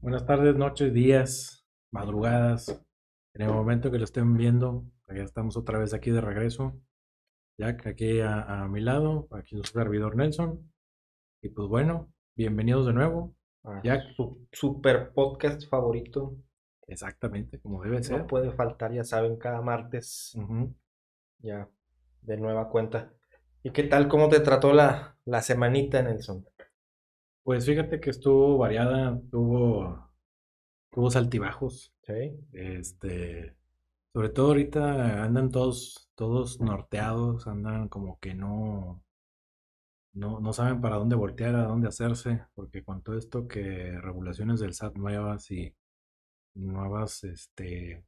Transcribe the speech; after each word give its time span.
Buenas 0.00 0.26
tardes, 0.26 0.54
noches, 0.56 0.92
días, 0.94 1.66
madrugadas. 1.90 2.68
En 3.34 3.42
el 3.42 3.52
momento 3.52 3.90
que 3.90 3.98
lo 3.98 4.04
estén 4.04 4.36
viendo, 4.36 4.84
ya 5.08 5.22
estamos 5.22 5.56
otra 5.56 5.78
vez 5.78 5.92
aquí 5.94 6.10
de 6.10 6.20
regreso. 6.20 6.80
Jack 7.58 7.86
aquí 7.86 8.20
a, 8.20 8.42
a 8.62 8.68
mi 8.68 8.80
lado, 8.80 9.28
aquí 9.32 9.56
su 9.56 9.64
servidor 9.64 10.16
Nelson. 10.16 10.72
Y 11.42 11.48
pues 11.50 11.68
bueno, 11.68 12.12
bienvenidos 12.36 12.86
de 12.86 12.92
nuevo. 12.92 13.34
a 13.64 13.80
Jack. 13.82 14.02
Su 14.16 14.46
super 14.52 15.12
podcast 15.12 15.68
favorito. 15.68 16.36
Exactamente, 16.86 17.60
como 17.60 17.82
debe 17.82 18.02
ser. 18.02 18.18
No 18.18 18.26
puede 18.26 18.52
faltar, 18.52 18.92
ya 18.92 19.04
saben, 19.04 19.36
cada 19.36 19.60
martes. 19.60 20.34
Ya, 21.40 21.68
de 22.22 22.36
nueva 22.36 22.68
cuenta. 22.70 23.12
¿Y 23.62 23.70
qué 23.70 23.82
tal? 23.84 24.08
¿Cómo 24.08 24.28
te 24.28 24.40
trató 24.40 24.72
la, 24.72 25.18
la 25.24 25.42
semanita, 25.42 26.00
Nelson? 26.02 26.46
Pues 27.48 27.64
fíjate 27.64 27.98
que 27.98 28.10
estuvo 28.10 28.58
variada, 28.58 29.18
tuvo, 29.30 30.06
tuvo 30.90 31.08
altibajos. 31.16 31.94
Sí. 32.02 32.38
Este, 32.52 33.56
sobre 34.12 34.28
todo 34.28 34.48
ahorita 34.48 35.24
andan 35.24 35.50
todos, 35.50 36.10
todos 36.14 36.60
norteados, 36.60 37.46
andan 37.46 37.88
como 37.88 38.18
que 38.20 38.34
no, 38.34 39.02
no, 40.12 40.40
no 40.40 40.52
saben 40.52 40.82
para 40.82 40.96
dónde 40.96 41.16
voltear, 41.16 41.54
a 41.54 41.62
dónde 41.62 41.88
hacerse, 41.88 42.44
porque 42.54 42.84
con 42.84 43.00
todo 43.02 43.16
esto 43.16 43.48
que 43.48 43.98
regulaciones 43.98 44.60
del 44.60 44.74
SAT 44.74 44.96
nuevas 44.98 45.50
y 45.50 45.74
nuevas, 46.52 47.24
este, 47.24 48.04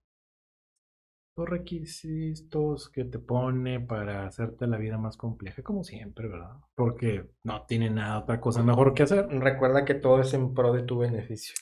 los 1.41 1.49
requisitos 1.49 2.89
que 2.91 3.05
te 3.05 3.19
pone 3.19 3.81
para 3.81 4.27
hacerte 4.27 4.67
la 4.67 4.77
vida 4.77 4.99
más 4.99 5.17
compleja, 5.17 5.63
como 5.63 5.85
siempre, 5.85 6.29
¿verdad? 6.29 6.53
Porque 6.75 7.27
no 7.45 7.65
tiene 7.67 7.91
nada 7.91 8.21
otra 8.21 8.41
cosa 8.41 8.63
mejor 8.63 8.95
que 8.95 9.03
hacer. 9.05 9.27
Recuerda 9.29 9.85
que 9.85 9.95
todo 9.95 10.21
es 10.21 10.33
en 10.35 10.55
pro 10.55 10.73
de 10.73 10.83
tu 10.83 10.99
beneficio. 10.99 11.55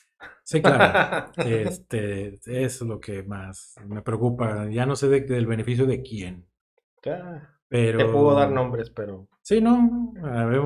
Sí, 0.43 0.61
claro. 0.61 1.31
Este, 1.45 2.39
es 2.45 2.81
lo 2.81 2.99
que 2.99 3.23
más 3.23 3.75
me 3.87 4.01
preocupa. 4.01 4.67
Ya 4.69 4.85
no 4.85 4.95
sé 4.95 5.07
de- 5.07 5.21
del 5.21 5.47
beneficio 5.47 5.85
de 5.85 6.01
quién, 6.01 6.45
Ya, 7.05 7.49
pero... 7.69 7.99
Te 7.99 8.05
puedo 8.05 8.33
dar 8.35 8.51
nombres, 8.51 8.89
pero, 8.89 9.27
Sí, 9.41 9.61
no, 9.61 10.13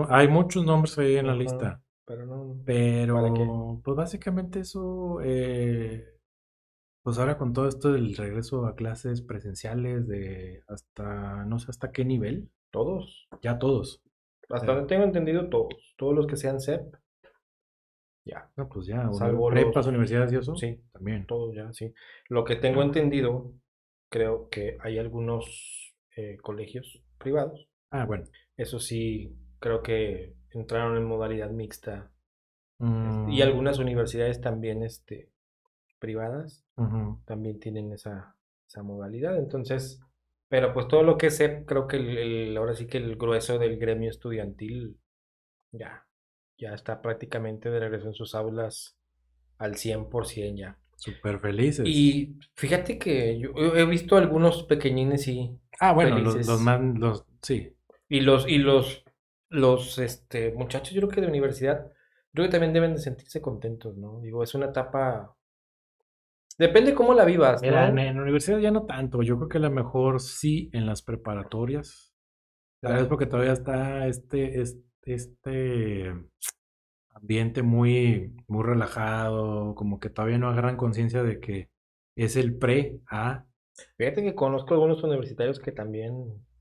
hay 0.09 0.27
muchos 0.27 0.65
nombres 0.65 0.97
ahí 0.97 1.15
en 1.17 1.27
la 1.27 1.35
lista, 1.35 1.81
pero 2.05 2.25
no. 2.25 2.55
pero 2.65 3.81
pues 3.83 3.95
básicamente 3.95 4.59
eso, 4.61 5.19
eh, 5.23 6.12
pues 7.03 7.19
ahora 7.19 7.37
con 7.37 7.53
todo 7.53 7.67
esto 7.67 7.91
del 7.91 8.15
regreso 8.15 8.65
a 8.65 8.75
clases 8.75 9.21
presenciales 9.21 10.07
de 10.07 10.63
hasta, 10.67 11.45
no 11.45 11.59
sé 11.59 11.67
hasta 11.69 11.91
qué 11.91 12.05
nivel, 12.05 12.49
Todos. 12.71 13.27
ya 13.41 13.59
todos. 13.59 14.01
Hasta 14.49 14.73
donde 14.73 14.87
tengo 14.87 15.03
entendido, 15.03 15.49
todos. 15.49 15.93
Todos 15.97 16.15
los 16.15 16.27
que 16.27 16.37
sean 16.37 16.59
CEP. 16.59 16.95
Ya. 18.25 18.49
No, 18.55 18.69
pues 18.69 18.87
ya, 18.87 19.11
Salvo 19.11 19.49
prepas, 19.49 19.75
los- 19.75 19.87
universidades 19.87 20.31
y 20.31 20.37
eso, 20.37 20.55
Sí, 20.55 20.79
también. 20.93 21.25
todos 21.25 21.53
ya, 21.55 21.71
sí. 21.73 21.93
Lo 22.29 22.45
que 22.45 22.55
tengo 22.55 22.81
entendido, 22.81 23.51
creo 24.09 24.47
que 24.49 24.77
hay 24.81 24.97
algunos 24.97 25.93
eh, 26.15 26.37
colegios 26.41 27.03
privados. 27.17 27.67
Ah, 27.89 28.05
bueno. 28.05 28.25
Eso 28.55 28.79
sí, 28.79 29.35
creo 29.59 29.81
que 29.81 30.35
entraron 30.51 30.95
en 30.95 31.05
modalidad 31.05 31.49
mixta. 31.49 32.11
este, 32.79 32.85
Mm, 32.85 33.29
Y 33.29 33.41
algunas 33.41 33.79
universidades 33.79 34.39
también, 34.41 34.83
este, 34.83 35.31
privadas, 36.03 36.65
también 37.25 37.59
tienen 37.59 37.93
esa, 37.93 38.35
esa 38.69 38.83
modalidad. 38.83 39.37
Entonces, 39.39 40.01
pero 40.49 40.73
pues 40.73 40.87
todo 40.89 41.03
lo 41.03 41.17
que 41.17 41.31
sé, 41.31 41.65
creo 41.65 41.87
que 41.87 41.97
el, 41.97 42.17
el- 42.19 42.57
ahora 42.57 42.75
sí 42.75 42.87
que 42.87 42.97
el 42.99 43.17
grueso 43.17 43.59
del 43.59 43.77
gremio 43.79 44.09
estudiantil 44.11 44.99
ya, 45.71 46.07
ya 46.57 46.73
está 46.73 47.01
prácticamente 47.01 47.69
de 47.71 47.79
regreso 47.79 48.07
en 48.07 48.13
sus 48.15 48.35
aulas 48.35 48.97
al 49.59 49.77
100% 49.77 50.57
ya. 50.61 50.79
Súper 50.95 51.39
felices. 51.39 51.87
Y 51.89 52.35
fíjate 52.55 52.97
que 52.97 53.39
yo 53.39 53.51
he 53.75 53.85
visto 53.85 54.15
algunos 54.17 54.63
pequeñines 54.63 55.27
y, 55.27 55.59
Ah, 55.79 55.91
bueno, 55.93 56.17
los, 56.19 56.45
los 56.45 56.59
más, 56.61 56.81
los, 56.97 57.25
sí, 57.41 57.75
y 58.09 58.21
los, 58.21 58.47
y 58.47 58.57
los, 58.57 59.03
los 59.49 59.97
este, 59.99 60.51
muchachos, 60.53 60.91
yo 60.93 61.01
creo 61.01 61.09
que 61.11 61.21
de 61.21 61.27
universidad, 61.27 61.91
creo 62.33 62.45
que 62.45 62.51
también 62.51 62.73
deben 62.73 62.93
de 62.95 63.01
sentirse 63.01 63.41
contentos, 63.41 63.97
¿no? 63.97 64.19
Digo, 64.21 64.43
es 64.43 64.53
una 64.55 64.67
etapa, 64.67 65.35
depende 66.57 66.93
cómo 66.93 67.13
la 67.13 67.25
vivas, 67.25 67.65
¿no? 67.65 67.69
Mira, 67.69 67.87
en, 67.87 67.97
en 67.99 68.15
la 68.17 68.21
universidad 68.23 68.59
ya 68.59 68.71
no 68.71 68.85
tanto, 68.85 69.21
yo 69.23 69.37
creo 69.37 69.49
que 69.49 69.57
a 69.57 69.61
lo 69.61 69.71
mejor 69.71 70.19
sí 70.21 70.69
en 70.73 70.85
las 70.85 71.01
preparatorias, 71.01 72.13
tal 72.81 72.95
vez 72.95 73.07
porque 73.07 73.25
todavía 73.27 73.53
está 73.53 74.07
este, 74.07 74.61
este, 74.61 74.83
este 75.05 76.13
ambiente 77.11 77.61
muy, 77.63 78.35
muy 78.47 78.63
relajado, 78.63 79.75
como 79.75 79.99
que 79.99 80.09
todavía 80.09 80.37
no 80.37 80.49
agarran 80.49 80.77
conciencia 80.77 81.23
de 81.23 81.39
que 81.39 81.69
es 82.15 82.35
el 82.35 82.57
pre 82.57 82.99
a... 83.09 83.45
Fíjate 83.97 84.21
que 84.23 84.35
conozco 84.35 84.73
algunos 84.73 85.03
universitarios 85.03 85.59
que 85.59 85.71
también 85.71 86.13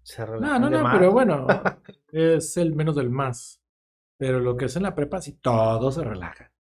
se 0.02 0.22
No, 0.22 0.32
relajan 0.32 0.60
no, 0.62 0.70
no, 0.70 0.82
más. 0.82 0.96
pero 0.96 1.12
bueno, 1.12 1.46
es 2.12 2.56
el 2.56 2.74
menos 2.74 2.96
del 2.96 3.10
más. 3.10 3.60
Pero 4.18 4.40
lo 4.40 4.56
que 4.56 4.66
es 4.66 4.76
en 4.76 4.84
la 4.84 4.94
prepa, 4.94 5.20
sí, 5.20 5.32
todo 5.40 5.90
se 5.90 6.04
relaja. 6.04 6.51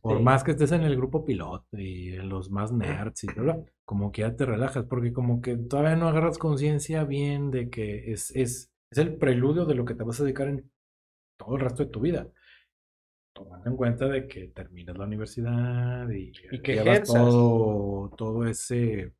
Por 0.00 0.18
Sí. 0.18 0.22
más 0.22 0.44
que 0.44 0.52
estés 0.52 0.72
en 0.72 0.82
el 0.82 0.96
grupo 0.96 1.24
piloto 1.24 1.66
y 1.72 2.14
en 2.14 2.28
los 2.28 2.50
más 2.50 2.72
nerds 2.72 3.24
y 3.24 3.26
bla, 3.28 3.42
bla, 3.42 3.60
como 3.84 4.12
que 4.12 4.22
ya 4.22 4.36
te 4.36 4.46
relajas, 4.46 4.84
porque 4.86 5.12
como 5.12 5.40
que 5.40 5.56
todavía 5.56 5.96
no 5.96 6.08
agarras 6.08 6.38
conciencia 6.38 7.04
bien 7.04 7.50
de 7.50 7.68
que 7.70 8.12
es, 8.12 8.30
es, 8.36 8.70
es 8.90 8.98
el 8.98 9.16
preludio 9.16 9.64
de 9.66 9.74
lo 9.74 9.84
que 9.84 9.94
te 9.94 10.04
vas 10.04 10.20
a 10.20 10.24
dedicar 10.24 10.48
en 10.48 10.70
todo 11.38 11.56
el 11.56 11.62
resto 11.62 11.84
de 11.84 11.90
tu 11.90 12.00
vida. 12.00 12.28
Tomando 13.32 13.70
en 13.70 13.76
cuenta 13.76 14.06
de 14.08 14.26
que 14.28 14.48
terminas 14.48 14.98
la 14.98 15.04
universidad 15.04 16.08
y, 16.10 16.32
Y 16.50 16.60
que 16.62 16.72
llevas 16.72 16.98
ejerzas. 16.98 17.22
todo, 17.24 18.10
todo 18.16 18.46
ese, 18.46 19.14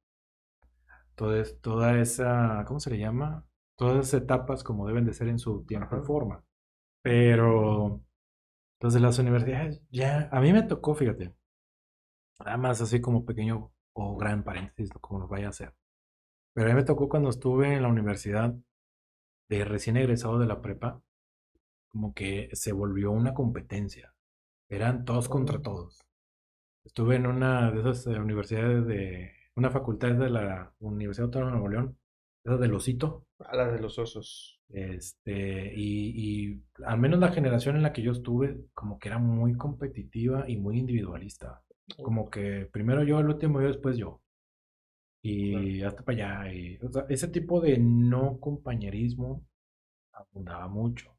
todo 1.15 1.43
toda 1.60 2.00
esa, 2.00 2.65
¿cómo 2.66 2.81
se 2.81 2.91
le 2.91 2.99
llama? 2.99 3.45
Todas 3.77 4.09
esas 4.09 4.22
etapas 4.22 4.65
como 4.65 4.87
deben 4.87 5.05
de 5.05 5.12
ser 5.15 5.28
en 5.28 5.39
su 5.39 5.65
tiempo 5.65 5.97
y 5.97 6.05
forma. 6.05 6.43
Pero 7.03 8.03
los 8.81 8.94
de 8.94 9.00
las 9.00 9.19
universidades, 9.19 9.83
ya, 9.91 10.28
a 10.33 10.41
mí 10.41 10.53
me 10.53 10.62
tocó, 10.62 10.94
fíjate, 10.94 11.34
nada 12.44 12.56
más 12.56 12.81
así 12.81 13.00
como 13.00 13.25
pequeño 13.25 13.72
o 13.93 14.16
gran 14.16 14.44
paréntesis, 14.44 14.91
como 15.00 15.21
nos 15.21 15.28
vaya 15.28 15.47
a 15.47 15.50
hacer. 15.50 15.75
Pero 16.55 16.69
a 16.69 16.71
mí 16.71 16.77
me 16.77 16.84
tocó 16.84 17.09
cuando 17.09 17.31
estuve 17.31 17.75
en 17.75 17.83
la 17.83 17.89
universidad 17.89 18.55
de 19.49 19.65
recién 19.65 19.97
egresado 19.97 20.39
de 20.39 20.47
la 20.47 20.61
prepa, 20.62 21.03
como 21.89 22.15
que 22.15 22.50
se 22.53 22.72
volvió 22.72 23.11
una 23.12 23.34
competencia. 23.34 24.15
Eran 24.69 25.05
todos 25.05 25.28
contra 25.28 25.59
Oh. 25.59 25.62
todos. 25.62 26.05
Estuve 26.84 27.16
en 27.16 27.27
una 27.27 27.71
de 27.71 27.81
esas 27.81 28.06
eh, 28.09 28.19
universidades 28.19 28.87
de, 28.87 29.33
una 29.56 29.71
facultad 29.71 30.15
de 30.15 30.31
la 30.31 30.75
Universidad 30.81 31.27
Autónoma 31.27 31.53
de 31.53 31.59
Nuevo 31.59 31.69
León, 31.69 31.99
esa 32.45 32.56
del 32.56 32.75
Osito. 32.75 33.27
A 33.41 33.56
las 33.56 33.72
de 33.72 33.81
los 33.81 33.99
osos. 33.99 34.60
Este, 34.71 35.72
y, 35.75 36.50
y 36.50 36.62
al 36.84 36.99
menos 36.99 37.21
la 37.21 37.32
generación 37.32 37.76
en 37.76 37.82
la 37.82 37.93
que 37.93 38.03
yo 38.03 38.12
estuve, 38.12 38.60
como 38.75 38.99
que 38.99 39.09
era 39.09 39.19
muy 39.19 39.56
competitiva 39.56 40.44
y 40.49 40.56
muy 40.56 40.78
individualista. 40.78 41.62
Como 42.03 42.28
que 42.31 42.69
primero 42.71 43.03
yo, 43.04 43.19
el 43.21 43.28
último 43.28 43.60
yo, 43.60 43.69
después 43.69 43.97
yo. 43.97 44.21
Y 45.22 45.82
hasta 45.82 46.04
para 46.04 46.43
allá. 46.44 46.53
Y, 46.53 46.78
o 46.78 46.91
sea, 46.91 47.06
ese 47.09 47.28
tipo 47.28 47.60
de 47.60 47.78
no 47.78 48.38
compañerismo 48.41 49.44
abundaba 50.12 50.69
mucho. 50.69 51.18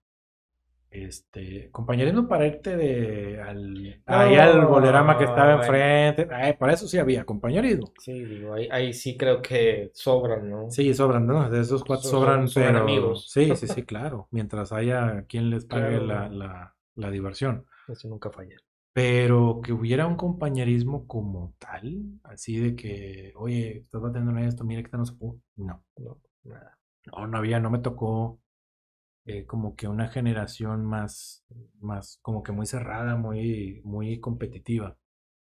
Este, 0.92 1.70
compañerismo 1.72 2.28
para 2.28 2.48
irte 2.48 2.76
de 2.76 3.40
al, 3.40 4.02
ahí 4.08 4.36
al 4.36 4.66
bolerama 4.66 5.18
que 5.18 5.26
estaba 5.26 5.54
No, 5.56 5.62
enfrente. 5.62 6.28
Ay, 6.34 6.54
para 6.54 6.74
eso 6.74 6.88
sí 6.88 6.98
había 6.98 7.26
compañerismo. 7.26 7.92
Sí, 8.00 8.24
digo, 8.26 8.54
ahí, 8.56 8.68
ahí 8.72 8.94
sí 8.94 9.16
creo 9.16 9.40
que 9.42 9.92
sobran, 9.94 10.50
¿no? 10.50 10.72
Sí, 10.72 10.94
sobran, 10.96 11.28
¿no? 11.28 11.48
De 11.50 11.62
esos 11.62 11.84
cuatro 11.84 12.10
So- 12.10 12.18
sobran, 12.20 12.48
sobran 12.48 12.74
pero 12.74 12.84
amigos. 12.84 13.30
sí, 13.30 13.56
sí, 13.56 13.68
sí, 13.68 13.84
claro. 13.84 14.28
Mientras 14.32 14.72
haya 14.72 15.26
quien 15.28 15.50
les 15.52 15.66
pague 15.66 16.00
Claro. 16.00 16.06
la, 16.08 16.30
la, 16.30 16.76
la 16.96 17.12
diversión. 17.12 17.66
Eso 17.88 18.08
nunca 18.08 18.32
falla. 18.32 18.56
Pero 18.92 19.62
que 19.64 19.72
hubiera 19.72 20.08
un 20.08 20.16
compañerismo 20.16 21.06
como 21.08 21.54
tal, 21.60 22.04
así 22.24 22.58
de 22.58 22.76
que, 22.76 23.32
oye, 23.36 23.78
estás 23.78 24.02
batiendo 24.02 24.32
en 24.32 24.40
esto, 24.40 24.64
mira 24.64 24.82
que 24.84 24.98
no 24.98 25.06
se 25.06 25.14
pudo. 25.14 25.40
No, 25.56 25.84
No, 25.98 26.18
nada. 26.44 26.78
no, 27.06 27.28
no 27.28 27.38
había, 27.38 27.60
no 27.60 27.70
me 27.70 27.80
tocó 27.80 28.40
eh, 29.26 29.46
como 29.46 29.76
que 29.76 29.88
una 29.88 30.08
generación 30.10 30.86
más, 30.86 31.46
más, 31.80 32.20
como 32.22 32.44
que 32.44 32.52
muy 32.52 32.66
cerrada, 32.66 33.16
muy, 33.16 33.82
muy 33.84 34.20
competitiva. 34.20 34.98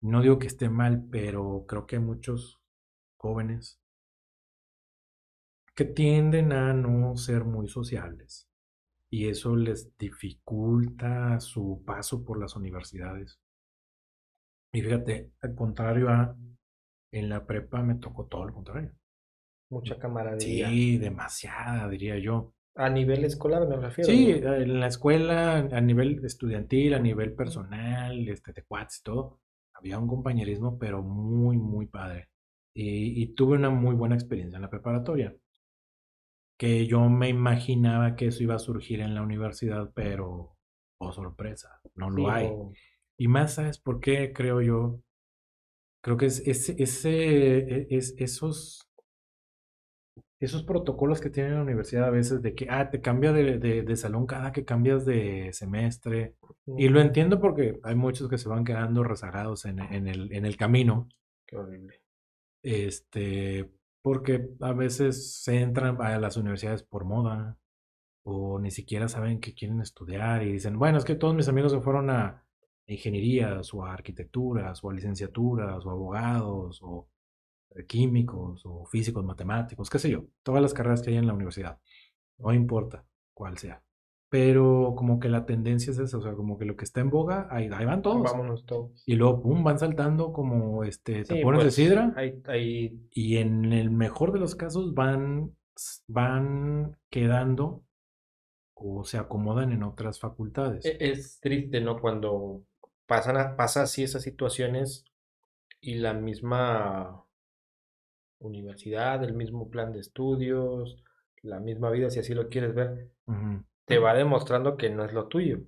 No 0.01 0.21
digo 0.21 0.39
que 0.39 0.47
esté 0.47 0.69
mal, 0.69 1.05
pero 1.11 1.65
creo 1.67 1.85
que 1.85 1.97
hay 1.97 2.01
muchos 2.01 2.59
jóvenes 3.17 3.81
que 5.75 5.85
tienden 5.85 6.53
a 6.53 6.73
no 6.73 7.17
ser 7.17 7.43
muy 7.43 7.67
sociables 7.67 8.47
y 9.09 9.27
eso 9.27 9.55
les 9.55 9.97
dificulta 9.97 11.39
su 11.39 11.83
paso 11.85 12.23
por 12.23 12.39
las 12.39 12.55
universidades. 12.55 13.39
Y 14.73 14.81
fíjate, 14.81 15.31
al 15.41 15.55
contrario 15.55 16.09
a 16.09 16.35
en 17.11 17.29
la 17.29 17.45
prepa 17.45 17.81
me 17.81 17.95
tocó 17.95 18.25
todo 18.25 18.45
lo 18.45 18.53
contrario. 18.53 18.91
Mucha 19.69 19.97
camaradería. 19.97 20.69
Sí, 20.69 20.97
demasiada, 20.97 21.87
diría 21.89 22.17
yo. 22.19 22.54
A 22.75 22.89
nivel 22.89 23.23
escolar 23.23 23.67
me 23.67 23.77
refiero. 23.77 24.09
Sí, 24.09 24.39
¿no? 24.41 24.53
en 24.53 24.79
la 24.79 24.87
escuela, 24.87 25.57
a 25.57 25.81
nivel 25.81 26.23
estudiantil, 26.25 26.93
a 26.93 26.99
nivel 26.99 27.33
personal, 27.33 28.27
este, 28.27 28.51
de 28.51 28.63
cuates 28.63 28.99
y 28.99 29.03
todo, 29.03 29.39
había 29.73 29.97
un 29.97 30.07
compañerismo, 30.07 30.77
pero 30.77 31.01
muy, 31.01 31.57
muy 31.57 31.87
padre. 31.87 32.29
Y, 32.73 33.21
y 33.21 33.27
tuve 33.33 33.55
una 33.55 33.69
muy 33.69 33.95
buena 33.95 34.15
experiencia 34.15 34.57
en 34.57 34.61
la 34.61 34.69
preparatoria. 34.69 35.35
Que 36.57 36.85
yo 36.85 37.09
me 37.09 37.29
imaginaba 37.29 38.15
que 38.15 38.27
eso 38.27 38.43
iba 38.43 38.55
a 38.55 38.59
surgir 38.59 38.99
en 38.99 39.15
la 39.15 39.21
universidad, 39.21 39.91
pero, 39.93 40.57
oh 40.99 41.11
sorpresa, 41.13 41.81
no 41.95 42.09
lo 42.09 42.29
hay. 42.29 42.51
Y 43.17 43.27
más, 43.27 43.55
¿sabes 43.55 43.79
por 43.79 43.99
qué? 43.99 44.33
Creo 44.33 44.61
yo. 44.61 45.01
Creo 46.01 46.17
que 46.17 46.27
es 46.27 46.45
ese, 46.45 46.75
ese, 46.77 47.95
es, 47.95 48.15
esos, 48.17 48.84
esos 50.45 50.63
protocolos 50.63 51.21
que 51.21 51.29
tiene 51.29 51.51
la 51.51 51.61
universidad 51.61 52.05
a 52.05 52.11
veces 52.11 52.41
de 52.41 52.55
que, 52.55 52.67
ah, 52.69 52.89
te 52.89 53.01
cambia 53.01 53.31
de, 53.31 53.57
de, 53.57 53.83
de 53.83 53.95
salón 53.95 54.25
cada 54.25 54.51
que 54.51 54.65
cambias 54.65 55.05
de 55.05 55.51
semestre. 55.53 56.35
Y 56.77 56.89
lo 56.89 57.01
entiendo 57.01 57.39
porque 57.39 57.79
hay 57.83 57.95
muchos 57.95 58.29
que 58.29 58.37
se 58.37 58.49
van 58.49 58.63
quedando 58.63 59.03
rezagados 59.03 59.65
en, 59.65 59.79
en 59.79 60.07
el, 60.07 60.31
en 60.33 60.45
el 60.45 60.57
camino. 60.57 61.09
Qué 61.45 61.57
horrible. 61.57 62.01
Este, 62.63 63.71
porque 64.01 64.49
a 64.61 64.73
veces 64.73 65.41
se 65.41 65.61
entran 65.61 66.01
a 66.01 66.17
las 66.19 66.37
universidades 66.37 66.83
por 66.83 67.05
moda 67.05 67.57
o 68.23 68.59
ni 68.59 68.71
siquiera 68.71 69.07
saben 69.07 69.39
qué 69.39 69.53
quieren 69.53 69.81
estudiar 69.81 70.43
y 70.43 70.53
dicen, 70.53 70.77
bueno, 70.79 70.97
es 70.97 71.05
que 71.05 71.15
todos 71.15 71.35
mis 71.35 71.47
amigos 71.47 71.71
se 71.71 71.81
fueron 71.81 72.09
a 72.09 72.43
ingenierías 72.87 73.73
o 73.73 73.85
a 73.85 73.93
arquitecturas 73.93 74.83
o 74.83 74.89
a 74.89 74.93
licenciaturas 74.93 75.85
o 75.85 75.89
abogados 75.89 76.79
o 76.81 77.07
químicos 77.87 78.61
o 78.65 78.85
físicos, 78.85 79.23
matemáticos, 79.25 79.89
qué 79.89 79.99
sé 79.99 80.09
yo, 80.09 80.25
todas 80.43 80.61
las 80.61 80.73
carreras 80.73 81.01
que 81.01 81.11
hay 81.11 81.17
en 81.17 81.27
la 81.27 81.33
universidad, 81.33 81.79
no 82.37 82.53
importa 82.53 83.05
cuál 83.33 83.57
sea. 83.57 83.81
Pero 84.29 84.93
como 84.97 85.19
que 85.19 85.29
la 85.29 85.45
tendencia 85.45 85.91
es 85.91 85.99
esa, 85.99 86.17
o 86.17 86.21
sea, 86.21 86.33
como 86.33 86.57
que 86.57 86.65
lo 86.65 86.75
que 86.75 86.83
está 86.83 86.99
en 86.99 87.09
boga, 87.09 87.47
ahí, 87.51 87.69
ahí 87.71 87.85
van 87.85 88.01
todos. 88.01 88.23
Vámonos 88.23 88.65
todos. 88.65 89.03
Y 89.05 89.15
luego, 89.15 89.41
pum, 89.41 89.63
van 89.63 89.79
saltando 89.79 90.33
como 90.33 90.83
este, 90.83 91.23
Sí, 91.23 91.35
tapones 91.35 91.59
de 91.59 91.65
pues, 91.65 91.75
sidra. 91.75 92.13
Ahí, 92.17 92.41
ahí, 92.47 93.07
Y 93.11 93.37
en 93.37 93.71
el 93.71 93.91
mejor 93.91 94.31
de 94.33 94.39
los 94.39 94.55
casos 94.55 94.93
van, 94.93 95.55
van 96.07 96.97
quedando 97.09 97.83
o 98.73 99.05
se 99.05 99.17
acomodan 99.17 99.71
en 99.71 99.83
otras 99.83 100.19
facultades. 100.19 100.85
e- 100.85 100.97
es 100.99 101.39
triste, 101.39 101.79
¿no? 101.79 102.01
Cuando 102.01 102.63
pasan 103.05 103.37
a- 103.37 103.55
pasa 103.55 103.83
así 103.83 104.03
esas 104.03 104.23
situaciones 104.23 105.05
y 105.79 105.95
la 105.95 106.13
misma 106.13 107.24
universidad, 108.39 109.23
el 109.23 109.33
mismo 109.33 109.69
plan 109.69 109.91
de 109.93 109.99
estudios, 109.99 111.03
la 111.41 111.59
misma 111.59 111.89
vida, 111.91 112.09
si 112.09 112.19
así 112.19 112.33
lo 112.33 112.47
quieres 112.49 112.73
ver, 112.73 113.09
te 113.85 113.99
va 113.99 114.13
demostrando 114.13 114.77
que 114.77 114.89
no 114.89 115.03
es 115.05 115.13
lo 115.13 115.27
tuyo. 115.27 115.59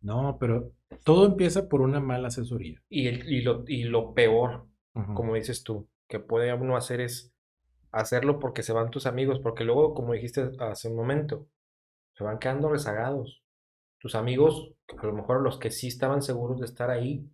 No, 0.00 0.36
pero 0.38 0.72
todo 1.04 1.26
empieza 1.26 1.68
por 1.68 1.80
una 1.80 2.00
mala 2.00 2.28
asesoría. 2.28 2.80
Y, 2.88 3.08
el- 3.08 3.28
y 3.30 3.42
lo, 3.42 3.64
y 3.66 3.84
lo 3.84 4.14
peor, 4.14 4.66
como 5.14 5.34
dices 5.34 5.62
tú, 5.62 5.88
que 6.08 6.18
puede 6.20 6.52
uno 6.54 6.76
hacer 6.76 7.00
es 7.00 7.32
hacerlo 7.92 8.38
porque 8.38 8.62
se 8.62 8.72
van 8.72 8.90
tus 8.90 9.06
amigos, 9.06 9.40
porque 9.40 9.64
luego, 9.64 9.94
como 9.94 10.12
dijiste 10.12 10.50
hace 10.60 10.88
un 10.88 10.96
momento, 10.96 11.46
se 12.14 12.24
van 12.24 12.38
quedando 12.38 12.68
rezagados. 12.68 13.42
Tus 13.98 14.14
amigos, 14.14 14.72
a 15.00 15.06
lo 15.06 15.12
mejor 15.12 15.40
los 15.42 15.58
que 15.58 15.70
sí 15.70 15.88
estaban 15.88 16.22
seguros 16.22 16.60
de 16.60 16.66
estar 16.66 16.90
ahí, 16.90 17.28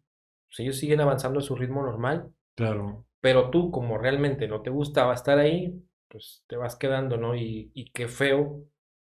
pues 0.47 0.61
ellos 0.61 0.77
siguen 0.77 1.01
avanzando 1.01 1.39
a 1.41 1.43
su 1.43 1.55
ritmo 1.57 1.83
normal, 1.83 2.33
Claro. 2.57 3.05
Pero 3.25 3.49
tú, 3.49 3.71
como 3.71 3.97
realmente 3.97 4.47
no 4.49 4.61
te 4.61 4.69
gustaba 4.69 5.15
estar 5.15 5.39
ahí, 5.39 5.83
pues 6.09 6.45
te 6.47 6.57
vas 6.59 6.77
quedando, 6.77 7.17
¿no? 7.17 7.35
Y, 7.35 7.71
y 7.73 7.91
qué 7.91 8.07
feo, 8.07 8.67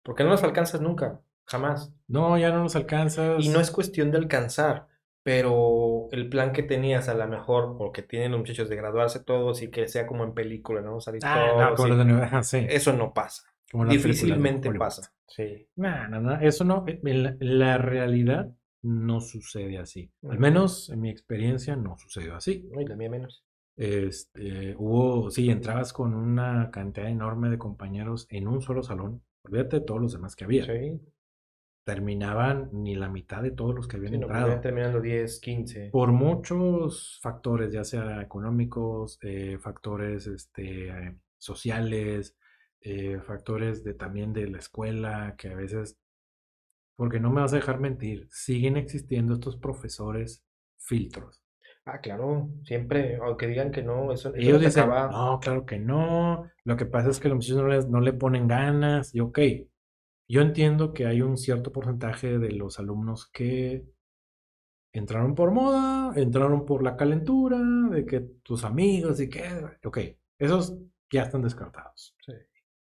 porque 0.03 0.25
no 0.25 0.31
los 0.31 0.43
alcanzas 0.43 0.81
nunca, 0.81 1.21
jamás. 1.45 1.93
No, 2.09 2.37
ya 2.37 2.51
no 2.51 2.59
nos 2.63 2.75
alcanzas. 2.75 3.41
Y 3.41 3.47
no 3.47 3.61
es 3.61 3.71
cuestión 3.71 4.11
de 4.11 4.17
alcanzar, 4.17 4.89
pero 5.23 6.09
el 6.11 6.27
plan 6.27 6.51
que 6.51 6.61
tenías 6.61 7.07
a 7.07 7.13
lo 7.13 7.25
mejor, 7.25 7.77
porque 7.77 8.01
tienen 8.01 8.31
los 8.33 8.41
muchachos 8.41 8.67
de 8.67 8.75
graduarse 8.75 9.23
todos 9.23 9.61
y 9.61 9.69
que 9.71 9.87
sea 9.87 10.05
como 10.07 10.25
en 10.25 10.33
película, 10.33 10.81
¿no? 10.81 10.99
Salir 10.99 11.21
Ah, 11.23 11.35
no, 11.37 11.67
todos 11.75 11.79
como 11.79 11.93
y- 11.95 12.21
ajá, 12.21 12.43
sí. 12.43 12.65
Eso 12.69 12.91
no 12.91 13.13
pasa. 13.13 13.43
Como 13.71 13.85
Difícilmente 13.85 14.73
pasa. 14.73 15.13
Sí. 15.29 15.69
No, 15.77 16.09
no, 16.09 16.19
no, 16.19 16.41
eso 16.41 16.65
no, 16.65 16.83
en 16.85 17.23
la, 17.23 17.37
la 17.39 17.77
realidad 17.77 18.51
no 18.81 19.21
sucede 19.21 19.77
así. 19.77 20.11
Al 20.29 20.37
menos 20.37 20.89
en 20.89 20.99
mi 20.99 21.09
experiencia 21.09 21.77
no 21.77 21.97
sucedió 21.97 22.35
así. 22.35 22.67
No, 22.73 22.81
y 22.81 22.85
la 22.85 22.97
mía 22.97 23.09
menos. 23.09 23.45
Este, 23.77 24.75
hubo, 24.77 25.31
sí, 25.31 25.49
entrabas 25.49 25.93
con 25.93 26.13
una 26.13 26.69
cantidad 26.71 27.07
enorme 27.07 27.49
de 27.49 27.57
compañeros 27.57 28.27
en 28.29 28.47
un 28.47 28.61
solo 28.61 28.83
salón. 28.83 29.23
Olvídate 29.43 29.79
de 29.79 29.85
todos 29.85 30.01
los 30.01 30.13
demás 30.13 30.35
que 30.35 30.43
había. 30.43 30.65
Sí. 30.65 30.99
Terminaban 31.83 32.69
ni 32.73 32.95
la 32.95 33.09
mitad 33.09 33.41
de 33.41 33.51
todos 33.51 33.73
los 33.73 33.87
que 33.87 33.97
habían 33.97 34.13
Sí, 34.13 34.19
no, 34.19 34.27
pues, 34.27 34.35
entrado. 34.37 34.55
ya 34.55 34.61
terminando 34.61 35.01
10, 35.01 35.39
15. 35.39 35.89
Por 35.89 36.11
muchos 36.11 37.19
factores, 37.23 37.71
ya 37.71 37.83
sea 37.83 38.21
económicos, 38.21 39.17
eh, 39.23 39.57
factores 39.59 40.27
este, 40.27 40.89
eh, 40.89 41.17
sociales, 41.39 42.37
eh, 42.81 43.19
factores 43.25 43.83
de 43.83 43.95
también 43.95 44.31
de 44.31 44.47
la 44.47 44.59
escuela, 44.59 45.35
que 45.37 45.49
a 45.49 45.55
veces, 45.55 45.97
porque 46.95 47.19
no 47.19 47.31
me 47.31 47.41
vas 47.41 47.53
a 47.53 47.55
dejar 47.55 47.79
mentir, 47.79 48.27
siguen 48.29 48.77
existiendo 48.77 49.33
estos 49.33 49.57
profesores 49.57 50.43
filtros. 50.77 51.40
Ah, 51.85 51.99
claro, 51.99 52.49
siempre, 52.63 53.15
aunque 53.17 53.47
digan 53.47 53.71
que 53.71 53.81
no, 53.81 54.11
eso, 54.13 54.33
eso 54.35 54.37
Ellos 54.37 54.61
dicen, 54.61 54.83
acaba. 54.83 55.07
no, 55.11 55.39
claro 55.39 55.65
que 55.65 55.79
no. 55.79 56.47
Lo 56.63 56.77
que 56.77 56.85
pasa 56.85 57.09
es 57.09 57.19
que 57.19 57.27
los 57.27 57.37
muchachos 57.37 57.57
no, 57.57 57.67
les- 57.67 57.89
no 57.89 58.01
le 58.01 58.13
ponen 58.13 58.47
ganas. 58.47 59.13
Y 59.15 59.19
ok, 59.19 59.39
yo 60.29 60.41
entiendo 60.41 60.93
que 60.93 61.05
hay 61.07 61.21
un 61.21 61.37
cierto 61.37 61.71
porcentaje 61.71 62.37
de 62.39 62.51
los 62.51 62.79
alumnos 62.79 63.27
que 63.31 63.83
entraron 64.93 65.35
por 65.35 65.51
moda, 65.51 66.13
entraron 66.15 66.65
por 66.65 66.83
la 66.83 66.95
calentura, 66.97 67.57
de 67.89 68.05
que 68.05 68.19
tus 68.43 68.63
amigos 68.63 69.19
y 69.21 69.29
que, 69.29 69.43
ok, 69.83 69.97
esos 70.39 70.77
ya 71.11 71.23
están 71.23 71.41
descartados. 71.41 72.15
Sí. 72.25 72.33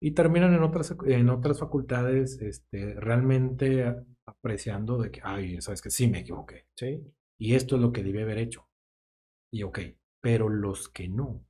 Y 0.00 0.10
terminan 0.12 0.52
en 0.54 0.62
otras, 0.62 0.94
en 1.06 1.30
otras 1.30 1.58
facultades 1.60 2.40
este, 2.42 2.94
realmente 2.94 3.94
apreciando 4.26 4.98
de 4.98 5.10
que, 5.10 5.20
ay, 5.22 5.60
sabes 5.60 5.80
que 5.80 5.90
sí 5.90 6.08
me 6.08 6.20
equivoqué. 6.20 6.66
Sí. 6.76 7.00
Y 7.38 7.54
esto 7.54 7.76
es 7.76 7.82
lo 7.82 7.92
que 7.92 8.02
debí 8.02 8.20
haber 8.20 8.38
hecho. 8.38 8.68
Y 9.54 9.62
ok, 9.62 9.78
pero 10.20 10.48
los 10.48 10.88
que 10.88 11.06
no, 11.06 11.46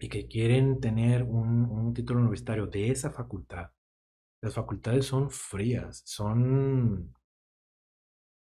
y 0.00 0.08
que 0.08 0.26
quieren 0.26 0.80
tener 0.80 1.22
un, 1.22 1.66
un 1.66 1.92
título 1.92 2.20
universitario 2.20 2.66
de 2.66 2.90
esa 2.90 3.10
facultad, 3.10 3.72
las 4.40 4.54
facultades 4.54 5.04
son 5.04 5.30
frías, 5.30 6.00
son, 6.06 7.14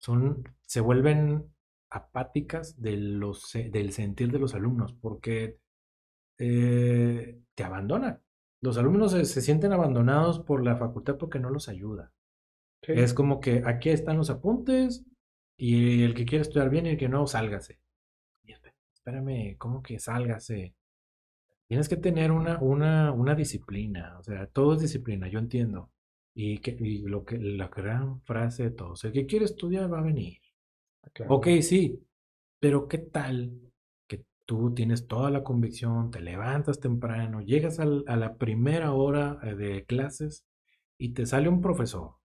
son, 0.02 0.44
se 0.60 0.82
vuelven 0.82 1.56
apáticas 1.90 2.82
de 2.82 2.98
los, 2.98 3.54
del 3.54 3.94
sentir 3.94 4.30
de 4.30 4.40
los 4.40 4.54
alumnos, 4.56 4.92
porque 4.92 5.58
eh, 6.38 7.40
te 7.56 7.64
abandonan. 7.64 8.22
Los 8.60 8.78
alumnos 8.78 9.14
se, 9.14 9.24
se 9.24 9.40
sienten 9.40 9.72
abandonados 9.72 10.42
por 10.42 10.66
la 10.66 10.76
facultad 10.76 11.18
porque 11.18 11.40
no 11.40 11.50
los 11.50 11.70
ayuda. 11.70 12.12
Sí. 12.82 12.92
Es 12.92 13.14
como 13.14 13.40
que 13.40 13.64
aquí 13.66 13.88
están 13.88 14.18
los 14.18 14.30
apuntes 14.30 15.06
y 15.58 16.04
el 16.04 16.14
que 16.14 16.26
quiere 16.26 16.42
estudiar 16.42 16.70
bien 16.70 16.88
y 16.88 16.90
el 16.90 16.98
que 16.98 17.08
no, 17.08 17.26
sálgase. 17.26 17.80
Espérame, 19.06 19.58
¿cómo 19.58 19.82
que 19.84 20.00
sálgase? 20.00 20.76
Tienes 21.68 21.90
que 21.90 21.98
tener 21.98 22.32
una, 22.32 22.60
una, 22.62 23.12
una 23.14 23.36
disciplina, 23.36 24.18
o 24.20 24.24
sea, 24.24 24.48
todo 24.48 24.74
es 24.76 24.82
disciplina, 24.82 25.28
yo 25.30 25.40
entiendo. 25.40 25.92
Y, 26.36 26.60
que, 26.60 26.72
y 26.80 27.04
lo 27.04 27.26
que, 27.26 27.38
la 27.40 27.70
gran 27.70 28.22
frase 28.24 28.64
de 28.66 28.72
todos, 28.72 29.04
el 29.06 29.14
que 29.14 29.26
quiere 29.28 29.46
estudiar 29.46 29.92
va 29.94 30.00
a 30.00 30.04
venir. 30.04 30.40
Ah, 31.04 31.10
claro. 31.14 31.34
Ok, 31.34 31.48
sí, 31.62 32.04
pero 32.60 32.88
¿qué 32.88 33.00
tal 33.00 33.60
que 34.08 34.26
tú 34.46 34.74
tienes 34.76 35.08
toda 35.08 35.32
la 35.32 35.44
convicción, 35.44 36.12
te 36.12 36.22
levantas 36.22 36.80
temprano, 36.82 37.42
llegas 37.42 37.80
al- 37.80 38.06
a 38.08 38.18
la 38.18 38.38
primera 38.38 38.94
hora 38.94 39.40
eh, 39.44 39.56
de 39.56 39.86
clases 39.86 40.46
y 40.98 41.14
te 41.14 41.26
sale 41.28 41.50
un 41.50 41.62
profesor 41.62 42.16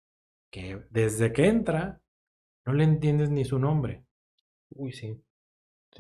que 0.51 0.83
desde 0.91 1.33
que 1.33 1.49
entra 1.49 2.01
no 2.67 2.75
le 2.75 2.85
entiendes 2.85 3.31
ni 3.31 3.45
su 3.45 3.59
nombre? 3.61 4.05
Uy, 4.71 4.93
sí. 4.93 5.23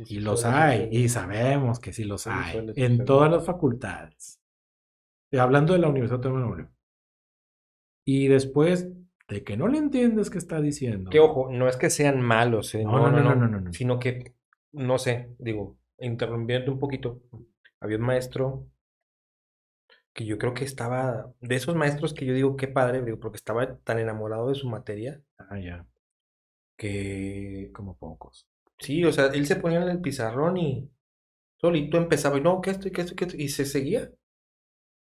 Y 0.07 0.21
los 0.21 0.45
hay, 0.45 0.89
y 0.93 1.09
sabemos 1.09 1.81
que 1.81 1.93
sí 1.93 2.05
los 2.05 2.27
hay, 2.27 2.73
en 2.77 3.05
todas 3.05 3.31
las 3.31 3.45
facultades. 3.45 4.41
Hablando 5.33 5.73
de 5.73 5.81
la 5.81 5.89
Universidad 5.89 6.21
de 6.21 6.31
Manuel. 6.31 6.69
Y 8.05 8.29
después 8.29 8.89
de 9.29 9.45
que 9.45 9.57
no 9.57 9.69
le 9.69 9.79
entiendes 9.79 10.31
qué 10.31 10.39
está 10.39 10.61
diciendo. 10.61 11.11
Que 11.11 11.21
ojo, 11.21 11.51
no 11.51 11.69
es 11.69 11.77
que 11.77 11.91
sean 11.91 12.23
malos, 12.23 12.75
¿eh? 12.75 12.85
no, 12.85 13.11
no, 13.11 13.23
no, 13.23 13.35
no, 13.35 13.61
no, 13.61 13.73
sino 13.73 13.99
que, 13.99 14.35
no 14.73 14.99
sé, 14.99 15.35
digo, 15.39 15.77
interrumpiendo 15.99 16.73
un 16.73 16.79
poquito, 16.79 17.21
había 17.81 17.99
un 17.99 18.05
maestro 18.05 18.67
que 20.15 20.25
yo 20.25 20.39
creo 20.39 20.55
que 20.55 20.65
estaba, 20.65 21.33
de 21.41 21.55
esos 21.55 21.77
maestros 21.77 22.15
que 22.15 22.27
yo 22.27 22.35
digo, 22.35 22.57
qué 22.57 22.69
padre, 22.69 23.05
digo, 23.05 23.21
porque 23.21 23.37
estaba 23.37 23.77
tan 23.79 23.99
enamorado 23.99 24.49
de 24.49 24.55
su 24.55 24.69
materia. 24.69 25.21
Ah, 25.37 25.61
ya. 25.61 25.87
Que... 26.77 27.71
Como 27.73 27.97
pocos 27.97 28.49
sí, 28.79 29.05
o 29.05 29.13
sea, 29.13 29.27
él 29.27 29.47
se 29.47 29.57
ponía 29.57 29.83
en 29.83 29.89
el 29.89 30.01
pizarrón 30.01 30.57
y 30.59 30.91
solito 31.59 31.99
empezaba, 31.99 32.39
y 32.39 32.43
no, 32.43 32.61
que 32.63 32.71
esto 32.73 32.89
y 32.89 32.93
que 32.93 33.03
esto 33.03 33.15
y 33.15 33.17
que 33.17 33.25
esto, 33.27 33.37
y 33.39 33.49
se 33.51 33.67
seguía. 33.67 34.13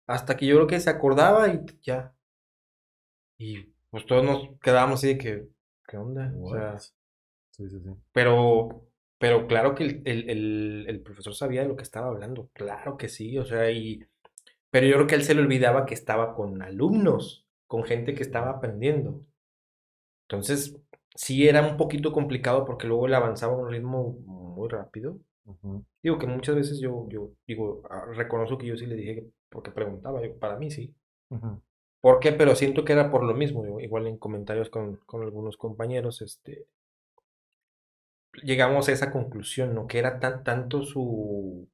Hasta 0.06 0.38
que 0.38 0.46
yo 0.46 0.58
creo 0.58 0.68
que 0.68 0.80
se 0.80 0.92
acordaba 0.92 1.48
y 1.48 1.60
ya. 1.82 2.14
Y 3.38 3.74
pues 3.90 4.06
todos 4.06 4.24
nos 4.24 4.60
quedábamos 4.62 5.00
así 5.00 5.08
de 5.10 5.18
que, 5.18 5.48
¿qué 5.88 5.98
onda? 5.98 6.34
O 6.42 6.50
sea? 6.54 6.80
Sí, 6.80 7.70
sí, 7.70 7.80
sí. 7.82 7.90
pero 8.14 8.88
Pero 9.20 9.48
claro 9.48 9.76
que 9.76 9.84
el, 9.86 10.02
el- 10.06 10.30
el- 10.30 10.86
el 10.90 11.02
profesor 11.02 11.36
sabía 11.36 11.62
de 11.64 11.68
lo 11.70 11.76
que 11.78 11.84
estaba 11.84 12.08
hablando, 12.10 12.50
claro 12.54 12.98
que 12.98 13.10
sí, 13.10 13.38
o 13.38 13.46
sea, 13.46 13.72
y... 13.72 14.06
Pero 14.72 14.88
yo 14.88 14.96
creo 14.96 15.08
que 15.08 15.16
él 15.16 15.24
se 15.26 15.36
le 15.36 15.42
olvidaba 15.44 15.86
que 15.88 15.96
estaba 15.96 16.36
con 16.36 16.62
alumnos, 16.64 17.48
con 17.68 17.84
gente 17.86 18.16
que 18.16 18.24
estaba 18.24 18.52
aprendiendo. 18.52 19.22
Entonces, 20.28 20.76
sí 21.16 21.48
era 21.48 21.62
un 21.68 21.78
poquito 21.78 22.12
complicado 22.12 22.66
porque 22.66 22.88
luego 22.88 23.08
él 23.08 23.14
avanzaba 23.14 23.54
a 23.54 23.58
un 23.58 23.70
ritmo 23.70 24.14
muy 24.26 24.70
rápido. 24.70 25.18
Digo 26.04 26.18
que 26.18 26.28
muchas 26.28 26.56
veces 26.56 26.80
yo, 26.80 27.08
yo 27.10 27.32
digo, 27.48 27.84
ah, 27.90 28.06
reconozco 28.14 28.58
que 28.58 28.68
yo 28.68 28.78
sí 28.78 28.86
le 28.88 28.96
dije 28.96 29.16
que, 29.16 29.26
porque 29.50 29.72
preguntaba, 29.72 30.22
yo, 30.26 30.38
para 30.40 30.58
mí 30.58 30.72
sí. 30.72 30.96
Ujú. 31.30 31.62
¿Por 32.00 32.20
qué? 32.20 32.32
Pero 32.32 32.56
siento 32.56 32.86
que 32.86 32.94
era 32.94 33.10
por 33.10 33.24
lo 33.24 33.34
mismo, 33.34 33.64
digo, 33.64 33.80
igual 33.80 34.06
en 34.08 34.18
comentarios 34.18 34.70
con, 34.70 34.98
con 35.08 35.24
algunos 35.24 35.58
compañeros, 35.58 36.22
este, 36.22 36.66
llegamos 38.44 38.88
a 38.90 38.92
esa 38.94 39.12
conclusión, 39.12 39.74
¿no? 39.76 39.88
Que 39.88 40.00
era 40.00 40.20
tan, 40.20 40.44
tanto 40.44 40.84
su, 40.84 41.68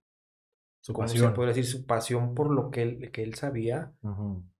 Su 0.81 0.93
¿cómo 0.93 1.07
se 1.07 1.15
pasión. 1.19 1.35
puede 1.35 1.49
decir? 1.49 1.65
Su 1.65 1.85
pasión 1.85 2.33
por 2.35 2.51
lo 2.51 2.71
que 2.71 2.81
él, 2.83 3.11
que 3.11 3.23
él 3.23 3.35
sabía, 3.35 3.93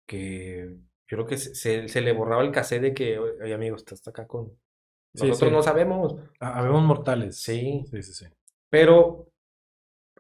que 0.06 0.76
yo 1.10 1.18
creo 1.18 1.28
que 1.28 1.38
se, 1.38 1.56
se- 1.56 1.88
se 1.90 2.02
le 2.02 2.14
borraba 2.14 2.44
el 2.44 2.52
cassette 2.52 2.82
de 2.84 2.94
que, 2.94 3.20
oye, 3.20 3.54
amigo, 3.54 3.76
estás 3.76 4.08
acá 4.08 4.28
con... 4.28 4.52
Nosotros 5.26 5.50
sí. 5.50 5.56
no 5.56 5.62
sabemos, 5.64 6.16
Ah, 6.40 6.60
Habemos 6.60 6.84
mortales. 6.84 7.38
Sí. 7.42 7.84
Sí, 7.92 8.04
sí, 8.04 8.14
sí. 8.14 8.26
pero 8.70 9.28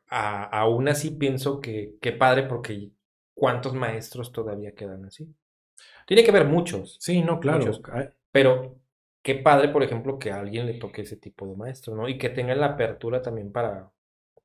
a- 0.09 0.43
aún 0.61 0.87
así 0.87 1.11
pienso 1.11 1.59
que 1.61 1.95
qué 2.01 2.11
padre 2.13 2.43
porque 2.43 2.91
¿cuántos 3.33 3.73
maestros 3.73 4.31
todavía 4.31 4.73
quedan 4.73 5.05
así? 5.05 5.33
Tiene 6.07 6.23
que 6.23 6.31
haber 6.31 6.45
muchos, 6.45 6.97
Sí, 6.99 7.21
no, 7.21 7.39
claro. 7.39 7.59
Muchos. 7.59 7.81
Pero 8.31 8.79
qué 9.23 9.35
padre, 9.35 9.69
por 9.69 9.83
ejemplo, 9.83 10.19
que 10.19 10.31
a 10.31 10.39
alguien 10.39 10.65
le 10.65 10.75
toque 10.75 11.03
ese 11.03 11.17
tipo 11.17 11.47
de 11.47 11.55
maestro, 11.55 11.95
¿no? 11.95 12.07
Y 12.09 12.17
que 12.17 12.29
tenga 12.29 12.55
la 12.55 12.67
apertura 12.67 13.21
también 13.21 13.51
para 13.51 13.91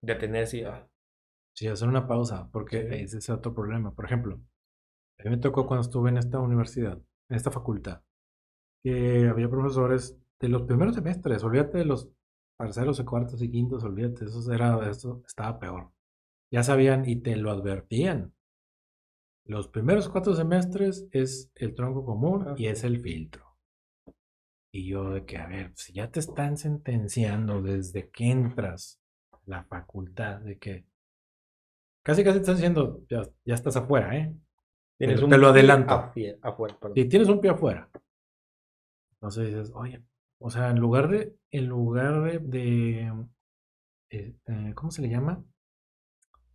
detenerse 0.00 0.58
y, 0.58 0.64
ah, 0.64 0.86
Sí, 1.54 1.68
hacer 1.68 1.88
una 1.88 2.06
pausa, 2.06 2.48
porque 2.52 2.88
Sí. 2.88 2.94
ese 3.04 3.18
es 3.18 3.30
otro 3.30 3.54
problema. 3.54 3.94
Por 3.94 4.06
ejemplo, 4.06 4.40
a 5.18 5.24
mí 5.24 5.30
me 5.30 5.38
tocó 5.38 5.66
cuando 5.66 5.82
estuve 5.82 6.10
en 6.10 6.18
esta 6.18 6.40
universidad, 6.40 6.98
en 7.28 7.36
esta 7.36 7.50
facultad, 7.50 8.02
que 8.82 9.28
había 9.30 9.48
profesores 9.50 10.18
de 10.42 10.48
los 10.48 10.62
primeros 10.62 10.94
semestres, 10.96 11.42
olvídate 11.44 11.78
de 11.78 11.84
los 11.86 12.10
parceros 12.58 13.00
y 13.00 13.04
cuartos 13.04 13.40
y 13.42 13.50
quintos, 13.50 13.82
olvídate, 13.84 14.24
eso 14.26 14.52
era, 14.52 14.90
eso 14.90 15.22
estaba 15.26 15.58
peor. 15.58 15.90
Ya 16.50 16.62
sabían 16.62 17.08
y 17.08 17.16
te 17.16 17.36
lo 17.36 17.50
advertían. 17.50 18.34
Los 19.46 19.68
primeros 19.68 20.08
cuatro 20.08 20.34
semestres 20.34 21.06
es 21.12 21.50
el 21.54 21.74
tronco 21.74 22.04
común 22.04 22.54
y 22.56 22.66
es 22.66 22.84
el 22.84 23.00
filtro. 23.00 23.56
Y 24.74 24.86
yo 24.88 25.10
de 25.10 25.24
que, 25.24 25.38
a 25.38 25.46
ver, 25.46 25.72
si 25.76 25.92
ya 25.92 26.10
te 26.10 26.20
están 26.20 26.56
sentenciando 26.56 27.62
desde 27.62 28.10
que 28.10 28.30
entras 28.30 29.00
a 29.32 29.38
la 29.46 29.64
facultad, 29.64 30.40
de 30.40 30.58
que 30.58 30.86
casi 32.04 32.24
casi 32.24 32.36
te 32.38 32.40
están 32.42 32.56
diciendo, 32.56 33.00
ya, 33.08 33.22
ya 33.44 33.54
estás 33.54 33.76
afuera, 33.76 34.16
¿eh? 34.16 34.34
tienes 34.98 35.18
Te- 35.18 35.24
un 35.24 35.30
te 35.30 35.38
lo 35.38 35.52
pie 35.52 35.60
adelanto. 35.60 35.94
afie- 35.94 36.38
afuera, 36.42 36.76
perdón. 36.80 36.96
Si 36.96 37.04
tienes 37.08 37.28
un 37.28 37.40
pie 37.40 37.50
afuera. 37.50 37.88
Entonces 39.14 39.46
dices, 39.48 39.70
oye, 39.74 40.02
o 40.42 40.50
sea, 40.50 40.70
en 40.70 40.78
lugar 40.78 41.08
de, 41.08 41.34
en 41.50 41.66
lugar 41.66 42.22
de, 42.22 42.38
de, 42.40 43.12
eh, 44.10 44.34
eh, 44.46 44.72
¿cómo 44.74 44.90
se 44.90 45.02
le 45.02 45.08
llama? 45.08 45.44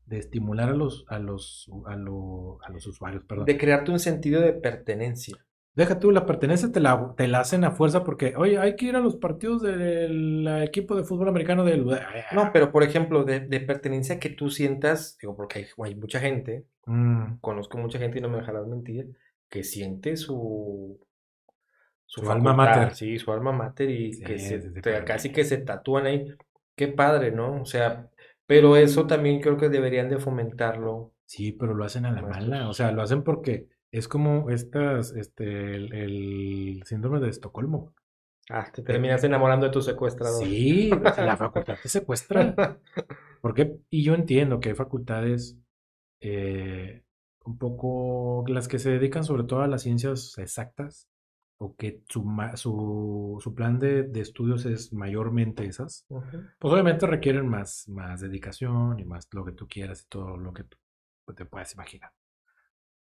De 0.05 0.19
estimular 0.19 0.69
a 0.69 0.73
los, 0.73 1.03
a 1.09 1.19
los, 1.19 1.69
a 1.85 1.95
lo- 1.97 2.59
a 2.63 2.69
los 2.69 2.87
usuarios, 2.87 3.23
perdón. 3.25 3.45
De 3.45 3.57
crearte 3.57 3.91
un 3.91 3.99
sentido 3.99 4.41
de 4.41 4.53
pertenencia. 4.53 5.35
Deja 5.75 5.99
tú, 5.99 6.11
la 6.11 6.25
pertenencia 6.25 6.71
te 6.71 6.79
la, 6.79 7.13
te 7.17 7.27
la 7.27 7.41
hacen 7.41 7.63
a 7.65 7.71
fuerza 7.71 8.03
porque, 8.03 8.33
oye, 8.35 8.57
hay 8.57 8.75
que 8.75 8.85
ir 8.85 8.95
a 8.95 8.99
los 8.99 9.17
partidos 9.17 9.61
del 9.61 10.47
equipo 10.63 10.95
de 10.95 11.03
fútbol 11.03 11.27
americano 11.27 11.63
del... 11.65 11.85
No, 12.31 12.49
pero 12.53 12.71
por 12.71 12.83
ejemplo, 12.83 13.25
de, 13.25 13.41
de 13.41 13.59
pertenencia 13.59 14.17
que 14.19 14.29
tú 14.29 14.49
sientas, 14.49 15.17
digo, 15.21 15.35
porque 15.35 15.59
hay, 15.59 15.65
hay 15.83 15.95
mucha 15.95 16.19
gente, 16.19 16.65
Mm, 16.85 17.39
conozco 17.41 17.77
mucha 17.77 17.99
gente 17.99 18.19
y 18.19 18.21
no 18.21 18.29
me 18.29 18.37
dejarás 18.37 18.65
mentir, 18.65 19.09
que 19.49 19.63
siente 19.65 20.15
su, 20.15 20.97
Su 22.07 22.29
alma 22.31 22.53
facultad, 22.53 22.53
mater. 22.53 22.95
Sí, 22.95 23.19
su 23.19 23.31
alma 23.31 23.51
mater 23.51 23.89
y 23.89 24.11
Sí, 24.11 24.23
que 24.23 24.39
se, 24.39 24.59
te- 24.81 25.03
casi 25.03 25.31
que 25.31 25.43
se 25.45 25.57
tatúan 25.59 26.05
ahí. 26.07 26.25
Qué 26.75 26.87
padre, 26.87 27.31
¿no? 27.31 27.61
O 27.61 27.65
sea, 27.65 28.09
pero 28.45 28.75
eso 28.77 29.07
también 29.07 29.41
creo 29.41 29.57
que 29.57 29.69
deberían 29.69 30.09
de 30.09 30.19
fomentarlo. 30.19 31.13
sí, 31.25 31.51
pero 31.51 31.73
lo 31.73 31.83
hacen 31.85 32.05
a 32.05 32.11
la 32.11 32.21
Maestros. 32.21 32.47
mala. 32.47 32.69
O 32.69 32.73
sea, 32.73 32.91
lo 32.91 33.01
hacen 33.01 33.23
porque 33.23 33.67
es 33.91 34.07
como 34.07 34.49
estas, 34.49 35.11
este, 35.15 35.75
el, 35.75 35.93
el 35.93 36.83
síndrome 36.85 37.19
de 37.19 37.29
Estocolmo. 37.29 37.93
Ah, 38.49 38.71
te 38.73 38.81
terminas 38.81 39.23
enamorando 39.25 39.65
de 39.65 39.71
tu 39.73 39.81
secuestrador. 39.81 40.43
Sí, 40.45 40.89
la 40.89 41.35
facultad 41.37 41.77
te 41.81 41.89
secuestra. 41.89 42.55
Porque, 43.41 43.77
y 43.89 44.03
yo 44.03 44.15
entiendo 44.15 44.59
que 44.59 44.69
hay 44.69 44.75
facultades 44.75 45.57
eh, 46.21 47.03
un 47.45 47.57
poco 47.57 48.43
las 48.47 48.67
que 48.67 48.79
se 48.79 48.91
dedican 48.91 49.23
sobre 49.23 49.43
todo 49.43 49.61
a 49.61 49.67
las 49.67 49.83
ciencias 49.83 50.37
exactas, 50.37 51.07
o 51.59 51.75
que 51.75 52.03
su, 52.07 52.23
su, 52.55 53.39
su 53.41 53.55
plan 53.55 53.79
de, 53.79 54.03
de 54.03 54.21
estudios 54.21 54.65
es 54.65 54.93
mayormente 54.93 55.65
esas, 55.65 56.05
pues 56.59 56.73
obviamente 56.73 57.07
requieren 57.07 57.47
más, 57.47 57.87
más 57.89 58.21
dedicación 58.21 58.99
y 58.99 59.05
más 59.05 59.27
lo 59.31 59.45
que 59.45 59.53
tú 59.53 59.67
quieras 59.67 60.03
y 60.03 60.07
todo 60.09 60.37
lo 60.37 60.53
que 60.53 60.63
tú 60.63 60.77
te 61.35 61.45
puedas 61.45 61.73
imaginar. 61.73 62.11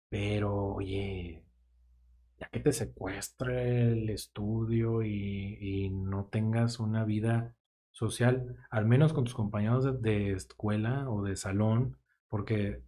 Pero, 0.10 0.76
oye, 0.76 1.44
ya 2.40 2.50
que 2.50 2.60
te 2.60 2.72
secuestre 2.72 3.92
el 3.92 4.10
estudio 4.10 5.04
y, 5.04 5.58
y 5.60 5.90
no 5.90 6.26
tengas 6.26 6.80
una 6.80 7.04
vida 7.04 7.56
social, 7.92 8.56
al 8.70 8.86
menos 8.86 9.14
con 9.14 9.24
tus 9.26 9.34
compañeros 9.34 9.84
de, 9.84 9.94
de 9.94 10.32
escuela 10.34 11.10
o 11.10 11.24
de 11.24 11.36
salón, 11.36 11.98
porque 12.30 12.84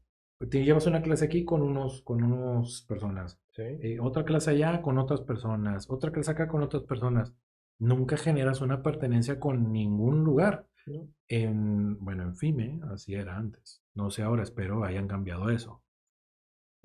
te 0.47 0.63
llevas 0.63 0.87
una 0.87 1.01
clase 1.01 1.25
aquí 1.25 1.43
con 1.43 1.61
unos, 1.61 2.01
con 2.01 2.23
unos 2.23 2.83
personas, 2.87 3.39
Sí. 3.51 3.63
eh, 3.63 3.97
otra 3.99 4.23
clase 4.23 4.51
allá 4.51 4.81
con 4.81 4.97
otras 4.97 5.21
personas, 5.21 5.89
otra 5.89 6.11
clase 6.11 6.31
acá 6.31 6.47
con 6.47 6.63
otras 6.63 6.83
personas. 6.83 7.33
Nunca 7.79 8.17
generas 8.17 8.61
una 8.61 8.81
pertenencia 8.81 9.39
con 9.39 9.71
ningún 9.71 10.23
lugar. 10.23 10.65
¿no? 10.85 11.07
En, 11.27 11.97
bueno, 12.03 12.23
en 12.23 12.35
FIME, 12.35 12.79
así 12.91 13.13
era 13.15 13.37
antes. 13.37 13.83
No 13.93 14.09
sé 14.09 14.23
ahora, 14.23 14.43
espero 14.43 14.83
hayan 14.83 15.07
cambiado 15.07 15.49
eso. 15.49 15.83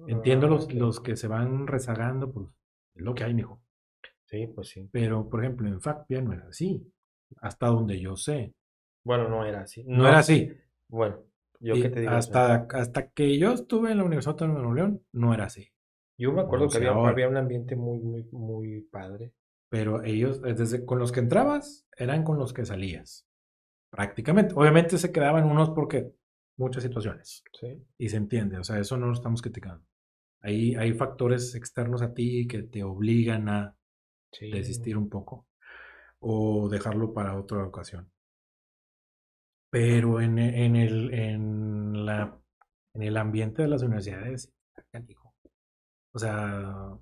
Entiendo 0.06 0.48
los, 0.48 0.72
los 0.74 1.00
que 1.00 1.16
se 1.16 1.28
van 1.28 1.66
rezagando, 1.66 2.32
pues 2.32 2.48
es 2.94 3.02
lo 3.02 3.14
que 3.14 3.24
hay, 3.24 3.34
mijo. 3.34 3.60
Sí, 4.24 4.46
pues 4.48 4.68
sí. 4.68 4.88
Pero, 4.90 5.28
por 5.28 5.40
ejemplo, 5.44 5.68
en 5.68 5.80
FACPIA 5.80 6.20
no 6.22 6.32
era 6.32 6.48
así. 6.48 6.84
Hasta 7.40 7.68
donde 7.68 8.00
yo 8.00 8.16
sé. 8.16 8.52
Bueno, 9.04 9.28
no 9.28 9.44
era 9.44 9.62
así. 9.62 9.84
No, 9.84 10.06
era 10.08 10.18
así. 10.18 10.50
Bueno, 10.88 11.18
yo 11.60 11.74
Y 11.76 11.82
qué 11.82 11.90
te 11.90 12.00
digo. 12.00 12.14
o 12.16 12.22
sea, 12.22 12.54
hasta, 12.54 12.78
hasta 12.78 13.08
que 13.10 13.38
yo 13.38 13.52
estuve 13.52 13.90
en 13.92 13.98
la 13.98 14.04
Universidad 14.04 14.32
Autónoma 14.32 14.58
de 14.58 14.62
Nuevo 14.64 14.74
León, 14.76 15.02
no 15.12 15.34
era 15.34 15.44
así. 15.46 15.68
yo 16.18 16.32
me 16.32 16.42
acuerdo 16.42 16.68
que 16.68 16.78
había, 16.78 16.90
había 16.92 17.28
un 17.28 17.36
ambiente 17.36 17.76
muy, 17.76 17.98
muy, 18.00 18.24
muy 18.32 18.80
padre. 18.82 19.32
Pero 19.70 20.02
ellos, 20.04 20.40
eh, 20.44 20.54
desde 20.54 20.84
con 20.84 20.98
los 20.98 21.10
que 21.10 21.20
entrabas, 21.20 21.86
eran 21.96 22.22
con 22.22 22.38
los 22.38 22.52
que 22.52 22.64
salías. 22.64 23.26
Prácticamente. 23.90 24.54
Obviamente 24.56 24.98
se 24.98 25.10
quedaban 25.12 25.44
unos 25.44 25.70
porque 25.70 26.12
muchas 26.56 26.82
situaciones. 26.82 27.42
Sí. 27.58 27.82
Y 27.98 28.08
se 28.08 28.16
entiende, 28.16 28.58
o 28.58 28.64
sea, 28.64 28.78
eso 28.78 28.96
no 28.96 29.06
lo 29.06 29.12
estamos 29.12 29.42
criticando. 29.42 29.84
Ahí 30.42 30.74
hay 30.76 30.92
factores 30.92 31.54
externos 31.54 32.02
a 32.02 32.12
ti 32.14 32.46
que 32.46 32.62
te 32.62 32.82
obligan 32.84 33.48
a 33.48 33.76
Sí. 34.32 34.50
desistir 34.50 34.96
un 34.98 35.08
poco 35.08 35.46
o 36.18 36.68
dejarlo 36.68 37.12
para 37.12 37.38
otra 37.38 37.64
ocasión. 37.64 38.10
Pero 39.74 40.20
en, 40.20 40.38
en 40.38 40.76
el, 40.76 41.12
en, 41.12 42.06
la, 42.06 42.38
en 42.94 43.02
el 43.02 43.16
ambiente 43.16 43.62
de 43.62 43.66
las 43.66 43.82
universidades, 43.82 44.52
o 46.12 46.18
sea, 46.20 46.96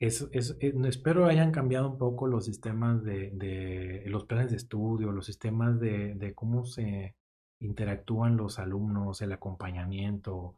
es, 0.00 0.26
es- 0.32 0.56
es- 0.60 0.74
espero 0.86 1.26
hayan 1.26 1.50
cambiado 1.52 1.90
un 1.90 1.98
poco 1.98 2.26
los 2.26 2.46
sistemas 2.46 3.04
de, 3.04 3.32
de 3.34 4.02
los 4.06 4.24
planes 4.24 4.50
de 4.50 4.56
estudio, 4.56 5.12
los 5.12 5.26
sistemas 5.26 5.78
de, 5.78 6.14
de 6.14 6.32
cómo 6.32 6.64
se 6.64 7.16
interactúan 7.60 8.38
los 8.38 8.58
alumnos, 8.58 9.20
el 9.20 9.32
acompañamiento, 9.32 10.56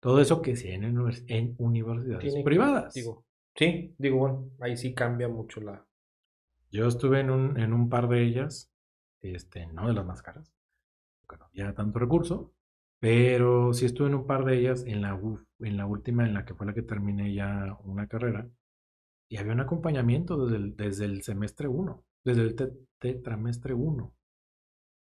todo 0.00 0.20
eso 0.20 0.42
que 0.42 0.56
se 0.56 0.74
en, 0.74 0.84
en 1.28 1.54
universidades 1.58 2.24
Tiene- 2.24 2.42
privadas. 2.42 2.92
Digo, 2.92 3.24
sí, 3.54 3.94
digo, 3.98 4.16
bueno, 4.18 4.50
ahí 4.58 4.76
sí 4.76 4.94
cambia 4.94 5.28
mucho 5.28 5.60
la. 5.60 5.86
Yo 6.72 6.88
estuve 6.88 7.20
en 7.20 7.30
un, 7.30 7.56
en 7.56 7.72
un 7.72 7.88
par 7.88 8.08
de 8.08 8.24
ellas, 8.24 8.68
este, 9.22 9.66
no 9.68 9.86
de 9.86 9.94
las 9.94 10.04
más 10.04 10.22
caras, 10.22 10.52
porque 11.26 11.40
no 11.40 11.46
había 11.46 11.74
tanto 11.74 11.98
recurso, 11.98 12.52
pero 13.00 13.72
sí 13.74 13.86
estuve 13.86 14.08
en 14.08 14.14
un 14.16 14.26
par 14.26 14.44
de 14.44 14.58
ellas, 14.58 14.84
en 14.86 15.02
la, 15.02 15.14
uf- 15.16 15.46
en 15.60 15.76
la 15.76 15.86
última, 15.86 16.24
en 16.26 16.34
la 16.34 16.44
que 16.44 16.54
fue 16.54 16.66
la 16.66 16.74
que 16.74 16.82
terminé 16.82 17.34
ya 17.34 17.76
una 17.84 18.06
carrera, 18.08 18.48
y 19.28 19.36
había 19.38 19.52
un 19.54 19.60
acompañamiento 19.60 20.46
desde 20.46 20.56
el, 20.56 20.76
desde 20.76 21.04
el 21.06 21.22
semestre 21.22 21.68
1, 21.68 22.04
desde 22.24 22.42
el 22.42 22.54
te- 22.56 22.72
tetramestre 22.98 23.74
1. 23.74 24.14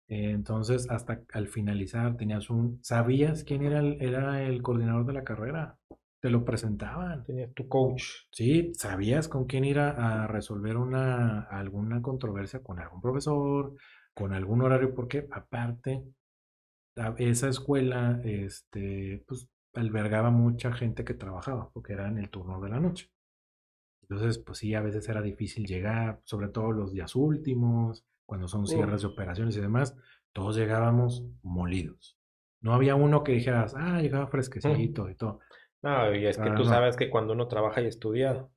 Entonces, 0.07 0.89
hasta 0.89 1.21
al 1.33 1.47
finalizar, 1.47 2.17
tenías 2.17 2.49
un, 2.49 2.79
¿sabías 2.83 3.43
quién 3.43 3.63
era 3.63 3.79
el, 3.79 4.01
era 4.01 4.43
el 4.43 4.61
coordinador 4.61 5.05
de 5.05 5.13
la 5.13 5.23
carrera? 5.23 5.77
Te 6.19 6.29
lo 6.29 6.45
presentaban. 6.45 7.23
Tenías 7.23 7.53
tu 7.53 7.67
coach. 7.67 8.03
Sí, 8.31 8.71
sabías 8.75 9.27
con 9.27 9.45
quién 9.45 9.65
ir 9.65 9.79
a, 9.79 10.23
a 10.23 10.27
resolver 10.27 10.77
una, 10.77 11.41
alguna 11.43 12.01
controversia 12.01 12.61
con 12.61 12.79
algún 12.79 13.01
profesor 13.01 13.75
con 14.13 14.34
algún 14.34 14.62
horario, 14.62 14.93
porque 14.93 15.27
aparte, 15.32 16.03
esa 17.17 17.50
escuela, 17.50 18.22
este, 18.24 19.24
pues, 19.27 19.50
albergaba 19.74 20.29
mucha 20.29 20.72
gente 20.74 21.03
que 21.03 21.13
trabajaba, 21.13 21.70
porque 21.72 21.93
era 21.93 22.08
en 22.08 22.20
el 22.20 22.29
turno 22.29 22.62
de 22.62 22.70
la 22.70 22.79
noche. 22.79 23.10
Entonces, 24.03 24.38
pues 24.38 24.60
sí, 24.60 24.75
a 24.75 24.82
veces 24.82 25.08
era 25.10 25.22
difícil 25.22 25.65
llegar, 25.65 26.22
sobre 26.24 26.50
todo 26.50 26.72
los 26.72 26.91
días 26.93 27.15
últimos, 27.15 28.05
cuando 28.25 28.48
son 28.48 28.67
cierres 28.67 29.01
de 29.01 29.08
operaciones 29.08 29.58
y 29.58 29.62
demás, 29.62 29.96
todos 30.34 30.55
llegábamos 30.55 31.25
molidos. 31.41 32.17
No 32.62 32.74
había 32.74 32.96
uno 32.96 33.24
que 33.24 33.34
dijeras, 33.34 33.74
ah, 33.75 34.01
llegaba 34.01 34.27
fresquecito 34.27 35.10
y 35.10 35.15
todo. 35.15 35.39
No, 35.82 36.13
y 36.15 36.25
es 36.25 36.38
que 36.38 36.51
tú 36.51 36.63
sabes 36.63 36.96
que 36.96 37.10
cuando 37.10 37.34
uno 37.34 37.48
trabaja 37.48 37.82
y 37.82 37.88
estudia, 37.88 38.48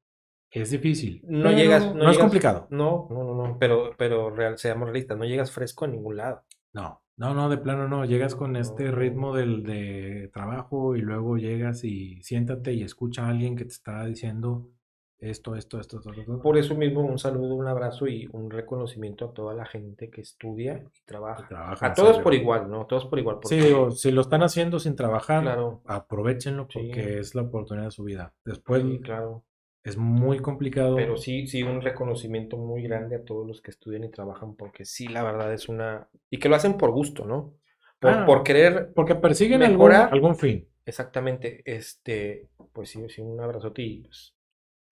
es 0.50 0.71
difícil. 0.71 1.23
No 1.29 1.50
llegas. 1.50 1.95
No, 1.95 2.11
es 2.11 2.19
complicado. 2.19 2.67
No, 2.71 3.09
no, 3.11 3.25
no, 3.25 3.35
no. 3.35 3.59
Pero, 3.59 3.91
pero 3.97 4.31
real, 4.31 4.59
seamos 4.59 4.87
realistas, 4.87 5.19
no 5.19 5.25
llegas 5.25 5.50
fresco 5.50 5.85
a 5.85 5.88
ningún 5.88 6.17
lado. 6.17 6.45
No, 6.73 7.03
no, 7.17 7.35
no, 7.35 7.49
de 7.49 7.59
plano 7.59 7.88
no. 7.88 8.05
Llegas 8.05 8.35
con 8.35 8.57
este 8.57 8.91
ritmo 8.91 9.35
del, 9.35 9.62
de 9.62 10.31
trabajo 10.33 10.97
y 10.97 11.00
luego 11.00 11.37
llegas 11.37 11.85
y 11.85 12.21
siéntate 12.23 12.73
y 12.75 12.83
escucha 12.83 13.26
a 13.26 13.31
alguien 13.31 13.57
que 13.57 13.65
te 13.65 13.73
está 13.73 14.05
diciendo 14.05 14.71
esto, 15.19 15.55
esto, 15.57 15.81
esto, 15.81 15.99
esto, 15.99 16.43
Por 16.43 16.59
eso 16.59 16.75
mismo 16.75 17.00
un 17.00 17.19
saludo, 17.19 17.55
un 17.55 17.67
abrazo 17.67 18.07
y 18.07 18.29
un 18.33 18.50
reconocimiento 18.50 19.25
a 19.25 19.33
toda 19.33 19.55
la 19.55 19.65
gente 19.65 20.11
que 20.11 20.21
estudia 20.21 20.85
y 20.95 21.05
trabaja. 21.07 21.49
a 21.81 21.95
todos 21.95 22.19
por 22.19 22.35
igual, 22.35 22.71
¿no? 22.71 22.85
Todos 22.85 23.07
por 23.07 23.19
igual. 23.19 23.38
Sí, 23.45 23.57
digo, 23.57 23.91
si 23.91 24.11
lo 24.11 24.21
están 24.21 24.43
haciendo 24.43 24.79
sin 24.79 24.95
trabajar, 24.95 25.43
claro. 25.43 25.81
aprovechenlo 25.87 26.69
porque 26.69 27.19
es 27.21 27.35
la 27.35 27.43
oportunidad 27.43 27.87
de 27.87 27.93
su 27.93 28.05
vida. 28.05 28.35
Después, 28.45 28.85
claro. 29.03 29.46
Es 29.87 29.97
muy 29.97 30.40
complicado. 30.40 30.97
Pero 30.97 31.16
sí, 31.16 31.47
sí, 31.47 31.62
un 31.62 31.81
reconocimiento 31.81 32.57
muy 32.57 32.83
grande 32.83 33.14
a 33.14 33.25
todos 33.25 33.47
los 33.47 33.62
que 33.62 33.71
estudian 33.71 34.02
y 34.02 34.11
trabajan 34.11 34.57
porque 34.57 34.85
sí, 34.85 35.07
la 35.07 35.23
verdad 35.23 35.52
es 35.52 35.69
una... 35.69 36.09
Y 36.28 36.38
que 36.38 36.49
lo 36.49 36.57
hacen 36.57 36.76
por 36.76 36.90
gusto, 36.90 37.25
¿no? 37.25 37.55
Por, 38.00 38.11
ah, 38.11 38.26
por 38.26 38.43
querer... 38.43 38.93
Porque 38.97 39.14
persiguen 39.14 39.62
algún, 39.62 39.93
algún 39.93 40.35
fin. 40.35 40.69
Exactamente, 40.85 41.62
este, 41.64 42.49
pues 42.73 42.90
sí, 42.90 43.00
sí, 43.09 43.21
un 43.21 43.40
abrazote 43.40 43.83
y 43.83 44.00
pues, 44.00 44.35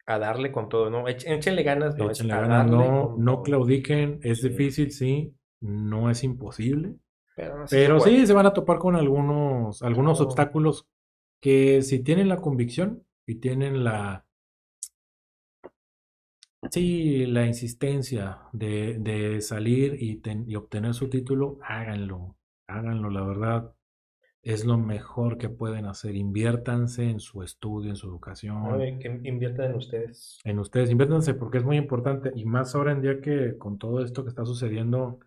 a 0.06 0.20
darle 0.20 0.52
con 0.52 0.68
todo, 0.68 0.90
¿no? 0.90 1.08
Échenle 1.08 1.64
ganas, 1.64 1.96
no, 1.96 2.10
Échenle 2.10 2.34
ganas, 2.34 2.70
no, 2.70 3.16
no 3.18 3.42
claudiquen, 3.42 4.20
es 4.22 4.42
difícil, 4.42 4.92
sí, 4.92 5.34
no 5.60 6.08
es 6.08 6.22
imposible. 6.22 6.94
Pero, 7.34 7.98
sí, 7.98 8.28
se 8.28 8.32
van 8.32 8.46
a 8.46 8.52
topar 8.52 8.78
con 8.78 8.94
algunos, 8.94 9.82
algunos 9.82 10.20
obstáculos 10.20 10.86
que 11.40 11.82
si 11.82 11.98
tienen 11.98 12.28
la 12.28 12.36
convicción 12.36 13.02
y 13.26 13.36
tienen 13.36 13.82
la, 13.82 14.23
sí, 16.70 17.26
la 17.26 17.46
insistencia 17.46 18.38
de, 18.52 18.98
de 18.98 19.40
salir 19.40 19.96
y, 20.02 20.20
y 20.46 20.56
obtener 20.56 20.94
su 20.94 21.08
título, 21.08 21.58
háganlo, 21.62 22.36
háganlo, 22.66 23.10
la 23.10 23.22
verdad 23.22 23.74
es 24.44 24.66
lo 24.66 24.76
mejor 24.76 25.38
que 25.38 25.48
pueden 25.48 25.86
hacer. 25.86 26.14
Inviértanse 26.14 27.08
en 27.08 27.18
su 27.18 27.42
estudio, 27.42 27.90
en 27.90 27.96
su 27.96 28.06
educación. 28.08 28.98
que 28.98 29.20
inviertan 29.24 29.70
en 29.70 29.76
ustedes. 29.76 30.38
En 30.44 30.58
ustedes, 30.58 30.90
inviértanse 30.90 31.34
porque 31.34 31.58
es 31.58 31.64
muy 31.64 31.78
importante. 31.78 32.30
Y 32.34 32.44
más 32.44 32.74
ahora 32.74 32.92
en 32.92 33.00
día 33.00 33.20
que 33.20 33.56
con 33.56 33.78
todo 33.78 34.04
esto 34.04 34.22
que 34.22 34.28
está 34.28 34.44
sucediendo, 34.44 35.18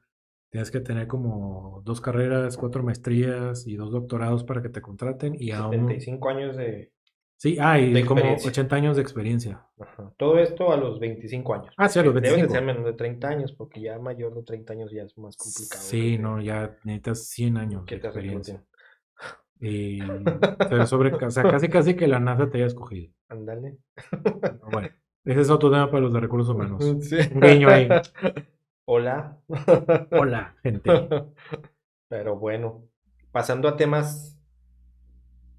tienes 0.49 0.69
que 0.69 0.79
tener 0.79 1.07
como 1.07 1.81
dos 1.83 1.99
carreras, 1.99 2.57
cuatro 2.57 2.83
maestrías 2.83 3.65
y 3.67 3.75
dos 3.75 3.91
doctorados 3.91 4.43
para 4.43 4.61
que 4.61 4.69
te 4.69 4.81
contraten. 4.81 5.35
Y 5.39 5.51
75 5.51 6.29
años 6.29 6.55
de. 6.55 6.91
Sí, 7.37 7.57
ah, 7.61 7.79
y 7.79 8.03
como 8.03 8.23
80 8.33 8.75
años 8.75 8.95
de 8.95 9.03
experiencia. 9.03 9.63
Todo 10.17 10.39
esto 10.39 10.71
a 10.71 10.77
los 10.77 10.99
25 10.99 11.53
años. 11.53 11.73
Ah, 11.77 11.87
sí, 11.87 11.99
a 11.99 12.03
los 12.03 12.13
25. 12.15 12.35
Debe 12.35 12.49
ser 12.49 12.65
menos 12.65 12.83
de 12.83 12.93
30 12.93 13.27
años, 13.27 13.51
porque 13.51 13.79
ya 13.79 13.99
mayor 13.99 14.33
de 14.33 14.41
30 14.41 14.73
años 14.73 14.91
ya 14.91 15.03
es 15.03 15.15
más 15.19 15.37
complicado. 15.37 15.83
Sí, 15.83 16.17
no, 16.17 16.41
ya 16.41 16.75
necesitas 16.83 17.27
100 17.27 17.57
años 17.57 17.85
de 17.85 17.95
experiencia. 17.95 18.63
Y 19.59 19.99
sobre, 20.87 21.13
o 21.13 21.31
sea, 21.31 21.43
casi 21.43 21.69
casi 21.69 21.95
que 21.95 22.07
la 22.07 22.19
NASA 22.19 22.49
te 22.49 22.57
haya 22.57 22.67
escogido. 22.67 23.13
Ándale. 23.29 23.77
Bueno, 24.71 24.89
ese 25.23 25.41
es 25.41 25.49
otro 25.51 25.69
tema 25.69 25.91
para 25.91 26.01
los 26.01 26.13
de 26.13 26.19
recursos 26.19 26.55
humanos. 26.55 26.83
Un 26.85 26.99
guiño 27.39 27.69
ahí. 27.69 27.87
Hola. 28.85 29.39
Hola, 30.11 30.55
gente. 30.63 30.89
Pero 32.09 32.37
bueno, 32.37 32.87
pasando 33.31 33.67
a 33.67 33.75
temas 33.75 34.39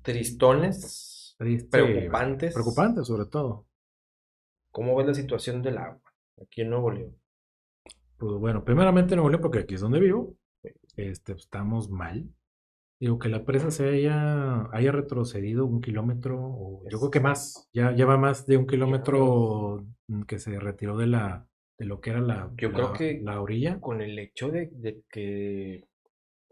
tristones, 0.02 1.07
preocupantes. 1.38 2.54
Preocupantes, 2.54 3.06
sobre 3.06 3.26
todo. 3.26 3.66
¿Cómo 4.70 4.96
ves 4.96 5.06
la 5.06 5.14
situación 5.14 5.62
del 5.62 5.78
agua 5.78 6.12
aquí 6.40 6.62
en 6.62 6.70
Nuevo 6.70 6.90
León? 6.90 7.16
Pues 8.16 8.32
bueno, 8.34 8.64
primeramente 8.64 9.14
en 9.14 9.18
Nuevo 9.18 9.30
León, 9.30 9.42
porque 9.42 9.60
aquí 9.60 9.74
es 9.74 9.80
donde 9.80 10.00
vivo, 10.00 10.36
este, 10.96 11.32
estamos 11.32 11.90
mal. 11.90 12.28
Digo, 13.00 13.20
que 13.20 13.28
la 13.28 13.44
presa 13.44 13.70
se 13.70 13.88
haya, 13.88 14.68
haya 14.72 14.90
retrocedido 14.90 15.66
un 15.66 15.80
kilómetro, 15.80 16.36
o 16.40 16.82
yo 16.90 16.98
creo 16.98 17.10
que 17.12 17.20
más, 17.20 17.68
ya 17.72 17.92
lleva 17.92 18.16
más 18.16 18.44
de 18.46 18.56
un 18.56 18.66
kilómetro 18.66 19.86
mm, 20.08 20.22
que 20.22 20.40
se 20.40 20.58
retiró 20.58 20.96
de 20.96 21.06
la 21.06 21.48
de 21.78 21.84
lo 21.84 22.00
que 22.00 22.10
era 22.10 22.20
la, 22.20 22.50
yo 22.56 22.72
creo 22.72 22.92
que 22.92 23.20
la 23.22 23.40
orilla. 23.40 23.80
Con 23.80 24.02
el 24.02 24.18
hecho 24.18 24.50
de, 24.50 24.68
de 24.72 25.04
que 25.08 25.86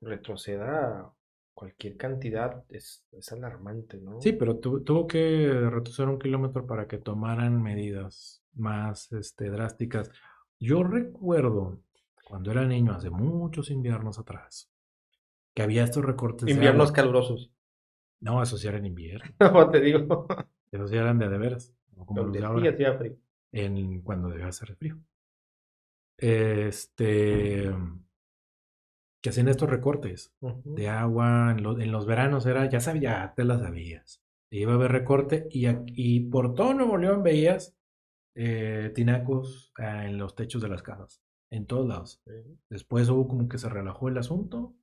retroceda 0.01 1.13
cualquier 1.57 1.97
cantidad 1.97 2.65
es, 2.69 3.07
es 3.13 3.33
alarmante, 3.33 3.97
¿no? 3.97 4.21
Sí, 4.21 4.33
pero 4.33 4.59
tuvo 4.59 5.07
que 5.07 5.51
retroceder 5.71 6.11
un 6.11 6.19
kilómetro 6.19 6.67
para 6.67 6.87
que 6.87 6.99
tomaran 6.99 7.63
medidas 7.63 8.45
más 8.53 9.11
este, 9.13 9.49
drásticas. 9.49 10.11
Yo 10.61 10.85
recuerdo 10.85 11.81
cuando 12.29 12.51
era 12.51 12.67
niño, 12.67 12.93
hace 12.93 13.09
muchos 13.09 13.71
inviernos 13.71 14.19
atrás, 14.19 14.71
que 15.55 15.63
había 15.63 15.83
estos 15.83 16.05
recortes. 16.05 16.47
Inviernos 16.47 16.93
calurosos. 16.93 17.51
No, 18.21 18.43
esos 18.43 18.61
sí 18.61 18.69
eran 18.69 18.85
invierno. 18.85 19.35
No, 19.41 19.71
te 19.71 19.81
digo. 19.81 20.27
Esos 20.71 20.91
sí 20.91 20.97
eran 20.97 21.19
de 21.19 21.31
de 21.31 21.39
veras. 21.39 21.73
Como 22.05 22.31
hacía 22.69 22.99
frío. 22.99 23.17
En, 23.53 24.03
cuando 24.03 24.29
debía 24.29 24.49
hacer 24.49 24.77
frío. 24.77 24.99
Este. 26.19 27.73
Que 29.27 29.31
hacían 29.31 29.49
estos 29.49 29.69
recortes 29.69 30.33
de 30.41 30.89
agua. 30.89 31.51
En, 31.59 31.91
los 31.91 32.07
veranos 32.07 32.47
era, 32.47 32.69
ya 32.69 32.79
sabía, 32.79 33.33
te 33.35 33.43
las 33.43 33.61
sabías. 33.61 34.23
Iba 34.53 34.71
a 34.71 34.75
haber 34.77 34.93
recorte 34.93 35.49
y, 35.51 35.67
y 35.97 36.21
por 36.31 36.55
todo 36.55 36.75
Nuevo 36.75 36.97
León 36.97 37.25
veías 37.25 37.77
eh, 38.37 38.93
tinacos 38.95 39.73
ah, 39.79 40.07
en 40.07 40.17
los 40.17 40.37
techos 40.37 40.63
de 40.63 40.69
las 40.69 40.85
casas. 40.85 41.25
En 41.51 41.67
todos 41.67 41.89
lados. 41.89 42.23
Después 42.71 43.09
hubo 43.09 43.27
como 43.27 43.49
que 43.49 43.59
se 43.59 43.69
relajó 43.69 44.07
el 44.07 44.19
asunto 44.19 44.77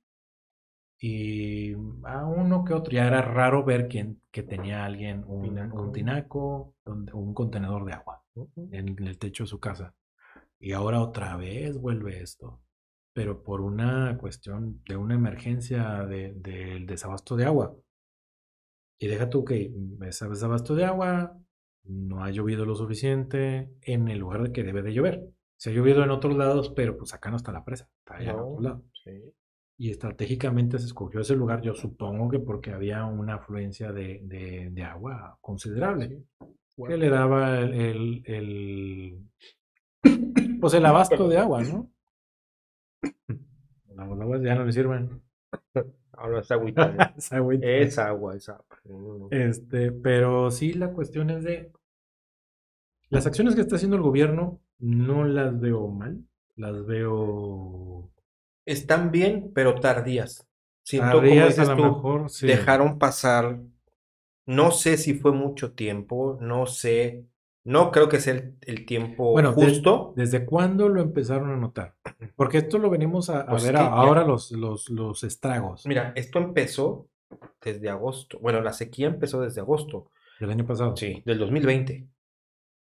y 1.00 1.72
a 2.02 2.26
uno 2.26 2.66
que 2.66 2.74
otro, 2.74 2.92
ya 2.92 3.06
era 3.06 3.22
raro 3.22 3.64
ver 3.64 3.88
quién, 3.88 4.20
que 4.30 4.42
tenía 4.42 4.84
alguien 4.84 5.24
un 5.26 5.90
tinaco, 5.90 6.74
un, 6.84 7.08
un 7.14 7.32
contenedor 7.32 7.86
de 7.86 7.94
agua 7.94 8.22
en 8.72 9.06
el 9.06 9.16
techo 9.16 9.44
de 9.44 9.48
su 9.48 9.58
casa. 9.58 9.94
Y 10.60 10.72
ahora 10.72 11.00
otra 11.00 11.34
vez 11.38 11.78
vuelve 11.80 12.22
esto, 12.22 12.60
pero 13.14 13.42
por 13.42 13.62
una 13.62 14.18
cuestión 14.18 14.82
de 14.86 14.96
una 14.96 15.14
emergencia 15.14 16.04
del 16.04 16.42
de, 16.42 16.84
desabasto 16.86 17.36
de 17.36 17.46
agua. 17.46 17.74
Y 18.98 19.06
deja 19.06 19.30
tú 19.30 19.44
que 19.44 19.72
ese 20.02 20.28
desabasto 20.28 20.74
de 20.74 20.84
agua 20.84 21.38
no 21.84 22.22
ha 22.22 22.30
llovido 22.30 22.66
lo 22.66 22.74
suficiente 22.74 23.70
en 23.80 24.08
el 24.08 24.18
lugar 24.18 24.52
que 24.52 24.62
debe 24.62 24.82
de 24.82 24.92
llover. 24.92 25.26
Se 25.56 25.70
ha 25.70 25.72
llovido 25.72 26.04
en 26.04 26.10
otros 26.10 26.36
lados, 26.36 26.70
pero 26.76 26.98
pues 26.98 27.14
acá 27.14 27.30
no 27.30 27.36
está 27.36 27.52
la 27.52 27.64
presa, 27.64 27.88
está 28.00 28.16
allá 28.16 28.32
en 28.32 28.38
otro 28.38 28.60
lado. 28.60 28.84
Sí 29.02 29.32
y 29.76 29.90
estratégicamente 29.90 30.78
se 30.78 30.86
escogió 30.86 31.20
ese 31.20 31.34
lugar, 31.34 31.60
yo 31.62 31.74
supongo 31.74 32.30
que 32.30 32.38
porque 32.38 32.70
había 32.70 33.04
una 33.06 33.34
afluencia 33.34 33.92
de, 33.92 34.20
de, 34.22 34.82
agua 34.84 35.36
considerable, 35.40 36.22
que 36.86 36.96
le 36.96 37.08
daba 37.08 37.58
el, 37.58 38.22
el, 38.24 39.18
pues 40.60 40.74
el 40.74 40.86
abasto 40.86 41.28
de 41.28 41.38
agua, 41.38 41.62
¿no? 41.62 41.90
Las 43.96 44.08
aguas 44.08 44.42
ya 44.42 44.54
no 44.54 44.64
le 44.64 44.72
sirven. 44.72 45.22
Ahora 46.12 46.40
es 46.40 46.50
agüita. 46.50 47.14
es, 47.16 47.32
agüita. 47.32 47.66
es 47.66 47.98
agua, 47.98 48.36
es 48.36 48.48
agua. 48.48 49.28
Este, 49.30 49.92
pero 49.92 50.50
sí 50.50 50.72
la 50.74 50.92
cuestión 50.92 51.30
es 51.30 51.42
de 51.42 51.72
las 53.08 53.26
acciones 53.26 53.54
que 53.54 53.60
está 53.60 53.76
haciendo 53.76 53.96
el 53.96 54.02
gobierno 54.02 54.60
no 54.78 55.24
las 55.24 55.60
veo 55.60 55.88
mal, 55.88 56.24
las 56.56 56.84
veo 56.84 58.10
están 58.66 59.10
bien, 59.10 59.52
pero 59.54 59.76
tardías. 59.80 60.48
Siento 60.82 61.18
tardías 61.18 61.56
como 61.56 61.70
a 61.70 61.74
lo 61.74 61.94
mejor, 61.94 62.30
dejaron 62.42 62.98
pasar, 62.98 63.60
no 64.46 64.70
sé 64.70 64.96
si 64.96 65.14
fue 65.14 65.32
mucho 65.32 65.72
tiempo, 65.72 66.38
no 66.40 66.66
sé, 66.66 67.24
no 67.64 67.90
creo 67.90 68.08
que 68.08 68.20
sea 68.20 68.42
el, 68.60 68.86
tiempo 68.86 69.32
bueno, 69.32 69.52
justo. 69.52 70.12
¿Desde 70.16 70.44
cuándo 70.44 70.88
lo 70.88 71.00
empezaron 71.00 71.50
a 71.50 71.56
notar? 71.56 71.94
Porque 72.36 72.58
esto 72.58 72.78
lo 72.78 72.90
venimos 72.90 73.30
a, 73.30 73.46
pues 73.46 73.64
ver 73.64 73.76
ahora 73.76 74.24
los, 74.24 74.52
los, 74.52 74.90
los 74.90 75.24
estragos. 75.24 75.86
Mira, 75.86 76.12
esto 76.14 76.38
empezó 76.38 77.08
desde 77.62 77.88
agosto. 77.88 78.38
Bueno, 78.40 78.60
la 78.60 78.72
sequía 78.72 79.06
empezó 79.06 79.40
desde 79.40 79.60
agosto. 79.60 80.10
¿Del 80.38 80.50
año 80.50 80.66
pasado? 80.66 80.96
Sí, 80.96 81.22
del 81.24 81.38
2020. 81.38 82.06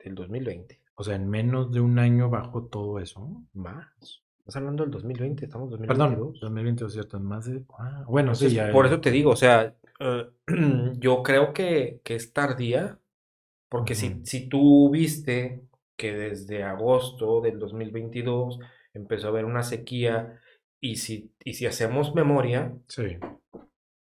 Del 0.05 0.15
2020. 0.15 0.81
O 0.95 1.05
sea, 1.05 1.17
en 1.17 1.29
menos 1.29 1.71
de 1.71 1.81
un 1.81 1.99
año 1.99 2.31
bajó 2.31 2.65
todo 2.65 2.99
eso. 2.99 3.43
Más. 3.53 4.23
Estás 4.39 4.57
hablando 4.57 4.83
del 4.83 4.91
2020, 4.91 5.45
estamos 5.45 5.73
en 5.73 5.87
Perdón, 5.87 6.17
2022. 6.17 6.41
2022, 6.41 6.93
cierto, 6.93 7.21
más 7.21 7.45
de... 7.45 7.63
Ah, 7.79 8.05
bueno, 8.09 8.31
Entonces, 8.31 8.51
sí, 8.51 8.57
ya. 8.57 8.73
por 8.73 8.87
eso 8.87 9.01
te 9.01 9.13
digo, 9.13 9.31
o 9.31 9.37
sea, 9.37 9.77
eh, 10.01 10.27
yo 10.99 11.23
creo 11.23 11.53
que, 11.53 12.01
que 12.03 12.17
es 12.17 12.33
tardía, 12.33 12.99
porque 13.73 13.95
si, 13.95 14.09
Ujú. 14.09 14.21
si 14.25 14.49
tú 14.49 14.91
viste 14.91 15.63
que 15.97 16.13
desde 16.13 16.63
agosto 16.63 17.41
del 17.41 17.59
2022 17.59 18.59
empezó 18.95 19.29
a 19.29 19.31
haber 19.31 19.47
una 19.47 19.63
sequía, 19.63 20.39
y 20.81 20.97
si, 20.97 21.33
y 21.45 21.55
si 21.55 21.65
hacemos 21.67 22.15
memoria, 22.15 22.75
Sí, 22.89 23.17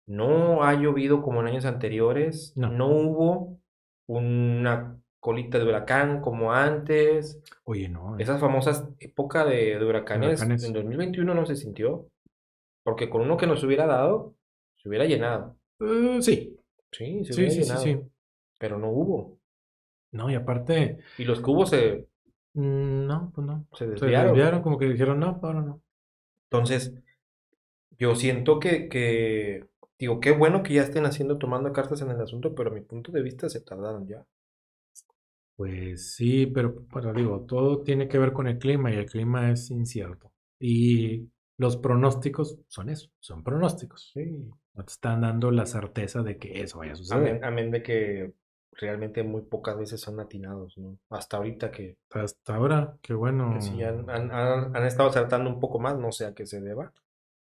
no 0.07 0.63
ha 0.63 0.73
llovido 0.73 1.21
como 1.21 1.41
en 1.41 1.47
años 1.47 1.65
anteriores, 1.65 2.53
No. 2.55 2.69
no 2.71 2.87
hubo 2.87 3.59
una 4.07 4.99
colita 5.19 5.59
de 5.59 5.65
huracán 5.65 6.21
como 6.21 6.53
antes, 6.53 7.39
oye, 7.65 7.89
no. 7.89 8.17
eh. 8.17 8.23
esas 8.23 8.39
famosas 8.39 8.87
época 8.99 9.45
de, 9.45 9.77
de 9.77 9.85
huracanes, 9.85 10.39
Huracanes. 10.39 10.63
en 10.63 10.73
2021 10.73 11.33
no 11.35 11.45
se 11.45 11.55
sintió, 11.55 12.07
porque 12.83 13.09
con 13.09 13.21
uno 13.21 13.37
que 13.37 13.45
nos 13.45 13.63
hubiera 13.63 13.85
dado, 13.85 14.33
se 14.77 14.89
hubiera 14.89 15.05
llenado. 15.05 15.57
Eh, 15.81 16.19
sí, 16.21 16.55
Sí, 16.91 17.23
se 17.25 17.33
sí, 17.33 17.39
hubiera 17.41 17.53
sí, 17.53 17.61
sí, 17.61 17.67
llenado, 17.67 17.83
sí. 17.83 17.99
pero 18.57 18.79
no 18.79 18.89
hubo. 18.89 19.38
No, 20.11 20.29
y 20.31 20.35
aparte, 20.35 20.97
Y 21.17 21.23
los 21.25 21.39
hubo 21.45 21.65
se, 21.65 22.07
mm, 22.53 23.05
no, 23.07 23.31
pues 23.33 23.45
no. 23.45 23.67
se 23.73 23.87
Se 23.95 24.07
desviaron. 24.07 24.33
desviaron, 24.33 24.61
como 24.61 24.77
que 24.77 24.85
dijeron, 24.89 25.19
no, 25.19 25.39
ahora 25.43 25.61
no. 25.61 25.81
Entonces, 26.51 26.93
yo 27.97 28.15
siento 28.15 28.59
que, 28.59 28.89
que, 28.89 29.67
digo, 29.99 30.19
qué 30.19 30.31
bueno 30.31 30.63
que 30.63 30.73
ya 30.73 30.83
estén 30.83 31.05
haciendo, 31.05 31.37
tomando 31.37 31.71
cartas 31.73 32.01
en 32.01 32.11
el 32.11 32.21
asunto, 32.21 32.55
pero 32.55 32.71
a 32.71 32.73
mi 32.73 32.81
punto 32.81 33.11
de 33.11 33.21
vista 33.21 33.49
se 33.49 33.61
tardaron 33.61 34.07
ya. 34.07 34.25
Pues 35.55 36.15
sí, 36.15 36.47
pero, 36.47 36.85
pero 36.93 37.13
digo, 37.13 37.45
todo 37.45 37.83
tiene 37.83 38.07
que 38.07 38.17
ver 38.17 38.31
con 38.31 38.47
el 38.47 38.57
clima 38.59 38.91
y 38.91 38.95
el 38.95 39.05
clima 39.07 39.51
es 39.51 39.69
incierto. 39.71 40.31
Y 40.57 41.29
los 41.57 41.75
pronósticos 41.77 42.57
son 42.67 42.89
eso, 42.89 43.09
son 43.19 43.43
pronósticos. 43.43 44.11
Sí. 44.13 44.49
No 44.73 44.83
te 44.85 44.91
están 44.93 45.21
dando 45.21 45.51
la 45.51 45.65
certeza 45.65 46.23
de 46.23 46.37
que 46.37 46.61
eso 46.61 46.79
vaya 46.79 46.93
a 46.93 46.95
suceder. 46.95 47.23
Amén, 47.23 47.43
amén 47.43 47.71
de 47.71 47.83
que 47.83 48.33
realmente 48.79 49.23
muy 49.23 49.41
pocas 49.41 49.77
veces 49.77 49.99
son 50.01 50.19
atinados, 50.19 50.77
¿no? 50.77 50.97
Hasta 51.09 51.37
ahorita 51.37 51.71
que, 51.71 51.97
Hasta 52.11 52.55
ahora, 52.55 52.97
qué 53.01 53.13
bueno. 53.13 53.53
que 53.55 53.61
sí 53.61 53.83
han, 53.83 54.09
han- 54.09 54.31
han- 54.31 54.75
han 54.75 54.85
estado 54.85 55.09
acertando 55.09 55.49
un 55.49 55.59
poco 55.59 55.79
más, 55.79 55.97
no 55.97 56.11
sé 56.11 56.25
a 56.25 56.33
qué 56.33 56.45
se 56.45 56.61
deba. 56.61 56.91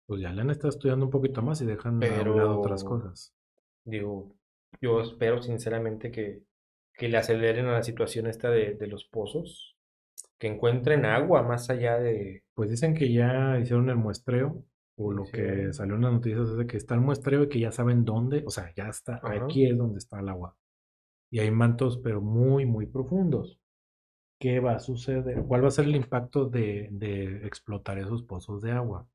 Pues 0.05 0.21
ya 0.21 0.31
le 0.31 0.41
han 0.41 0.49
estado 0.49 0.69
estudiando 0.69 1.05
un 1.05 1.11
poquito 1.11 1.41
más 1.41 1.61
y 1.61 1.65
dejan 1.65 1.95
un 1.95 2.37
lado 2.37 2.59
otras 2.59 2.83
Pero- 2.83 2.95
cosas. 2.99 3.33
Digo, 3.85 4.35
yo 4.81 5.01
espero 5.01 5.41
sinceramente 5.41 6.11
que, 6.11 6.43
que 6.93 7.09
le 7.09 7.17
aceleren 7.17 7.65
a 7.67 7.73
la 7.73 7.83
situación 7.83 8.27
esta 8.27 8.49
de, 8.49 8.75
de 8.75 8.87
los 8.87 9.05
pozos, 9.05 9.75
que 10.37 10.47
encuentren 10.47 11.05
agua 11.05 11.41
más 11.43 11.69
allá 11.69 11.97
de... 11.99 12.43
Pues 12.53 12.69
dicen 12.69 12.93
que 12.93 13.11
ya 13.11 13.57
hicieron 13.59 13.89
el 13.89 13.95
muestreo, 13.95 14.63
o 14.97 15.11
lo 15.11 15.23
que 15.25 15.73
salió 15.73 15.95
en 15.95 16.01
las 16.01 16.13
noticias 16.13 16.49
es 16.49 16.57
de 16.57 16.67
que 16.67 16.77
está 16.77 16.93
el 16.95 17.01
muestreo 17.01 17.43
y 17.43 17.49
que 17.49 17.59
ya 17.59 17.71
saben 17.71 18.05
dónde, 18.05 18.43
o 18.45 18.49
sea, 18.51 18.71
ya 18.75 18.89
está, 18.89 19.15
Ajá. 19.23 19.45
aquí 19.45 19.65
es 19.67 19.77
donde 19.77 19.97
está 19.97 20.19
el 20.19 20.29
agua. 20.29 20.55
Y 21.33 21.39
hay 21.39 21.49
mantos, 21.49 21.97
pero 21.97 22.21
muy, 22.21 22.67
muy 22.67 22.85
profundos. 22.85 23.59
¿Qué 24.39 24.59
va 24.59 24.73
a 24.73 24.79
suceder? 24.79 25.43
¿Cuál 25.47 25.63
va 25.63 25.69
a 25.69 25.71
ser 25.71 25.85
el 25.85 25.95
impacto 25.95 26.45
de, 26.45 26.89
de 26.91 27.47
explotar 27.47 27.97
esos 27.97 28.21
pozos 28.21 28.61
de 28.61 28.71
agua? 28.71 29.07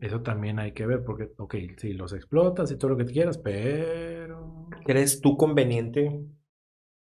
Eso 0.00 0.20
también 0.22 0.58
hay 0.58 0.72
que 0.72 0.84
ver, 0.84 1.04
porque, 1.04 1.30
ok, 1.38 1.54
sí, 1.76 1.92
los 1.92 2.12
explotas 2.12 2.72
y 2.72 2.76
todo 2.76 2.90
lo 2.90 2.96
que 2.96 3.04
quieras, 3.04 3.38
pero... 3.38 4.66
¿Crees 4.84 5.20
tú 5.20 5.36
conveniente 5.36 6.26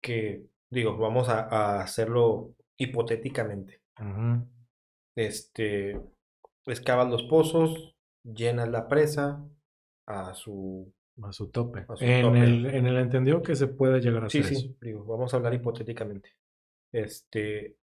que, 0.02 0.48
digo, 0.72 0.98
vamos 0.98 1.30
a, 1.30 1.42
a 1.42 1.84
hacerlo 1.84 2.56
hipotéticamente? 2.76 3.84
Este, 5.16 6.02
excavas 6.66 7.08
los 7.12 7.22
pozos, 7.26 7.96
llenas 8.24 8.70
la 8.70 8.88
presa 8.88 9.48
a 10.08 10.34
su... 10.34 10.92
A 11.24 11.32
su 11.32 11.50
tope. 11.50 11.86
A 11.88 11.96
su 11.96 12.04
en, 12.04 12.22
tope. 12.22 12.44
El, 12.44 12.66
en 12.68 12.86
el 12.88 12.98
entendido 12.98 13.42
que 13.42 13.56
se 13.56 13.68
puede 13.68 14.00
llegar 14.00 14.26
a 14.26 14.30
Sí, 14.30 14.40
hacer 14.40 14.56
sí, 14.56 14.66
eso. 14.68 14.76
digo, 14.82 15.04
vamos 15.06 15.34
a 15.34 15.38
hablar 15.38 15.54
hipotéticamente. 15.54 16.36
Este, 16.92 17.76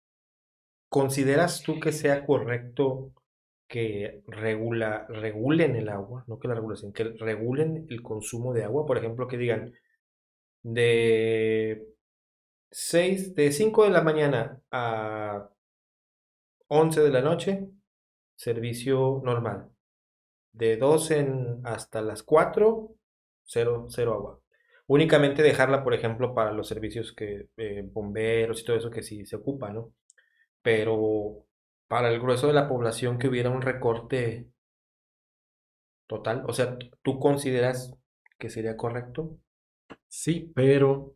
¿consideras 0.89 1.63
tú 1.63 1.81
que 1.81 1.93
sea 1.93 2.25
correcto 2.25 3.13
que 3.67 4.23
regula, 4.29 5.07
regulen 5.09 5.75
el 5.77 5.89
agua, 5.89 6.25
no 6.29 6.39
que 6.39 6.49
la 6.49 6.55
regulación, 6.55 6.93
que 6.93 7.05
regulen 7.05 7.87
el 7.89 8.03
consumo 8.03 8.53
de 8.53 8.65
agua? 8.65 8.87
Por 8.87 8.99
ejemplo, 8.99 9.27
que 9.27 9.37
digan 9.39 9.73
de 10.63 11.87
6, 12.71 13.35
de 13.35 13.53
5 13.53 13.85
de 13.85 13.91
la 13.91 14.03
mañana 14.03 14.61
a 14.71 15.51
11 16.69 17.01
de 17.01 17.11
la 17.11 17.21
noche, 17.21 17.69
servicio 18.37 19.21
normal. 19.25 19.71
De 20.53 20.77
12 20.77 21.19
en- 21.21 21.61
hasta 21.65 22.01
las 22.03 22.23
4, 22.23 22.95
cero, 23.45 23.87
cero 23.89 24.15
agua. 24.15 24.41
Únicamente 24.87 25.43
dejarla, 25.43 25.83
por 25.85 25.95
ejemplo, 25.95 26.35
para 26.35 26.53
los 26.53 26.69
servicios 26.69 27.13
que 27.15 27.49
eh, 27.57 27.89
bomberos 27.93 28.61
y 28.61 28.65
todo 28.65 28.77
eso 28.77 28.91
que 28.91 29.03
sí 29.03 29.25
se 29.27 29.37
ocupa, 29.37 29.71
¿no? 29.73 29.93
Pero 30.63 31.47
para 31.89 32.11
el 32.11 32.21
grueso 32.21 32.47
de 32.49 32.53
la 32.55 32.69
población 32.69 33.19
que 33.19 33.29
hubiera 33.29 33.51
un 33.51 33.63
recorte 33.63 34.49
total, 36.07 36.45
o 36.47 36.53
sea, 36.53 36.79
¿tú 37.03 37.19
consideras 37.19 37.95
que 38.39 38.51
sería 38.51 38.77
correcto? 38.77 39.39
Sí, 40.09 40.53
pero 40.55 41.15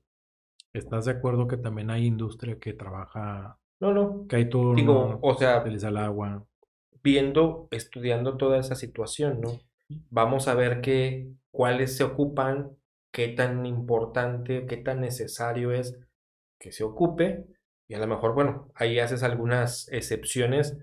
¿estás 0.73 1.07
de 1.07 1.13
acuerdo 1.13 1.47
que 1.49 1.57
también 1.57 1.91
hay 1.91 2.07
industria 2.07 2.59
que 2.59 2.75
trabaja, 2.75 3.59
No, 3.81 3.93
no. 3.93 4.27
que 4.29 4.37
hay 4.37 4.49
turno, 4.49 4.75
Digo, 4.77 5.19
o 5.23 5.35
sea, 5.35 5.61
utiliza 5.61 5.89
el 5.89 5.97
agua? 5.99 6.45
viendo, 7.03 7.69
estudiando 7.71 8.37
toda 8.37 8.59
esa 8.59 8.75
situación, 8.75 9.41
¿no? 9.41 9.59
Vamos 10.11 10.49
a 10.49 10.55
ver 10.55 10.81
qué, 10.81 11.29
cuáles 11.59 11.97
se 11.97 12.05
ocupan, 12.05 12.77
qué 13.13 13.31
tan 13.31 13.67
importante, 13.67 14.65
qué 14.67 14.77
tan 14.77 15.01
necesario 15.01 15.73
es 15.73 15.99
que 16.61 16.71
se 16.71 16.85
ocupe. 16.85 17.47
Y 17.89 17.95
a 17.95 17.99
lo 17.99 18.07
mejor, 18.07 18.33
bueno, 18.33 18.71
ahí 18.77 19.01
haces 19.01 19.25
algunas 19.25 19.89
excepciones, 19.91 20.79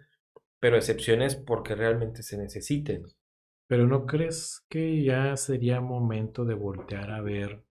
pero 0.60 0.76
excepciones 0.76 1.38
porque 1.38 1.76
realmente 1.76 2.24
se 2.24 2.38
necesiten. 2.38 3.04
Pero 3.68 3.88
¿no 3.88 4.06
crees 4.06 4.66
que 4.68 5.02
ya 5.02 5.38
sería 5.38 5.80
momento 5.80 6.44
de 6.44 6.56
voltear 6.56 7.10
a 7.10 7.22
ver, 7.22 7.64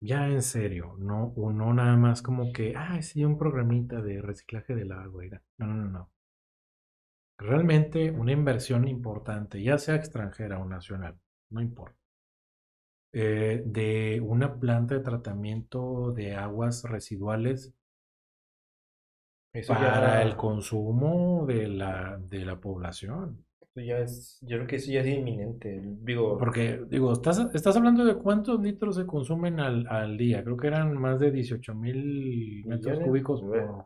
ya 0.00 0.26
en 0.26 0.40
serio, 0.40 0.96
no, 0.98 1.34
o 1.36 1.52
no 1.52 1.74
nada 1.74 1.98
más 1.98 2.22
como 2.22 2.50
que, 2.50 2.72
ah, 2.76 3.02
sí, 3.02 3.26
un 3.26 3.36
programita 3.36 4.00
de 4.00 4.22
reciclaje 4.22 4.74
del 4.74 4.92
agua. 4.92 5.26
y 5.26 5.28
da-". 5.28 5.42
No, 5.58 5.66
no, 5.66 5.74
no, 5.74 5.90
no. 5.90 6.10
Realmente 7.36 8.10
una 8.10 8.32
inversión 8.32 8.88
importante, 8.88 9.62
ya 9.62 9.76
sea 9.76 9.96
extranjera 9.96 10.58
o 10.60 10.64
nacional, 10.64 11.18
no 11.50 11.60
importa. 11.60 11.96
eh, 13.12 13.62
de 13.66 14.20
una 14.22 14.58
planta 14.58 14.94
de 14.94 15.00
tratamiento 15.00 16.12
de 16.12 16.34
aguas 16.36 16.84
residuales 16.84 17.74
Eso 19.52 19.74
para 19.74 19.78
ya, 19.78 20.22
el 20.22 20.36
consumo 20.36 21.44
de 21.46 21.68
la, 21.68 22.18
de 22.18 22.44
la 22.44 22.58
población. 22.60 23.44
eso 23.62 23.80
ya 23.80 23.98
es, 24.00 24.38
yo 24.42 24.56
creo 24.56 24.66
que 24.66 24.76
eso 24.76 24.90
ya 24.92 25.00
es 25.00 25.06
inminente. 25.06 25.80
Digo, 26.02 26.38
Porque, 26.38 26.80
digo, 26.88 27.12
estás, 27.12 27.38
estás 27.54 27.76
hablando 27.76 28.04
de 28.04 28.16
cuántos 28.16 28.60
litros 28.60 28.96
se 28.96 29.06
consumen 29.06 29.60
al, 29.60 29.86
al 29.88 30.16
día. 30.16 30.42
Creo 30.44 30.56
que 30.56 30.68
eran 30.68 30.96
más 30.96 31.18
de 31.20 31.30
18 31.30 31.74
mil 31.74 32.64
metros 32.66 33.00
cúbicos 33.00 33.40
por 33.42 33.84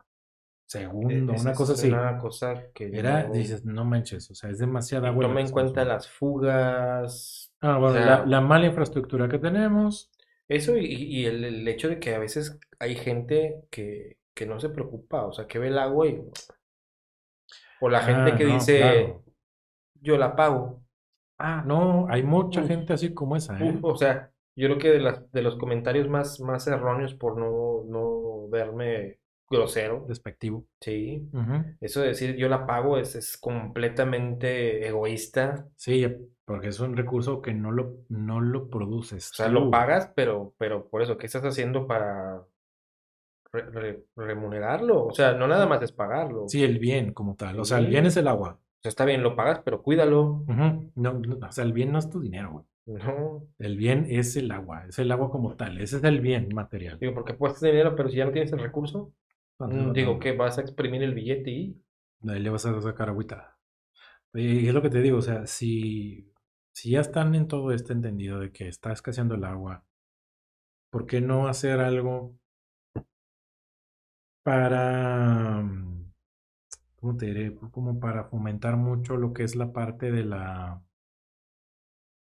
segundo, 0.65 1.33
es- 1.33 1.41
una 1.41 1.53
cosa 1.55 1.73
así. 1.73 1.87
una 1.87 2.17
cosa 2.17 2.71
que 2.73 2.85
Era, 2.91 3.23
dices, 3.29 3.65
no 3.65 3.85
manches, 3.85 4.29
o 4.31 4.35
sea, 4.35 4.49
es 4.49 4.59
demasiada 4.59 5.09
agua. 5.09 5.23
toma 5.23 5.41
en 5.41 5.51
cuenta 5.51 5.85
las 5.85 6.07
fugas, 6.09 7.51
Ah, 7.61 7.77
o 7.77 7.79
bueno, 7.79 7.93
sea, 7.93 8.05
la, 8.05 8.25
la 8.25 8.41
mala 8.41 8.67
infraestructura 8.67 9.27
que 9.29 9.39
tenemos. 9.39 10.11
Eso 10.47 10.77
y, 10.77 10.85
y 10.85 11.25
el, 11.25 11.43
el 11.43 11.67
hecho 11.67 11.89
de 11.89 11.99
que 11.99 12.13
a 12.15 12.19
veces 12.19 12.59
hay 12.79 12.95
gente 12.95 13.63
que, 13.71 14.17
que 14.33 14.45
no 14.45 14.59
se 14.59 14.69
preocupa, 14.69 15.25
o 15.25 15.33
sea, 15.33 15.47
que 15.47 15.59
ve 15.59 15.67
el 15.69 15.77
agua 15.79 16.07
y... 16.07 16.21
O 17.81 17.89
la 17.89 18.01
gente 18.01 18.31
Ah, 18.31 18.37
que 18.37 18.45
no, 18.45 18.55
dice, 18.55 18.77
claro. 18.77 19.23
yo 20.01 20.17
la 20.17 20.35
pago. 20.35 20.83
Ah, 21.37 21.63
no, 21.65 22.07
hay 22.09 22.23
mucha 22.23 22.63
gente 22.63 22.93
así 22.93 23.13
como 23.13 23.35
esa, 23.35 23.59
¿eh? 23.63 23.79
O 23.81 23.95
sea, 23.95 24.31
yo 24.55 24.67
creo 24.67 24.77
que 24.77 24.89
de, 24.91 24.99
las, 24.99 25.31
de 25.31 25.41
los 25.41 25.57
comentarios 25.57 26.07
más, 26.07 26.39
más 26.39 26.67
erróneos 26.67 27.13
por 27.15 27.37
no, 27.37 27.83
no 27.87 28.47
verme 28.49 29.19
grosero, 29.49 30.05
Despectivo. 30.07 30.65
sí, 30.81 31.29
eso 31.81 32.01
de 32.01 32.07
decir 32.07 32.35
yo 32.35 32.49
la 32.49 32.65
pago 32.65 32.97
es, 32.97 33.15
es 33.15 33.37
completamente 33.37 34.87
egoísta. 34.87 35.67
Sí, 35.75 36.05
porque 36.45 36.69
es 36.69 36.79
un 36.79 36.97
recurso 36.97 37.41
que 37.41 37.53
no 37.53 37.71
lo, 37.71 37.97
no 38.09 38.41
lo 38.41 38.67
produces 38.69 39.31
O 39.31 39.35
sea, 39.35 39.47
lo 39.49 39.69
pagas, 39.69 40.11
pero, 40.15 40.53
pero 40.57 40.89
por 40.89 41.01
eso, 41.01 41.17
¿qué 41.17 41.27
estás 41.27 41.43
haciendo 41.43 41.87
para 41.87 42.41
re- 43.51 43.69
re- 43.69 44.03
remunerarlo? 44.15 45.05
O 45.05 45.13
sea, 45.13 45.33
no 45.33 45.47
nada 45.47 45.65
más 45.67 45.81
es 45.81 45.91
pagarlo. 45.91 46.47
Sí, 46.47 46.63
el 46.63 46.79
bien 46.79 47.13
como 47.13 47.35
tal. 47.35 47.59
O 47.59 47.65
sea, 47.65 47.77
el 47.77 47.87
bien 47.87 48.05
es 48.05 48.17
el 48.17 48.27
agua. 48.27 48.59
O 48.59 48.81
sea, 48.83 48.89
está 48.89 49.05
bien, 49.05 49.23
lo 49.23 49.35
pagas, 49.35 49.61
pero 49.63 49.81
cuídalo. 49.81 50.43
No, 50.47 50.91
no, 50.95 51.21
o 51.47 51.51
sea, 51.51 51.63
el 51.63 51.73
bien 51.73 51.91
no 51.91 51.99
es 51.99 52.09
tu 52.09 52.19
dinero, 52.19 52.51
güey. 52.51 52.65
No, 52.85 53.47
El 53.59 53.77
bien 53.77 54.05
es 54.09 54.35
el 54.35 54.51
agua, 54.51 54.85
es 54.89 54.99
el 54.99 55.09
agua 55.09 55.31
como 55.31 55.55
tal, 55.55 55.79
ese 55.79 55.95
es 55.97 56.03
el 56.03 56.19
bien 56.19 56.49
material. 56.53 56.99
digo, 56.99 57.13
porque 57.13 57.33
puedes 57.33 57.57
tener 57.57 57.75
dinero, 57.75 57.95
pero 57.95 58.09
si 58.09 58.17
ya 58.17 58.25
no 58.25 58.31
tienes 58.33 58.51
el 58.51 58.59
recurso, 58.59 59.13
Mm, 59.67 59.93
digo 59.93 60.19
que 60.19 60.33
vas 60.33 60.57
a 60.57 60.61
exprimir 60.61 61.03
el 61.03 61.13
billete 61.13 61.51
y 61.51 61.83
ahí 62.27 62.39
le 62.39 62.49
vas 62.49 62.65
a 62.65 62.81
sacar 62.81 63.09
agüita. 63.09 63.57
Y 64.33 64.67
es 64.67 64.73
lo 64.73 64.81
que 64.81 64.89
te 64.89 65.01
digo, 65.01 65.17
o 65.17 65.21
sea, 65.21 65.45
si, 65.47 66.31
si 66.73 66.91
ya 66.91 67.01
están 67.01 67.35
en 67.35 67.47
todo 67.47 67.71
este 67.71 67.93
entendido 67.93 68.39
de 68.39 68.51
que 68.51 68.67
está 68.67 68.91
escaseando 68.91 69.35
el 69.35 69.43
agua, 69.43 69.85
¿por 70.89 71.05
qué 71.05 71.21
no 71.21 71.47
hacer 71.47 71.79
algo 71.79 72.37
para, 74.43 75.61
mm, 75.61 76.13
¿cómo 76.95 77.17
te 77.17 77.27
diré? 77.27 77.55
Como 77.71 77.99
para 77.99 78.25
fomentar 78.25 78.77
mucho 78.77 79.17
lo 79.17 79.33
que 79.33 79.43
es 79.43 79.55
la 79.55 79.71
parte 79.73 80.11
de 80.11 80.23
la, 80.25 80.83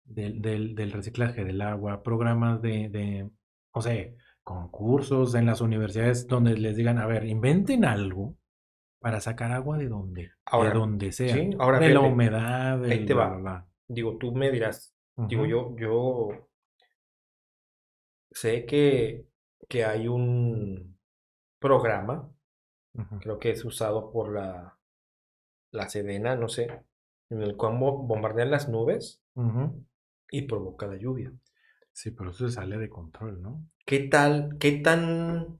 del, 0.04 0.40
del, 0.40 0.74
del 0.74 0.92
reciclaje 0.92 1.44
del 1.44 1.60
agua, 1.60 2.02
programas 2.02 2.62
de, 2.62 2.88
de, 2.88 3.30
no 3.74 3.82
sé, 3.82 4.16
concursos 4.48 5.34
en 5.34 5.44
las 5.46 5.60
universidades 5.60 6.26
donde 6.26 6.56
les 6.56 6.74
digan, 6.76 6.98
a 6.98 7.06
ver, 7.06 7.24
inventen 7.26 7.84
algo 7.84 8.34
para 8.98 9.20
sacar 9.20 9.52
agua 9.52 9.76
de 9.78 9.88
donde, 9.88 10.30
Ahora, 10.46 10.70
de 10.70 10.78
donde 10.78 11.12
sea, 11.12 11.34
sí, 11.34 11.50
ahora 11.58 11.78
de 11.78 11.90
la 11.90 12.00
humedad, 12.00 12.84
ahí 12.84 13.04
te 13.06 13.14
va. 13.14 13.28
bla, 13.28 13.38
bla. 13.38 13.66
Digo, 13.88 14.16
tú 14.16 14.32
me 14.34 14.50
dirás, 14.50 14.94
digo, 15.16 15.44
yo, 15.46 15.76
yo 15.76 16.28
sé 18.30 18.64
que, 18.66 19.26
que 19.68 19.84
hay 19.84 20.08
un 20.08 20.98
programa, 21.58 22.30
creo 23.20 23.38
que 23.38 23.50
es 23.50 23.64
usado 23.64 24.10
por 24.10 24.32
la, 24.34 24.78
la 25.72 25.88
Sedena, 25.88 26.36
no 26.36 26.48
sé, 26.48 26.68
en 27.30 27.42
el 27.42 27.56
cual 27.56 27.78
bo- 27.78 27.98
bombardean 27.98 28.50
las 28.50 28.68
nubes 28.68 29.22
y 30.30 30.42
provoca 30.42 30.86
la 30.86 30.96
lluvia. 30.96 31.32
Sí, 31.98 32.12
pero 32.12 32.30
eso 32.30 32.48
se 32.48 32.54
sale 32.54 32.78
de 32.78 32.88
control, 32.88 33.42
¿no? 33.42 33.66
¿Qué 33.84 33.98
tal, 33.98 34.56
qué 34.60 34.70
tan 34.70 35.58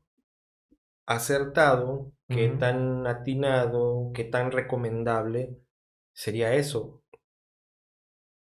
acertado, 1.05 2.13
qué 2.29 2.49
tan 2.51 3.09
atinado, 3.09 4.13
qué 4.15 4.23
tan 4.23 4.53
recomendable 4.53 5.59
sería 6.13 6.55
eso? 6.55 7.03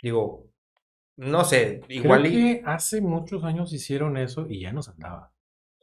Digo, 0.01 0.47
no 1.17 1.43
sé, 1.45 1.81
Creo 1.89 1.99
igual 2.05 2.27
y... 2.27 2.31
que 2.31 2.63
hace 2.65 3.01
muchos 3.01 3.43
años 3.43 3.73
hicieron 3.73 4.17
eso 4.17 4.47
y 4.49 4.61
ya 4.61 4.73
nos 4.73 4.89
andaba. 4.89 5.33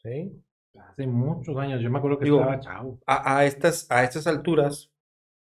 ¿sí? 0.01 0.41
Hace 0.79 1.05
muchos 1.05 1.57
años, 1.57 1.81
yo 1.81 1.91
me 1.91 1.97
acuerdo 1.97 2.17
que 2.17 2.23
Digo, 2.23 2.39
estaba 2.39 2.61
chavo. 2.61 2.99
a, 3.07 3.39
a 3.39 3.45
estas, 3.45 3.91
a 3.91 4.05
estas 4.05 4.25
alturas, 4.25 4.89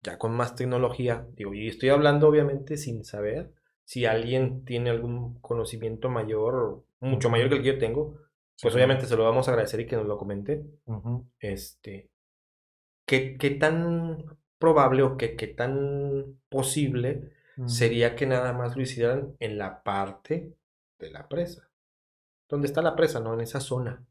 ya 0.04 0.18
con 0.18 0.36
más 0.36 0.54
tecnología, 0.54 1.26
digo, 1.32 1.52
y 1.52 1.66
estoy 1.66 1.88
hablando 1.88 2.28
obviamente 2.28 2.76
sin 2.76 3.02
saber 3.02 3.52
si 3.84 4.06
alguien 4.06 4.64
tiene 4.64 4.90
algún 4.90 5.40
conocimiento 5.40 6.08
mayor, 6.10 6.84
mucho 7.00 7.30
mayor 7.30 7.48
que 7.50 7.56
el 7.56 7.62
que 7.62 7.68
yo 7.74 7.78
tengo, 7.78 8.18
pues 8.60 8.74
obviamente 8.74 9.06
se 9.06 9.16
lo 9.16 9.24
vamos 9.24 9.48
a 9.48 9.52
agradecer 9.52 9.80
y 9.80 9.86
que 9.86 9.96
nos 9.96 10.06
lo 10.06 10.18
comente. 10.18 10.64
Este, 11.38 12.10
¿qué, 13.06 13.36
qué 13.38 13.50
tan 13.50 14.24
probable 14.58 15.02
o 15.02 15.16
qué, 15.16 15.36
qué 15.36 15.46
tan 15.48 16.38
posible 16.48 17.32
sería 17.66 18.16
que 18.16 18.26
nada 18.26 18.52
más 18.52 18.76
lo 18.76 18.82
hicieran 18.82 19.36
en 19.38 19.58
la 19.58 19.82
parte 19.82 20.54
de 20.98 21.10
la 21.10 21.28
presa? 21.28 21.70
¿Dónde 22.48 22.66
está 22.66 22.82
la 22.82 22.96
presa, 22.96 23.20
no? 23.20 23.34
En 23.34 23.40
esa 23.40 23.60
zona. 23.60 24.04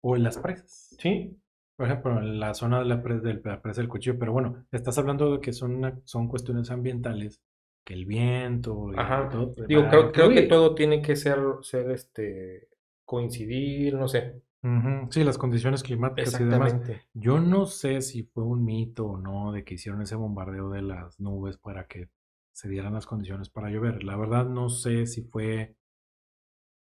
O 0.00 0.16
en 0.16 0.22
las 0.22 0.38
presas. 0.38 0.94
Sí, 0.98 1.36
Por 1.76 1.86
ejemplo, 1.86 2.18
en 2.18 2.40
la 2.40 2.54
zona 2.54 2.80
de 2.80 2.84
la 2.86 3.02
presa 3.02 3.20
del, 3.22 3.40
la 3.44 3.60
presa 3.62 3.80
del 3.80 3.88
cuchillo. 3.88 4.18
Pero 4.18 4.32
bueno, 4.32 4.66
estás 4.72 4.98
hablando 4.98 5.32
de 5.32 5.40
que 5.40 5.52
son, 5.52 5.76
una- 5.76 6.00
son 6.04 6.28
cuestiones 6.28 6.70
ambientales, 6.70 7.40
que 7.88 7.94
el 7.94 8.04
viento 8.04 8.92
y 8.92 8.98
Ajá. 8.98 9.30
todo 9.30 9.54
Digo, 9.66 9.88
creo, 9.88 10.12
creo 10.12 10.30
que 10.30 10.42
todo 10.42 10.74
tiene 10.74 11.00
que 11.00 11.16
ser, 11.16 11.38
ser 11.62 11.90
este, 11.90 12.68
coincidir, 13.06 13.94
no 13.94 14.08
sé. 14.08 14.42
Ujú, 14.62 15.08
Sí, 15.12 15.24
las 15.24 15.38
condiciones 15.38 15.82
climáticas 15.82 16.38
y 16.40 16.44
demás. 16.44 16.76
Yo 17.14 17.38
no 17.40 17.66
sé 17.66 18.02
si 18.02 18.24
fue 18.24 18.44
un 18.44 18.64
mito 18.64 19.06
o 19.06 19.16
no 19.18 19.52
de 19.52 19.64
que 19.64 19.74
hicieron 19.74 20.02
ese 20.02 20.16
bombardeo 20.16 20.70
de 20.70 20.82
las 20.82 21.18
nubes 21.20 21.56
para 21.58 21.86
que 21.86 22.08
se 22.52 22.68
dieran 22.68 22.94
las 22.94 23.06
condiciones 23.06 23.48
para 23.50 23.70
llover. 23.70 24.02
La 24.04 24.16
verdad 24.16 24.46
no 24.46 24.68
sé 24.68 25.06
si 25.06 25.22
fue 25.22 25.76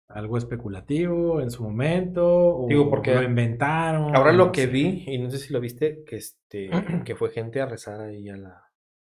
algo 0.08 0.38
especulativo 0.38 1.42
en 1.42 1.52
su 1.52 1.62
momento 1.64 2.26
Digo, 2.66 2.90
o 2.90 2.90
porque 2.90 3.12
lo 3.12 3.22
inventaron, 3.24 4.14
ahora 4.16 4.34
lo 4.34 4.52
no 4.52 4.52
que 4.52 4.68
sé. 4.68 4.68
vi, 4.68 5.04
y 5.08 5.18
no 5.18 5.30
sé 5.32 5.38
si 5.40 5.54
lo 5.54 5.60
viste, 5.60 6.04
que 6.06 6.18
este, 6.18 6.70
que 7.06 7.16
fue 7.16 7.30
gente 7.32 7.62
a 7.62 7.66
rezar 7.66 8.02
ahí 8.02 8.30
a 8.30 8.38
la, 8.38 8.64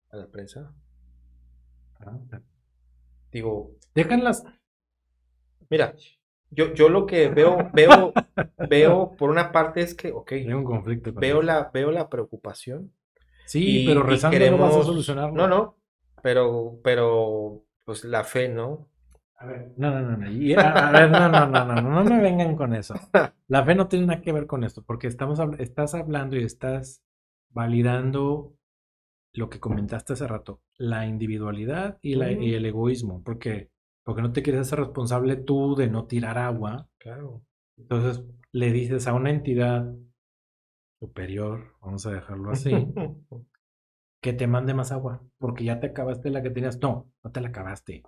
a 0.10 0.17
la 0.17 0.27
prensa. 0.32 0.73
Digo, 3.34 3.76
Déjanlas. 3.96 4.44
mira, 5.70 5.96
yo, 6.50 6.74
yo 6.74 6.89
lo 6.89 7.06
que 7.06 7.28
veo, 7.30 7.70
veo, 7.74 8.22
veo 8.60 9.16
por 9.18 9.30
una 9.30 9.52
parte 9.52 9.82
es 9.82 9.96
que, 9.96 10.12
ok, 10.12 10.32
Hay 10.44 10.54
un 10.54 10.63
conflicto 10.63 11.13
con 11.13 11.26
veo 11.26 11.32
eso. 11.32 11.42
la, 11.42 11.72
veo 11.74 11.92
la 11.92 12.10
preocupación 12.10 12.94
Sí, 13.46 13.80
y, 13.80 13.80
pero 13.80 14.04
rezando 14.04 14.48
no 14.48 14.58
vas 14.58 14.76
a 14.78 14.84
queremos, 14.84 14.84
solucionarlo. 14.84 15.36
no, 15.36 15.48
no, 15.48 15.78
pero, 16.22 16.80
pero, 16.84 17.66
pues 17.86 18.04
la 18.06 18.24
fe, 18.24 18.50
¿no? 18.50 18.89
A 19.38 19.46
ver, 19.46 19.74
no, 19.78 19.92
no, 19.92 20.02
no, 20.02 20.18
no. 20.18 20.28
y- 20.30 20.54
a, 20.54 20.89
a 20.89 20.92
ver, 20.92 21.12
no, 21.12 21.30
no, 21.30 21.46
no, 21.48 21.66
no, 21.66 21.82
no, 21.82 21.92
no 21.92 22.04
me 22.06 22.22
vengan 22.22 22.56
con 22.56 22.74
eso. 22.76 22.96
La 23.48 23.63
fe 23.66 23.76
no 23.76 23.88
tiene 23.88 24.06
nada 24.08 24.22
que 24.22 24.32
ver 24.32 24.48
con 24.48 24.63
esto, 24.63 24.84
porque 24.84 25.08
estamos, 25.08 25.39
estás 25.60 25.96
hablando 25.96 26.36
y 26.38 26.44
estás 26.44 27.04
validando 27.50 28.56
lo 29.34 29.50
que 29.50 29.60
comentaste 29.60 30.13
hace 30.13 30.28
rato, 30.28 30.62
la 30.78 31.08
individualidad 31.08 31.98
y, 32.02 32.15
la, 32.15 32.32
y 32.32 32.54
el 32.54 32.65
egoísmo, 32.65 33.24
porque, 33.24 33.72
porque 34.04 34.22
no 34.22 34.32
te 34.32 34.43
quieres 34.43 34.62
hacer 34.62 34.80
responsable 34.80 35.36
tú 35.36 35.76
de 35.76 35.88
no 35.88 36.06
tirar 36.06 36.38
agua. 36.38 36.88
Claro. 37.00 37.43
Entonces 37.78 38.24
le 38.52 38.72
dices 38.72 39.08
a 39.08 39.13
una 39.13 39.32
entidad 39.32 39.91
superior, 41.00 41.76
vamos 41.82 42.06
a 42.06 42.12
dejarlo 42.12 42.52
así, 42.52 42.72
que 44.22 44.34
te 44.34 44.48
mande 44.48 44.74
más 44.74 44.91
agua, 44.91 45.22
porque 45.39 45.63
ya 45.63 45.80
te 45.80 45.88
acabaste 45.88 46.30
la 46.30 46.43
que 46.43 46.52
tenías. 46.52 46.80
No, 46.80 47.12
no 47.24 47.32
te 47.32 47.41
la 47.41 47.50
acabaste, 47.50 48.04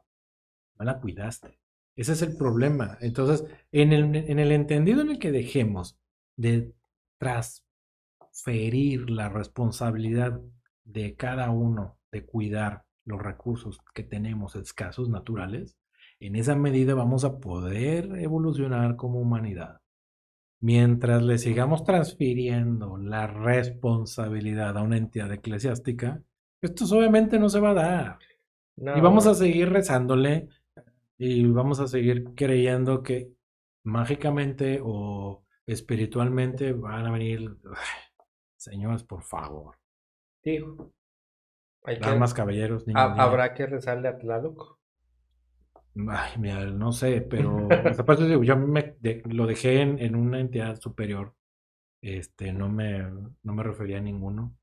no 0.77 0.85
la 0.85 0.99
cuidaste. 0.99 1.59
Ese 1.95 2.11
es 2.13 2.21
el 2.21 2.37
problema. 2.37 2.97
Entonces, 3.01 3.45
en 3.71 3.93
el, 3.93 4.15
en 4.15 4.37
el 4.37 4.51
entendido 4.51 5.01
en 5.01 5.09
el 5.11 5.19
que 5.19 5.31
dejemos 5.31 5.97
de 6.37 6.73
transferir 7.17 9.09
la 9.09 9.29
responsabilidad 9.29 10.41
de 10.85 11.15
cada 11.15 11.49
uno 11.49 11.97
de 12.11 12.25
cuidar 12.25 12.85
los 13.03 13.21
recursos 13.21 13.79
que 13.93 14.03
tenemos 14.03 14.55
escasos 14.55 15.09
naturales, 15.09 15.77
en 16.19 16.35
esa 16.35 16.55
medida 16.55 16.95
vamos 16.95 17.25
a 17.25 17.39
poder 17.39 18.15
evolucionar 18.19 18.95
como 18.95 19.19
humanidad. 19.19 19.81
Mientras 20.61 21.21
le 21.21 21.37
sigamos 21.37 21.83
transfiriendo 21.83 22.97
la 22.97 23.27
responsabilidad 23.27 24.77
a 24.77 24.81
una 24.81 24.97
entidad 24.97 25.31
eclesiástica, 25.31 26.23
esto 26.61 26.85
obviamente 26.95 27.37
no 27.37 27.49
se 27.49 27.59
va 27.59 27.71
a 27.71 27.73
dar. 27.73 28.19
Y 28.77 29.01
vamos 29.01 29.27
a 29.27 29.35
seguir 29.35 29.69
rezándole 29.69 30.49
y 31.17 31.45
vamos 31.45 31.79
a 31.79 31.87
seguir 31.87 32.33
creyendo 32.35 33.03
que 33.03 33.31
mágicamente 33.83 34.79
o 34.83 35.43
espiritualmente 35.65 36.73
van 36.73 37.05
a 37.05 37.11
venir. 37.11 37.57
Señores, 38.57 39.03
por 39.03 39.21
favor. 39.21 39.77
Digo, 40.51 40.91
hay 41.83 41.99
que, 41.99 42.05
Damas, 42.05 42.33
caballeros, 42.33 42.85
habrá 42.95 43.53
que 43.53 43.65
rezarle 43.67 44.07
a 44.07 44.17
Tlaloc. 44.17 44.79
Ay, 46.09 46.31
mira, 46.39 46.65
no 46.65 46.91
sé, 46.91 47.21
pero 47.21 47.67
digo, 48.27 48.43
yo 48.43 48.57
me 48.57 48.95
de- 48.99 49.23
lo 49.25 49.47
dejé 49.47 49.81
en, 49.81 49.99
en 49.99 50.15
una 50.15 50.39
entidad 50.39 50.79
superior. 50.79 51.33
Este, 52.01 52.51
no 52.53 52.69
me, 52.69 52.99
no 52.99 53.53
me 53.53 53.63
refería 53.63 53.97
a 53.97 54.01
ninguno 54.01 54.55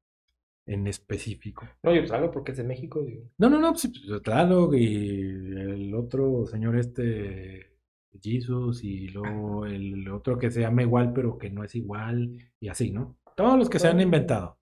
en 0.66 0.87
específico. 0.87 1.66
No, 1.83 1.95
yo 1.95 2.05
Tlaloc 2.05 2.33
porque 2.33 2.53
es 2.53 2.59
de 2.59 2.64
México, 2.64 3.03
digo. 3.03 3.25
No, 3.38 3.49
no, 3.49 3.59
no, 3.59 3.71
pues, 3.73 3.88
pues, 3.88 4.23
Tlaloc 4.23 4.75
y 4.75 5.21
el 5.21 5.95
otro 5.95 6.47
señor 6.47 6.77
este, 6.77 7.79
Jesus, 8.21 8.85
y 8.85 9.09
luego 9.09 9.66
el 9.66 10.09
otro 10.09 10.38
que 10.38 10.51
se 10.51 10.61
llama 10.61 10.83
igual, 10.83 11.12
pero 11.12 11.38
que 11.38 11.51
no 11.51 11.64
es 11.64 11.75
igual, 11.75 12.38
y 12.61 12.68
así, 12.68 12.92
¿no? 12.92 13.16
Todos 13.35 13.59
los 13.59 13.71
que 13.71 13.79
se 13.79 13.88
han 13.88 14.01
inventado. 14.01 14.59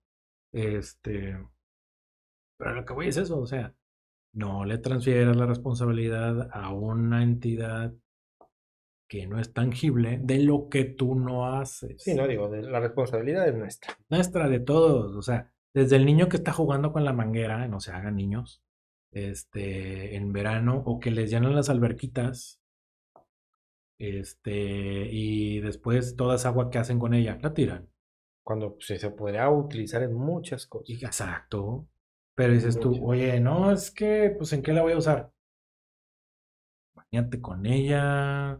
Este, 0.51 1.37
pero 2.57 2.73
lo 2.75 2.85
que 2.85 2.93
voy 2.93 3.07
es 3.07 3.17
eso, 3.17 3.39
o 3.39 3.45
sea, 3.47 3.73
no 4.33 4.65
le 4.65 4.77
transfieras 4.77 5.35
la 5.35 5.45
responsabilidad 5.45 6.49
a 6.53 6.73
una 6.73 7.23
entidad 7.23 7.93
que 9.09 9.27
no 9.27 9.39
es 9.39 9.51
tangible 9.53 10.19
de 10.23 10.39
lo 10.39 10.69
que 10.69 10.85
tú 10.85 11.15
no 11.15 11.57
haces. 11.57 12.01
Sí, 12.01 12.13
no, 12.13 12.27
digo, 12.27 12.49
de- 12.49 12.61
la 12.63 12.79
responsabilidad 12.79 13.47
es 13.47 13.55
nuestra. 13.55 13.97
nuestra, 14.09 14.47
de 14.47 14.59
todos, 14.61 15.15
o 15.15 15.21
sea, 15.21 15.51
desde 15.73 15.97
el 15.97 16.05
niño 16.05 16.29
que 16.29 16.37
está 16.37 16.53
jugando 16.53 16.93
con 16.93 17.03
la 17.03 17.13
manguera, 17.13 17.67
no 17.67 17.79
se 17.81 17.91
hagan 17.91 18.15
niños, 18.15 18.63
este, 19.11 20.15
en 20.15 20.31
verano, 20.31 20.81
o 20.85 20.99
que 20.99 21.11
les 21.11 21.29
llenan 21.29 21.55
las 21.55 21.69
alberquitas, 21.69 22.61
este, 23.99 25.09
y 25.11 25.59
después 25.59 26.15
toda 26.15 26.35
esa 26.35 26.49
agua 26.49 26.69
que 26.69 26.77
hacen 26.79 26.97
con 26.97 27.13
ella, 27.13 27.37
la 27.41 27.53
tiran. 27.53 27.90
Cuando 28.43 28.75
pues, 28.75 28.99
se 28.99 29.09
podría 29.11 29.49
utilizar 29.49 30.03
en 30.03 30.13
muchas 30.13 30.65
cosas. 30.67 30.89
Exacto. 31.01 31.87
Pero 32.35 32.53
dices 32.53 32.79
tú, 32.79 32.97
oye, 33.05 33.39
no, 33.39 33.71
es 33.71 33.91
que, 33.91 34.33
pues, 34.37 34.53
¿en 34.53 34.61
qué 34.63 34.73
la 34.73 34.81
voy 34.83 34.93
a 34.93 34.97
usar? 34.97 35.31
Bañate 36.95 37.41
con 37.41 37.65
ella, 37.65 38.59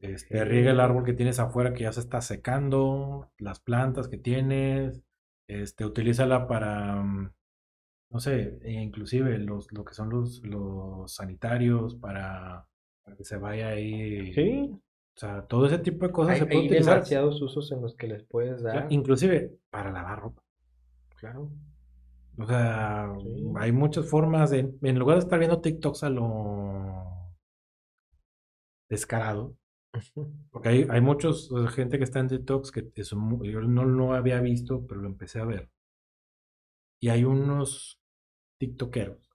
este, 0.00 0.44
riega 0.44 0.70
el 0.72 0.80
árbol 0.80 1.04
que 1.04 1.12
tienes 1.14 1.38
afuera 1.40 1.72
que 1.74 1.84
ya 1.84 1.92
se 1.92 2.00
está 2.00 2.20
secando, 2.20 3.30
las 3.38 3.60
plantas 3.60 4.08
que 4.08 4.18
tienes, 4.18 5.02
Este, 5.48 5.84
utilízala 5.86 6.46
para, 6.46 6.96
mm, 7.02 7.32
no 8.12 8.20
sé, 8.20 8.58
e 8.62 8.72
inclusive 8.72 9.38
los, 9.38 9.72
lo 9.72 9.84
que 9.84 9.94
son 9.94 10.10
los, 10.10 10.42
los 10.44 11.14
sanitarios, 11.14 11.96
para, 11.96 12.66
para 13.04 13.16
que 13.16 13.24
se 13.24 13.38
vaya 13.38 13.68
ahí. 13.70 14.32
Sí. 14.34 14.80
O 15.18 15.20
sea, 15.20 15.42
todo 15.46 15.66
ese 15.66 15.78
tipo 15.80 16.06
de 16.06 16.12
cosas 16.12 16.34
Hay, 16.34 16.38
se 16.38 16.46
puede 16.46 16.60
hay 16.60 16.66
utilizar. 16.66 16.94
demasiados 16.94 17.42
usos 17.42 17.72
en 17.72 17.82
los 17.82 17.96
que 17.96 18.06
les 18.06 18.22
puedes 18.22 18.62
dar. 18.62 18.86
Inclusive 18.92 19.58
para 19.68 19.90
lavar 19.90 20.20
ropa. 20.20 20.42
Claro. 21.16 21.50
O 22.38 22.46
sea, 22.46 23.12
Sí. 23.20 23.52
hay 23.56 23.72
muchas 23.72 24.08
formas 24.08 24.50
de, 24.50 24.72
en 24.80 24.98
lugar 24.98 25.16
de 25.16 25.24
estar 25.24 25.40
viendo 25.40 25.60
TikToks 25.60 26.04
a 26.04 26.10
lo 26.10 27.34
descarado, 28.88 29.56
porque 30.52 30.68
hay, 30.68 30.86
hay 30.88 31.00
muchos, 31.00 31.50
o 31.50 31.62
sea, 31.62 31.70
gente 31.72 31.98
que 31.98 32.04
está 32.04 32.20
en 32.20 32.28
TikToks 32.28 32.70
que 32.70 32.92
es 32.94 33.10
yo 33.10 33.60
no 33.62 33.84
lo 33.84 34.14
había 34.14 34.40
visto, 34.40 34.86
pero 34.86 35.00
lo 35.00 35.08
empecé 35.08 35.40
a 35.40 35.44
ver. 35.46 35.68
Y 37.00 37.08
hay 37.08 37.24
unos 37.24 38.00
TikTokeros 38.60 39.28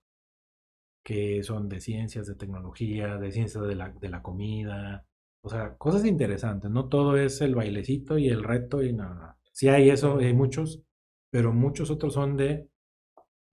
que 1.04 1.42
son 1.42 1.68
de 1.68 1.80
ciencias, 1.80 2.26
de 2.26 2.36
tecnología, 2.36 3.18
de 3.18 3.30
ciencias 3.30 3.66
de 3.66 3.74
la, 3.74 3.90
de 3.90 4.08
la 4.08 4.22
comida, 4.22 5.04
o 5.44 5.50
sea, 5.50 5.76
cosas 5.78 6.06
interesantes. 6.06 6.70
No 6.70 6.88
todo 6.88 7.18
es 7.18 7.40
el 7.42 7.54
bailecito 7.56 8.18
y 8.18 8.28
el 8.30 8.44
reto 8.44 8.82
y 8.82 8.92
nada. 8.94 9.38
Sí 9.52 9.68
hay 9.68 9.90
eso, 9.90 10.18
hay 10.18 10.34
muchos, 10.34 10.82
pero 11.30 11.52
muchos 11.54 11.90
otros 11.90 12.14
son 12.14 12.36
de, 12.36 12.68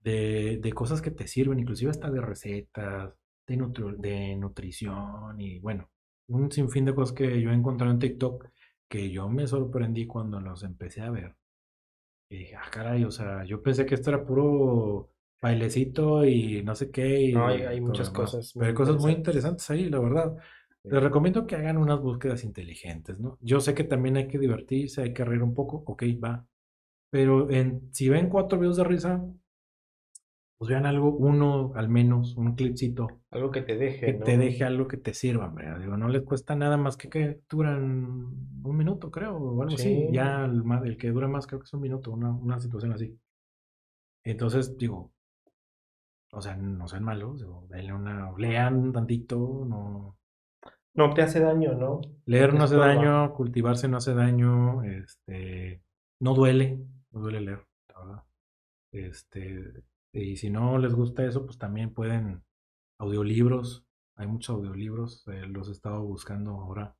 de, 0.00 0.58
de 0.62 0.72
cosas 0.72 1.02
que 1.02 1.10
te 1.10 1.26
sirven, 1.28 1.60
inclusive 1.60 1.90
hasta 1.90 2.10
de 2.10 2.20
recetas, 2.20 3.14
de, 3.46 3.58
nutri- 3.58 3.96
de 3.98 4.36
nutrición 4.36 5.40
y 5.40 5.58
bueno, 5.60 5.90
un 6.28 6.50
sinfín 6.52 6.84
de 6.86 6.94
cosas 6.94 7.14
que 7.14 7.40
yo 7.40 7.50
he 7.50 7.54
encontrado 7.54 7.92
en 7.92 7.98
TikTok 8.00 8.48
que 8.88 9.10
yo 9.10 9.28
me 9.28 9.46
sorprendí 9.46 10.06
cuando 10.06 10.40
los 10.40 10.64
empecé 10.64 11.02
a 11.02 11.10
ver. 11.10 11.34
Y 12.30 12.38
dije, 12.38 12.56
ah, 12.56 12.70
caray, 12.70 13.04
o 13.04 13.10
sea, 13.10 13.44
yo 13.44 13.62
pensé 13.62 13.84
que 13.86 13.94
esto 13.94 14.10
era 14.10 14.24
puro 14.24 15.10
bailecito 15.40 16.24
y 16.24 16.62
no 16.62 16.74
sé 16.74 16.90
qué. 16.90 17.20
y 17.22 17.32
No, 17.32 17.46
hay- 17.46 17.80
muchas 17.80 18.10
cosas 18.10 18.52
Pero 18.54 18.66
hay 18.66 18.74
cosas 18.74 18.96
muy 18.96 19.12
interesantes 19.12 19.68
ahí, 19.70 19.88
la 19.90 19.98
verdad. 20.00 20.36
Les 20.84 21.02
recomiendo 21.02 21.46
que 21.46 21.54
hagan 21.54 21.78
unas 21.78 22.00
búsquedas 22.00 22.42
inteligentes, 22.44 23.20
¿no? 23.20 23.38
Yo 23.40 23.60
sé 23.60 23.74
que 23.74 23.84
también 23.84 24.16
hay 24.16 24.26
que 24.26 24.38
divertirse, 24.38 25.02
hay 25.02 25.12
que 25.12 25.24
reír 25.24 25.42
un 25.42 25.54
poco, 25.54 25.84
ok, 25.86 26.02
va. 26.22 26.44
Pero 27.10 27.50
en, 27.50 27.92
si 27.92 28.08
ven 28.08 28.28
cuatro 28.28 28.58
videos 28.58 28.78
de 28.78 28.84
risa, 28.84 29.24
pues 30.58 30.70
vean 30.70 30.86
algo, 30.86 31.10
uno 31.10 31.72
al 31.74 31.88
menos, 31.88 32.36
un 32.36 32.54
clipcito, 32.54 33.08
Algo 33.30 33.50
que 33.50 33.62
te 33.62 33.76
deje, 33.76 34.06
que 34.06 34.12
¿no? 34.14 34.24
te 34.24 34.38
deje 34.38 34.64
algo 34.64 34.88
que 34.88 34.96
te 34.96 35.12
sirva, 35.14 35.46
hombre. 35.46 35.78
Digo, 35.78 35.96
no 35.96 36.08
les 36.08 36.22
cuesta 36.22 36.56
nada 36.56 36.76
más 36.76 36.96
que 36.96 37.08
que 37.08 37.40
duran 37.48 37.82
un 38.64 38.76
minuto, 38.76 39.10
creo, 39.10 39.36
o 39.36 39.62
algo 39.62 39.74
así. 39.74 40.06
Sí. 40.06 40.08
Ya 40.12 40.44
el, 40.44 40.62
el 40.84 40.96
que 40.96 41.10
dura 41.10 41.28
más 41.28 41.46
creo 41.46 41.60
que 41.60 41.64
es 41.64 41.74
un 41.74 41.80
minuto, 41.80 42.10
una, 42.12 42.32
una 42.32 42.58
situación 42.58 42.92
así. 42.92 43.18
Entonces, 44.24 44.76
digo, 44.78 45.12
o 46.32 46.40
sea, 46.40 46.56
no 46.56 46.88
sean 46.88 47.04
malos, 47.04 47.40
digo, 47.40 47.66
denle 47.68 47.92
una, 47.92 48.32
lean 48.38 48.92
tantito, 48.92 49.64
no, 49.68 50.16
No 50.94 51.12
te 51.12 51.20
hace 51.20 51.40
daño, 51.40 51.74
¿no? 51.74 52.00
Leer 52.26 52.54
no 52.54 52.64
hace 52.64 52.76
Estorba. 52.76 52.76
daño, 52.76 53.34
cultivarse 53.34 53.88
no 53.88 53.96
hace 53.98 54.14
daño, 54.14 54.82
este, 54.84 55.82
no 56.20 56.34
duele, 56.34 56.78
no 57.10 57.20
duele 57.20 57.40
leer, 57.40 57.66
la 57.88 57.98
verdad. 58.00 58.24
Este, 58.92 59.84
y 60.12 60.36
si 60.36 60.50
no 60.50 60.78
les 60.78 60.94
gusta 60.94 61.24
eso, 61.26 61.46
pues 61.46 61.58
también 61.58 61.94
pueden 61.94 62.44
audiolibros, 62.98 63.84
hay 64.16 64.26
muchos 64.28 64.56
audiolibros, 64.56 65.26
eh, 65.28 65.46
los 65.48 65.68
he 65.68 65.72
estado 65.72 66.02
buscando 66.04 66.52
ahora, 66.52 66.96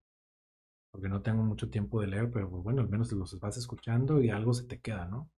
porque 0.92 1.08
no 1.08 1.22
tengo 1.22 1.42
mucho 1.44 1.70
tiempo 1.70 2.00
de 2.00 2.08
leer, 2.08 2.30
pero 2.32 2.50
pues, 2.50 2.62
bueno, 2.64 2.82
al 2.82 2.88
menos 2.90 3.12
los 3.12 3.38
vas 3.40 3.56
escuchando 3.58 4.22
y 4.22 4.30
algo 4.30 4.54
se 4.54 4.66
te 4.66 4.80
queda, 4.80 5.06
¿no? 5.06 5.30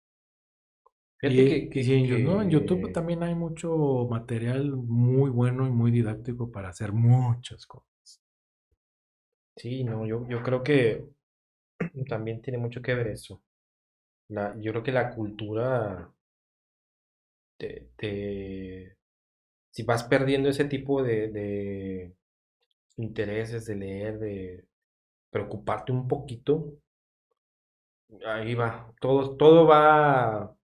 Fíjate 1.19 1.45
Y, 1.45 1.45
que, 1.45 1.69
que- 1.71 1.81
y 1.81 1.93
en, 1.93 2.23
no, 2.25 2.41
en 2.41 2.51
YouTube 2.51 2.93
también 2.93 3.23
hay 3.25 3.35
mucho 3.35 4.07
material 4.09 4.77
muy 4.77 5.29
bueno 5.31 5.67
y 5.67 5.71
muy 5.71 5.91
didáctico 5.91 6.51
para 6.53 6.69
hacer 6.71 6.93
muchas 6.93 7.67
cosas. 7.67 7.89
Sí, 9.57 9.83
no, 9.85 10.07
yo, 10.07 10.27
yo 10.29 10.43
creo 10.43 10.63
que 10.63 11.05
también 12.09 12.43
tiene 12.43 12.59
mucho 12.59 12.83
que 12.83 12.95
ver 12.95 13.09
eso. 13.09 13.43
La, 14.29 14.55
yo 14.61 14.73
creo 14.73 14.83
que 14.85 14.93
la 14.93 15.15
cultura 15.15 16.13
te, 17.57 17.91
te- 17.97 18.97
si 19.71 19.83
vas 19.85 20.05
perdiendo 20.05 20.49
ese 20.51 20.65
tipo 20.67 21.03
de, 21.03 21.29
de 21.31 22.17
intereses 22.99 23.67
de 23.67 23.77
leer, 23.77 24.19
de 24.19 24.67
preocuparte 25.31 25.93
un 25.93 26.09
poquito, 26.09 26.75
ahí 28.27 28.55
va, 28.55 28.93
todo, 29.01 29.37
todo 29.37 29.67
va 29.67 30.55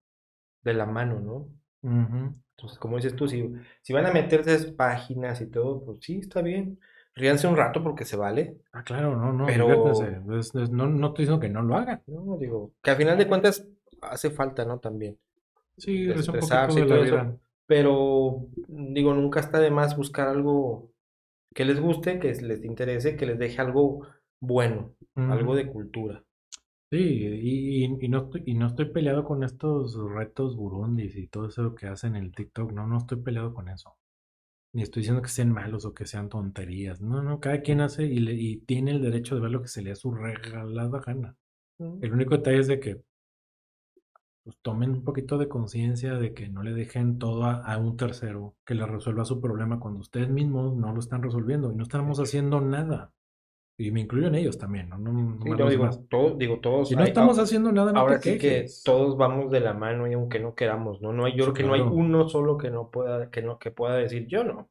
de 0.63 0.73
la 0.75 0.85
mano, 0.85 1.19
¿no? 1.21 1.49
Entonces, 2.55 2.79
como 2.79 2.97
dices 2.97 3.15
tú, 3.15 3.27
si, 3.27 3.51
si 3.81 3.93
van 3.93 4.05
a 4.05 4.11
meterse 4.13 4.71
páginas 4.73 5.41
y 5.41 5.47
todo, 5.49 5.83
pues 5.83 5.99
sí, 6.01 6.19
está 6.19 6.41
bien. 6.41 6.79
Ríanse 7.15 7.47
un 7.47 7.57
rato 7.57 7.83
porque 7.83 8.05
se 8.05 8.15
vale. 8.15 8.57
Ah, 8.71 8.83
claro, 8.83 9.15
no, 9.17 9.33
no, 9.33 9.45
Pero- 9.45 9.67
diviértanse. 9.67 10.21
Es- 10.39 10.55
es- 10.55 10.69
no, 10.71 10.87
no 10.87 11.07
estoy 11.07 11.23
diciendo 11.25 11.39
que 11.41 11.49
no 11.49 11.61
lo 11.61 11.75
hagan. 11.75 12.01
No, 12.07 12.37
digo, 12.37 12.71
que 12.81 12.91
al 12.91 12.97
final 12.97 13.17
de 13.17 13.27
cuentas 13.27 13.67
hace 14.01 14.29
falta, 14.29 14.63
¿no? 14.65 14.79
También. 14.79 15.17
Sí, 15.77 16.09
es 16.09 16.27
un 16.27 16.35
poquito 16.39 16.95
de 16.95 17.01
eso. 17.03 17.39
Pero, 17.65 18.45
digo, 18.67 19.13
nunca 19.13 19.39
está 19.39 19.59
de 19.59 19.71
más 19.71 19.95
buscar 19.95 20.27
algo 20.27 20.89
que 21.53 21.65
les 21.65 21.79
guste, 21.79 22.19
que 22.19 22.33
les 22.33 22.63
interese, 22.65 23.15
que 23.15 23.25
les 23.25 23.37
deje 23.39 23.61
algo 23.61 24.05
bueno, 24.39 24.93
algo 25.15 25.55
de 25.55 25.67
cultura. 25.67 26.23
Sí, 26.89 26.97
y, 26.97 27.85
y- 27.85 27.97
y 28.01 28.09
no 28.09 28.23
estoy, 28.23 28.43
y 28.45 28.53
no 28.55 28.67
estoy 28.67 28.85
peleado 28.91 29.23
con 29.23 29.43
estos 29.43 29.97
retos 30.13 30.57
burundis 30.57 31.15
y 31.15 31.27
todo 31.27 31.47
eso 31.47 31.73
que 31.75 31.87
hacen 31.87 32.15
en 32.17 32.25
el 32.25 32.35
TikTok. 32.35 32.71
No, 32.73 32.85
no 32.87 32.97
estoy 32.97 33.19
peleado 33.21 33.53
con 33.53 33.69
eso. 33.69 33.93
Ni 34.73 34.81
estoy 34.83 35.01
diciendo 35.01 35.21
que 35.21 35.29
sean 35.29 35.51
malos 35.51 35.85
o 35.85 35.93
que 35.93 36.05
sean 36.05 36.27
tonterías. 36.29 37.01
No, 37.01 37.21
no, 37.23 37.39
cada 37.39 37.61
quien 37.61 37.81
hace 37.81 38.03
y, 38.05 38.19
le- 38.19 38.33
y 38.33 38.57
tiene 38.61 38.91
el 38.91 39.01
derecho 39.01 39.35
de 39.35 39.41
ver 39.41 39.51
lo 39.51 39.61
que 39.61 39.67
se 39.69 39.81
le 39.81 39.91
da 39.91 39.95
su 39.95 40.11
regalada 40.13 40.99
gana. 40.99 41.35
El 42.01 42.13
único 42.13 42.37
detalle 42.37 42.59
es 42.61 42.67
de 42.67 42.79
que 42.81 43.03
pues, 44.43 44.55
tomen 44.61 44.91
un 44.91 45.03
poquito 45.03 45.37
de 45.39 45.47
conciencia 45.47 46.13
de 46.13 46.33
que 46.35 46.47
no 46.47 46.61
le 46.61 46.73
dejen 46.73 47.17
todo 47.17 47.45
a, 47.45 47.55
a 47.63 47.77
un 47.79 47.97
tercero 47.97 48.55
que 48.65 48.75
le 48.75 48.85
resuelva 48.85 49.25
su 49.25 49.41
problema 49.41 49.79
cuando 49.79 49.99
ustedes 50.01 50.29
mismos 50.29 50.75
no 50.75 50.93
lo 50.93 50.99
están 50.99 51.23
resolviendo 51.23 51.71
y 51.71 51.75
no 51.75 51.83
estamos 51.83 52.19
haciendo 52.19 52.61
nada. 52.61 53.13
Y 53.81 53.91
me 53.91 54.01
incluyo 54.01 54.27
en 54.27 54.35
ellos 54.35 54.57
también, 54.57 54.89
¿no? 54.89 54.97
No, 54.97 55.43
Sí, 55.43 55.49
digo, 55.49 55.69
demás. 55.69 56.01
todo- 56.09 56.35
digo, 56.35 56.59
todos. 56.59 56.89
Si 56.89 56.95
no 56.95 57.01
hay- 57.01 57.09
estamos 57.09 57.39
ah, 57.39 57.41
haciendo 57.43 57.71
nada, 57.71 57.91
ahora 57.99 58.21
sí 58.21 58.37
que 58.37 58.65
todos 58.85 59.17
vamos 59.17 59.51
de 59.51 59.59
la 59.59 59.73
mano 59.73 60.07
y 60.07 60.13
aunque 60.13 60.39
no 60.39 60.53
queramos, 60.55 61.01
¿no? 61.01 61.11
No 61.13 61.25
hay, 61.25 61.35
yo 61.35 61.45
creo 61.45 61.53
que 61.53 61.63
no 61.63 61.73
hay 61.73 61.81
uno 61.81 62.29
solo 62.29 62.57
que 62.57 62.69
no 62.69 62.89
pueda, 62.89 63.29
que 63.31 63.41
no, 63.41 63.57
que 63.57 63.71
pueda 63.71 63.95
decir 63.95 64.27
yo 64.27 64.43
no. 64.43 64.69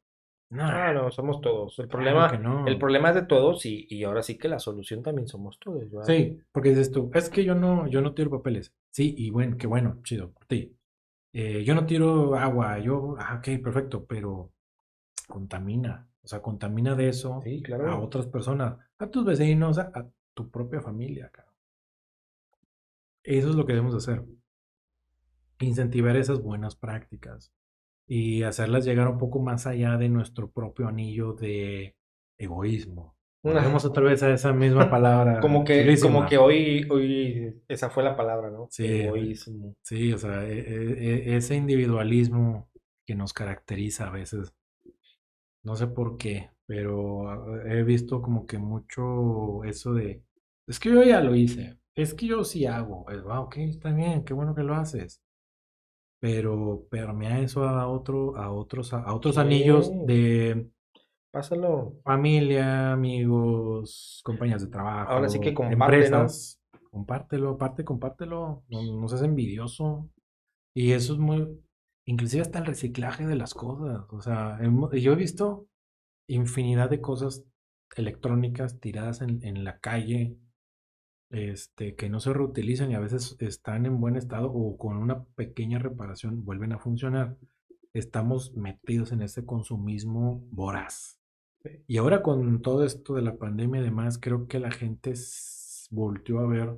No, 0.50 0.64
Ah, 0.64 0.92
no, 0.92 1.10
somos 1.12 1.40
todos. 1.40 1.78
El 1.78 1.86
problema, 1.88 2.32
no. 2.36 2.66
el 2.66 2.76
problema 2.76 3.10
es 3.10 3.14
de 3.14 3.22
todos 3.22 3.64
y, 3.66 3.86
y 3.88 4.02
ahora 4.02 4.22
sí 4.22 4.36
que 4.36 4.48
la 4.48 4.58
solución 4.58 5.00
también 5.02 5.28
somos 5.28 5.58
todos. 5.60 5.88
¿verdad? 5.90 6.06
Sí, 6.06 6.40
porque 6.50 6.70
dices 6.70 6.90
tú, 6.90 7.10
es 7.14 7.30
que 7.30 7.44
yo 7.44 7.54
no, 7.54 7.86
yo 7.86 8.00
no 8.00 8.14
tiro 8.14 8.30
papeles. 8.30 8.72
Sí, 8.90 9.14
y 9.16 9.30
bueno, 9.30 9.56
qué 9.56 9.68
bueno, 9.68 9.98
chido 10.02 10.32
por 10.32 10.46
ti. 10.46 10.76
Eh, 11.32 11.62
yo 11.64 11.74
no 11.76 11.86
tiro 11.86 12.34
agua, 12.34 12.78
yo, 12.80 13.14
ah, 13.18 13.36
ok, 13.38 13.62
perfecto, 13.62 14.04
pero 14.06 14.50
contamina, 15.28 16.08
o 16.22 16.28
sea, 16.28 16.42
contamina 16.42 16.94
de 16.94 17.08
eso 17.08 17.40
Sí, 17.42 17.62
a 17.72 17.98
otras 17.98 18.26
personas, 18.26 18.76
a 18.98 19.06
tus 19.08 19.24
vecinos, 19.24 19.78
a, 19.78 19.90
a 19.94 20.06
tu 20.34 20.50
propia 20.50 20.80
familia, 20.80 21.30
cabrón. 21.30 21.54
Eso 23.22 23.50
es 23.50 23.54
lo 23.54 23.66
que 23.66 23.72
debemos 23.72 23.94
hacer. 23.94 24.24
Incentivar 25.60 26.16
esas 26.16 26.40
buenas 26.40 26.74
prácticas 26.76 27.52
y 28.06 28.42
hacerlas 28.44 28.84
llegar 28.84 29.08
un 29.08 29.18
poco 29.18 29.40
más 29.40 29.66
allá 29.66 29.96
de 29.98 30.08
nuestro 30.08 30.50
propio 30.50 30.88
anillo 30.88 31.34
de 31.34 31.96
egoísmo. 32.38 33.14
Volvemos 33.42 33.84
otra 33.84 34.02
vez 34.02 34.22
a 34.22 34.30
esa 34.32 34.52
misma 34.52 34.90
palabra. 34.90 35.40
Como 35.40 35.64
que, 35.64 35.82
chulísima. 35.82 36.12
como 36.12 36.28
que 36.28 36.38
hoy, 36.38 36.86
hoy 36.90 37.62
esa 37.68 37.90
fue 37.90 38.02
la 38.02 38.16
palabra, 38.16 38.50
¿no? 38.50 38.68
Sí, 38.70 38.86
Egoísmo. 38.86 39.74
Sí, 39.82 40.12
o 40.12 40.18
sea, 40.18 40.46
e- 40.46 40.58
e- 40.60 41.32
e- 41.32 41.36
ese 41.36 41.54
individualismo 41.56 42.68
que 43.06 43.14
nos 43.14 43.32
caracteriza 43.32 44.08
a 44.08 44.10
veces, 44.10 44.52
no 45.64 45.76
sé 45.76 45.86
por 45.88 46.16
qué, 46.16 46.50
pero 46.66 47.28
ah, 47.30 47.44
he 47.66 47.82
visto 47.82 48.22
como 48.22 48.46
que 48.46 48.58
mucho 48.58 49.64
eso 49.64 49.94
de, 49.94 50.22
es 50.66 50.78
que 50.80 50.90
yo 50.90 51.02
ya 51.02 51.20
lo 51.20 51.34
hice, 51.34 51.78
es 51.94 52.14
que 52.14 52.26
yo 52.26 52.44
sí 52.44 52.66
hago, 52.66 53.06
es, 53.10 53.22
"Ah, 53.28 53.40
ok, 53.40 53.56
está 53.58 53.92
bien, 53.92 54.24
qué 54.24 54.34
bueno 54.34 54.54
que 54.54 54.62
lo 54.62 54.74
haces, 54.74 55.22
pero 56.20 56.86
permea 56.90 57.40
eso 57.40 57.64
a 57.64 57.88
otro, 57.88 58.36
a 58.36 58.50
otros, 58.52 58.92
a 58.92 59.12
otros 59.14 59.38
anillos 59.38 59.90
de 60.06 60.68
Pásalo. 61.30 61.92
familia, 62.04 62.92
amigos, 62.92 64.20
compañías 64.24 64.62
de 64.62 64.68
trabajo, 64.68 65.12
Ahora 65.12 65.28
sí 65.28 65.38
que 65.40 65.50
empresas. 65.50 66.60
Compártelo, 66.90 67.50
aparte, 67.50 67.84
compártelo. 67.84 68.64
No, 68.68 68.82
no 69.00 69.08
seas 69.08 69.22
envidioso. 69.22 70.10
Y 70.74 70.92
eso 70.92 71.12
es 71.14 71.18
muy, 71.20 71.46
inclusive 72.10 72.42
hasta 72.42 72.58
el 72.58 72.66
reciclaje 72.66 73.24
de 73.24 73.36
las 73.36 73.54
cosas. 73.54 74.04
O 74.10 74.20
sea, 74.20 74.58
yo 74.92 75.12
he 75.12 75.16
visto 75.16 75.68
infinidad 76.26 76.90
de 76.90 77.00
cosas 77.00 77.44
electrónicas 77.96 78.80
tiradas 78.80 79.20
en, 79.20 79.44
en 79.44 79.62
la 79.62 79.78
calle 79.78 80.36
este, 81.30 81.94
que 81.94 82.08
no 82.08 82.18
se 82.18 82.32
reutilizan 82.32 82.90
y 82.90 82.96
a 82.96 83.00
veces 83.00 83.36
están 83.38 83.86
en 83.86 84.00
buen 84.00 84.16
estado 84.16 84.50
o 84.52 84.76
con 84.76 84.96
una 84.96 85.24
pequeña 85.36 85.78
reparación 85.78 86.44
vuelven 86.44 86.72
a 86.72 86.80
funcionar, 86.80 87.36
estamos 87.92 88.56
metidos 88.56 89.12
en 89.12 89.22
ese 89.22 89.46
consumismo 89.46 90.44
voraz. 90.50 91.20
Y 91.86 91.98
ahora 91.98 92.22
con 92.22 92.60
todo 92.60 92.84
esto 92.84 93.14
de 93.14 93.22
la 93.22 93.36
pandemia 93.36 93.80
y 93.80 93.84
demás, 93.84 94.18
creo 94.18 94.48
que 94.48 94.58
la 94.58 94.72
gente 94.72 95.14
volteó 95.90 96.40
a 96.40 96.48
ver 96.48 96.76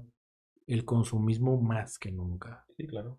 el 0.67 0.85
consumismo 0.85 1.59
más 1.63 1.99
que 1.99 2.13
nunca. 2.13 2.67
Sí, 2.77 2.87
claro. 2.87 3.19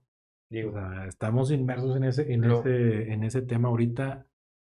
Estamos 1.08 1.52
inmersos 1.52 1.96
en 1.96 2.04
ese, 2.04 2.34
en, 2.34 2.44
ese, 2.44 3.14
en 3.14 3.24
ese 3.24 3.42
tema 3.42 3.70
ahorita. 3.70 4.26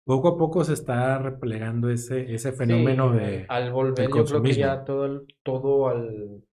Poco 0.05 0.29
a 0.29 0.37
poco 0.37 0.63
se 0.63 0.73
está 0.73 1.19
replegando 1.19 1.89
ese, 1.89 2.33
ese 2.33 2.51
fenómeno 2.51 3.11
de. 3.11 3.45
Al 3.47 3.71
volver, 3.71 4.09
yo 4.09 4.25
creo 4.25 4.41
que 4.41 4.53
ya 4.53 4.83
todo, 4.83 5.25
todo 5.43 5.89
al. 5.89 6.43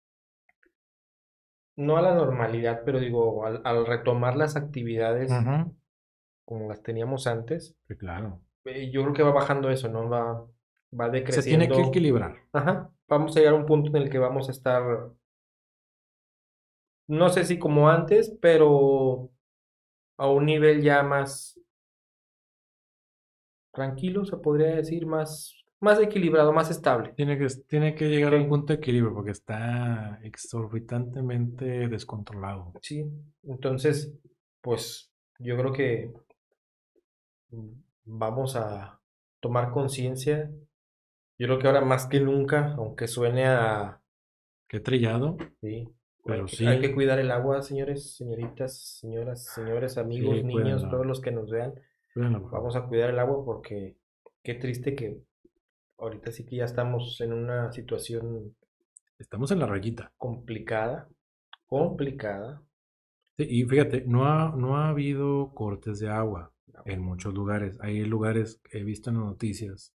No 1.75 1.97
a 1.97 2.01
la 2.01 2.15
normalidad, 2.15 2.81
pero 2.85 2.99
digo, 2.99 3.45
al, 3.45 3.85
retomar 3.85 4.35
las 4.35 4.55
actividades 4.55 5.31
como 6.45 6.69
las 6.69 6.81
teníamos 6.81 7.27
antes. 7.27 7.75
Sí, 7.87 7.95
claro. 7.95 8.41
Eh, 8.65 8.89
yo 8.91 9.01
creo 9.03 9.13
que 9.13 9.23
va 9.23 9.31
bajando 9.31 9.69
eso, 9.69 9.89
¿no? 9.89 10.09
Va, 10.09 10.45
va 10.99 11.09
decreciendo. 11.09 11.41
Se 11.43 11.49
tiene 11.49 11.67
que 11.69 11.87
equilibrar. 11.87 12.35
Ajá. 12.53 12.91
Vamos 13.07 13.35
a 13.35 13.39
llegar 13.39 13.53
a 13.53 13.57
un 13.57 13.65
punto 13.65 13.89
en 13.89 13.95
el 13.97 14.09
que 14.09 14.17
vamos 14.17 14.49
a 14.49 14.51
estar 14.51 15.11
no 17.07 17.29
sé 17.29 17.45
si 17.45 17.57
como 17.57 17.89
antes, 17.89 18.35
pero 18.41 19.29
a 20.17 20.27
un 20.29 20.45
nivel 20.45 20.81
ya 20.81 21.03
más 21.03 21.59
tranquilo, 23.71 24.25
se 24.25 24.37
podría 24.37 24.75
decir, 24.75 25.05
más, 25.05 25.55
más 25.79 25.99
equilibrado, 26.01 26.51
más 26.51 26.71
estable. 26.71 27.13
Tiene 27.15 27.37
que, 27.37 27.47
tiene 27.67 27.95
que 27.95 28.09
llegar 28.09 28.33
a 28.33 28.37
un 28.37 28.49
punto 28.49 28.73
de 28.73 28.79
equilibrio 28.79 29.13
porque 29.13 29.31
está 29.31 30.19
exorbitantemente 30.23 31.87
descontrolado. 31.87 32.73
Sí, 32.81 33.05
entonces, 33.43 34.11
pues 34.61 35.11
yo 35.39 35.55
creo 35.57 35.73
que 35.73 36.11
vamos 38.05 38.55
a 38.55 38.99
tomar 39.39 39.71
conciencia. 39.71 40.49
Yo 41.39 41.45
creo 41.45 41.59
que 41.59 41.67
ahora 41.67 41.81
más 41.81 42.07
que 42.07 42.19
nunca, 42.19 42.73
aunque 42.77 43.07
suene 43.07 43.45
a... 43.45 44.01
Qué 44.67 44.79
trillado. 44.79 45.37
Sí, 45.61 45.87
pero 46.27 46.43
hay, 46.43 46.49
sí. 46.49 46.65
hay 46.65 46.81
que 46.81 46.93
cuidar 46.93 47.19
el 47.19 47.31
agua, 47.31 47.61
señores, 47.61 48.15
señoritas, 48.15 48.99
señoras, 48.99 49.45
señores, 49.45 49.97
amigos, 49.97 50.43
niños, 50.43 50.87
todos 50.89 51.05
los 51.05 51.21
que 51.21 51.31
nos 51.31 51.49
vean. 51.49 51.73
Vamos 52.15 52.75
a 52.75 52.83
cuidar 52.83 53.09
el 53.09 53.19
agua 53.19 53.43
porque 53.45 53.95
qué 54.43 54.55
triste 54.55 54.95
que 54.95 55.21
ahorita 55.97 56.31
sí 56.31 56.45
que 56.45 56.57
ya 56.57 56.65
estamos 56.65 57.19
en 57.21 57.33
una 57.33 57.71
situación. 57.71 58.55
Estamos 59.19 59.51
en 59.51 59.59
la 59.59 59.65
rayita. 59.65 60.11
Complicada. 60.17 61.09
Complicada. 61.65 62.61
Sí, 63.37 63.45
y 63.49 63.63
fíjate, 63.65 64.03
no 64.05 64.25
ha, 64.25 64.53
no 64.55 64.77
ha 64.77 64.89
habido 64.89 65.51
cortes 65.53 65.99
de 65.99 66.09
agua 66.09 66.51
en 66.85 67.01
muchos 67.01 67.33
lugares. 67.33 67.77
Hay 67.81 68.03
lugares 68.03 68.61
que 68.69 68.79
he 68.79 68.83
visto 68.83 69.09
en 69.09 69.17
las 69.17 69.25
noticias 69.25 69.96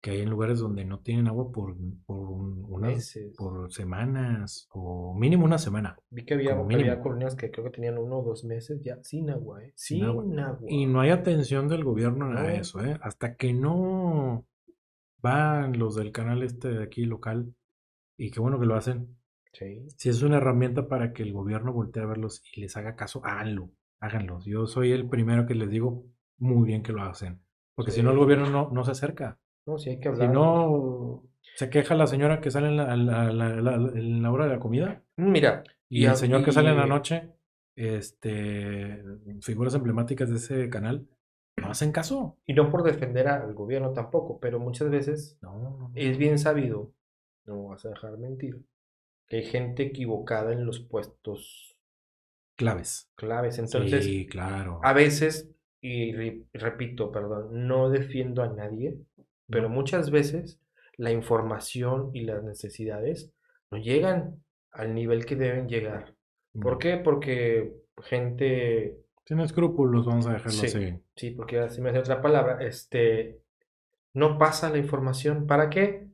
que 0.00 0.12
hay 0.12 0.20
en 0.20 0.30
lugares 0.30 0.60
donde 0.60 0.84
no 0.84 1.00
tienen 1.00 1.28
agua 1.28 1.52
por, 1.52 1.76
por 2.06 2.18
unas 2.18 3.18
por 3.36 3.70
semanas 3.70 4.68
o 4.72 5.14
mínimo 5.14 5.44
una 5.44 5.58
semana. 5.58 5.98
Vi 6.08 6.24
que 6.24 6.34
había, 6.34 6.54
había, 6.54 7.00
colonias 7.00 7.36
que 7.36 7.50
creo 7.50 7.64
que 7.66 7.70
tenían 7.70 7.98
uno 7.98 8.20
o 8.20 8.24
dos 8.24 8.44
meses 8.44 8.80
ya 8.82 9.02
sin 9.02 9.30
agua, 9.30 9.62
¿eh? 9.62 9.72
Sin, 9.76 10.04
agua. 10.04 10.58
Y 10.68 10.86
no 10.86 11.00
hay 11.00 11.10
atención 11.10 11.68
del 11.68 11.84
gobierno 11.84 12.32
a 12.38 12.54
eso, 12.54 12.82
¿eh? 12.82 12.98
Hasta 13.02 13.36
que 13.36 13.52
no 13.52 14.46
van 15.20 15.78
los 15.78 15.96
del 15.96 16.12
canal 16.12 16.42
este 16.42 16.68
de 16.68 16.82
aquí 16.82 17.04
local 17.04 17.54
y 18.16 18.30
qué 18.30 18.40
bueno 18.40 18.58
que 18.58 18.66
lo 18.66 18.76
hacen. 18.76 19.18
Sí. 19.52 19.86
Si 19.96 20.08
es 20.08 20.22
una 20.22 20.38
herramienta 20.38 20.88
para 20.88 21.12
que 21.12 21.24
el 21.24 21.32
gobierno 21.32 21.72
voltee 21.72 22.02
a 22.02 22.06
verlos 22.06 22.42
y 22.54 22.60
les 22.62 22.76
haga 22.76 22.96
caso, 22.96 23.20
háganlo, 23.24 23.70
háganlo. 23.98 24.40
Yo 24.46 24.66
soy 24.66 24.92
el 24.92 25.08
primero 25.08 25.46
que 25.46 25.54
les 25.54 25.68
digo 25.68 26.06
muy 26.38 26.66
bien 26.66 26.82
que 26.82 26.92
lo 26.92 27.02
hacen. 27.02 27.42
Porque 27.74 27.90
si 27.92 28.02
no, 28.02 28.12
el 28.12 28.18
gobierno 28.18 28.48
no, 28.48 28.70
no 28.70 28.84
se 28.84 28.92
acerca. 28.92 29.38
No, 29.66 29.78
si 29.78 29.90
hay 29.90 30.00
que 30.00 30.08
hablar. 30.08 30.28
Si 30.28 30.34
no, 30.34 31.24
se 31.56 31.70
queja 31.70 31.94
la 31.94 32.06
señora 32.06 32.40
que 32.40 32.50
sale 32.50 32.68
en 32.68 32.76
la, 32.76 32.94
en 32.94 34.22
la 34.22 34.32
hora 34.32 34.46
de 34.46 34.50
la 34.50 34.60
comida. 34.60 35.02
Mira. 35.16 35.62
Y, 35.88 36.04
el 36.04 36.16
señor 36.16 36.44
que 36.44 36.52
sale 36.52 36.70
en 36.70 36.76
la 36.76 36.86
noche, 36.86 37.32
este, 37.74 39.02
figuras 39.42 39.74
emblemáticas 39.74 40.30
de 40.30 40.36
ese 40.36 40.70
canal, 40.70 41.08
no 41.56 41.70
hacen 41.70 41.92
caso. 41.92 42.38
Y 42.46 42.54
no 42.54 42.70
por 42.70 42.84
defender 42.84 43.28
al 43.28 43.54
gobierno 43.54 43.92
tampoco, 43.92 44.38
pero 44.38 44.60
muchas 44.60 44.88
veces 44.88 45.38
es 45.94 46.16
bien 46.16 46.38
sabido, 46.38 46.92
no 47.44 47.64
vas 47.64 47.84
a 47.84 47.90
dejar 47.90 48.18
mentir, 48.18 48.62
que 49.26 49.38
hay 49.38 49.44
gente 49.44 49.82
equivocada 49.82 50.52
en 50.52 50.64
los 50.64 50.80
puestos 50.80 51.76
claves. 52.56 53.10
Claves. 53.16 53.58
Entonces, 53.58 54.04
sí, 54.04 54.26
claro. 54.26 54.80
a 54.82 54.92
veces, 54.92 55.50
y 55.80 56.12
repito, 56.52 57.10
perdón, 57.10 57.66
no 57.66 57.90
defiendo 57.90 58.42
a 58.42 58.48
nadie, 58.48 58.96
pero 59.50 59.68
muchas 59.68 60.10
veces 60.10 60.60
la 60.96 61.10
información 61.10 62.10
y 62.14 62.22
las 62.22 62.42
necesidades 62.42 63.32
no 63.70 63.78
llegan 63.78 64.42
al 64.72 64.94
nivel 64.94 65.26
que 65.26 65.36
deben 65.36 65.68
llegar. 65.68 66.14
¿Por 66.60 66.78
qué? 66.78 66.96
Porque 66.96 67.72
gente... 68.02 68.96
Sin 69.24 69.40
escrúpulos, 69.40 70.06
vamos 70.06 70.26
a 70.26 70.32
dejarlo 70.32 70.62
así. 70.62 71.00
Sí, 71.16 71.30
porque 71.30 71.58
así 71.60 71.80
me 71.80 71.90
hace 71.90 72.00
otra 72.00 72.20
palabra. 72.20 72.58
Este, 72.60 73.40
no 74.14 74.38
pasa 74.38 74.70
la 74.70 74.78
información. 74.78 75.46
¿Para 75.46 75.70
qué? 75.70 76.08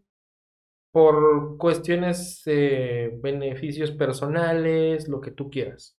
Por 0.92 1.56
cuestiones 1.58 2.42
de 2.44 3.18
beneficios 3.22 3.90
personales, 3.90 5.08
lo 5.08 5.20
que 5.20 5.30
tú 5.30 5.50
quieras. 5.50 5.98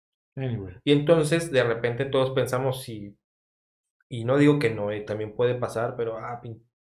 Y 0.83 0.91
entonces, 0.91 1.51
de 1.51 1.63
repente, 1.63 2.05
todos 2.05 2.31
pensamos 2.31 2.83
si... 2.83 3.17
Y 4.07 4.23
no 4.23 4.37
digo 4.37 4.59
que 4.59 4.69
no, 4.69 4.91
eh, 4.91 5.01
también 5.01 5.35
puede 5.35 5.55
pasar, 5.55 5.95
pero 5.97 6.17
ah, 6.17 6.39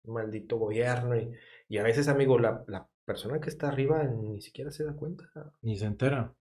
maldito 0.05 0.57
gobierno. 0.57 1.15
Y, 1.15 1.31
y 1.67 1.77
a 1.77 1.83
veces, 1.83 2.07
amigo, 2.07 2.39
la, 2.39 2.63
la, 2.67 2.87
persona 3.05 3.41
que 3.41 3.49
está 3.49 3.67
arriba 3.67 4.03
ni 4.05 4.41
siquiera 4.41 4.71
se 4.71 4.85
da 4.85 4.93
cuenta. 4.93 5.25
Ni 5.61 5.75
se 5.77 5.85
entera. 5.85 6.33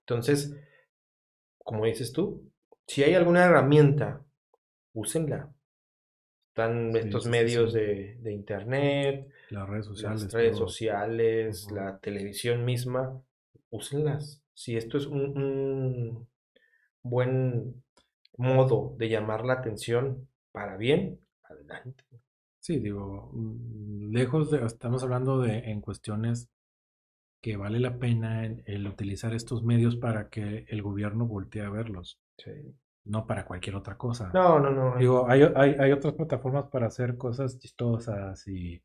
Entonces, 0.00 0.54
como 1.58 1.86
dices 1.86 2.12
tú, 2.12 2.52
si 2.86 3.02
hay 3.02 3.14
alguna 3.14 3.44
herramienta, 3.44 4.24
úsenla. 4.92 5.52
Están 6.48 6.94
estos 6.94 7.26
medios 7.26 7.72
De, 7.72 8.16
de, 8.20 8.32
internet, 8.32 9.28
las 9.50 9.68
redes 9.68 9.86
sociales, 9.86 10.22
las 10.22 10.32
redes 10.32 10.56
sociales 10.56 11.68
la 11.72 11.98
televisión 11.98 12.64
misma, 12.64 13.20
úsenlas. 13.70 14.40
Si 14.52 14.76
esto 14.76 14.98
es 14.98 15.06
un, 15.06 15.36
un 15.36 16.28
buen 17.02 17.82
modo 18.36 18.94
de 18.98 19.08
llamar 19.08 19.44
la 19.44 19.54
atención 19.54 20.28
para 20.52 20.76
bien, 20.76 21.20
adelante. 21.42 22.03
Sí, 22.64 22.78
digo, 22.78 23.28
mm, 23.34 24.10
lejos 24.10 24.50
de, 24.50 24.64
estamos 24.64 25.02
hablando 25.02 25.38
de 25.38 25.58
en 25.70 25.82
cuestiones 25.82 26.48
que 27.42 27.58
vale 27.58 27.78
la 27.78 27.98
pena 27.98 28.46
el, 28.46 28.88
utilizar 28.88 29.34
estos 29.34 29.62
medios 29.62 29.96
para 29.96 30.30
que 30.30 30.64
el 30.68 30.80
gobierno 30.80 31.26
voltee 31.26 31.60
a 31.60 31.68
verlos. 31.68 32.18
Sí. 32.38 32.52
No 33.04 33.26
para 33.26 33.44
cualquier 33.44 33.76
otra 33.76 33.98
cosa. 33.98 34.30
No, 34.32 34.58
no, 34.58 34.70
no. 34.70 34.96
Digo, 34.96 35.28
hay, 35.28 35.42
hay, 35.54 35.76
hay 35.78 35.92
otras 35.92 36.14
plataformas 36.14 36.68
para 36.68 36.86
hacer 36.86 37.18
cosas 37.18 37.58
chistosas 37.58 38.48
y, 38.48 38.82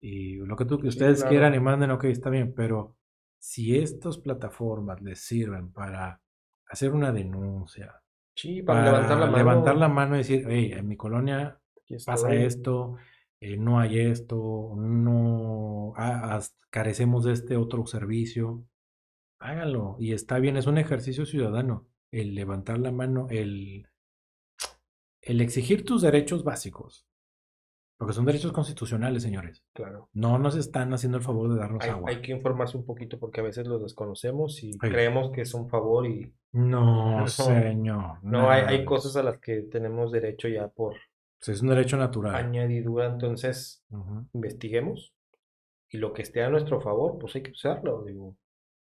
y 0.00 0.38
lo 0.38 0.56
que, 0.56 0.64
tú, 0.64 0.80
que 0.80 0.88
ustedes 0.88 1.22
quieran 1.22 1.54
y 1.54 1.60
manden, 1.60 1.92
ok, 1.92 2.06
está 2.06 2.30
bien, 2.30 2.52
pero 2.52 2.96
si 3.38 3.78
estas 3.78 4.18
plataformas 4.18 5.00
les 5.02 5.20
sirven 5.20 5.70
para 5.70 6.20
hacer 6.66 6.90
una 6.90 7.12
denuncia, 7.12 7.94
sí, 8.34 8.60
para, 8.62 8.86
levantar, 8.86 9.18
la 9.20 9.26
mano. 9.26 9.38
levantar 9.38 9.76
la 9.76 9.88
mano 9.88 10.14
y 10.16 10.18
decir, 10.18 10.44
hey, 10.48 10.72
en 10.74 10.88
mi 10.88 10.96
colonia 10.96 11.60
pasa 12.04 12.34
esto, 12.34 12.96
eh, 13.40 13.56
no 13.56 13.80
hay 13.80 13.98
esto, 14.00 14.74
no 14.76 15.94
carecemos 16.68 17.24
de 17.24 17.32
este 17.32 17.56
otro 17.56 17.86
servicio, 17.86 18.64
háganlo. 19.38 19.96
Y 19.98 20.12
está 20.12 20.38
bien, 20.38 20.56
es 20.56 20.66
un 20.66 20.78
ejercicio 20.78 21.24
ciudadano, 21.24 21.88
el 22.12 22.34
levantar 22.34 22.78
la 22.78 22.92
mano, 22.92 23.26
el, 23.30 23.88
el 25.22 25.40
exigir 25.40 25.84
tus 25.84 26.02
derechos 26.02 26.44
básicos. 26.44 27.06
Porque 27.96 28.14
son 28.14 28.24
derechos 28.24 28.52
constitucionales, 28.52 29.22
señores. 29.22 29.62
Claro. 29.74 30.08
No 30.14 30.38
nos 30.38 30.56
están 30.56 30.92
haciendo 30.94 31.18
el 31.18 31.24
favor 31.24 31.52
de 31.52 31.58
darnos 31.58 31.84
hay, 31.84 31.90
agua. 31.90 32.10
Hay 32.10 32.22
que 32.22 32.32
informarse 32.32 32.78
un 32.78 32.86
poquito 32.86 33.18
porque 33.18 33.40
a 33.40 33.44
veces 33.44 33.66
los 33.66 33.82
desconocemos 33.82 34.62
y 34.62 34.78
creemos 34.78 35.32
que 35.32 35.42
es 35.42 35.52
un 35.52 35.68
favor 35.68 36.06
y... 36.06 36.34
No, 36.52 37.26
señor. 37.26 38.18
No, 38.22 38.48
hay, 38.48 38.62
hay 38.64 38.84
cosas 38.86 39.16
a 39.16 39.22
las 39.22 39.38
que 39.38 39.62
tenemos 39.62 40.12
derecho 40.12 40.48
ya 40.48 40.68
por, 40.68 40.96
pues, 41.40 41.56
es 41.56 41.62
un 41.62 41.68
derecho 41.68 41.96
natural. 41.96 42.34
Añadidura, 42.34 43.06
entonces, 43.06 43.84
investiguemos. 44.32 45.14
Y 45.88 45.98
lo 45.98 46.12
que 46.12 46.22
esté 46.22 46.44
a 46.44 46.50
nuestro 46.50 46.80
favor, 46.80 47.18
pues 47.18 47.34
hay 47.34 47.42
que 47.42 47.50
usarlo, 47.50 48.04
digo. 48.04 48.36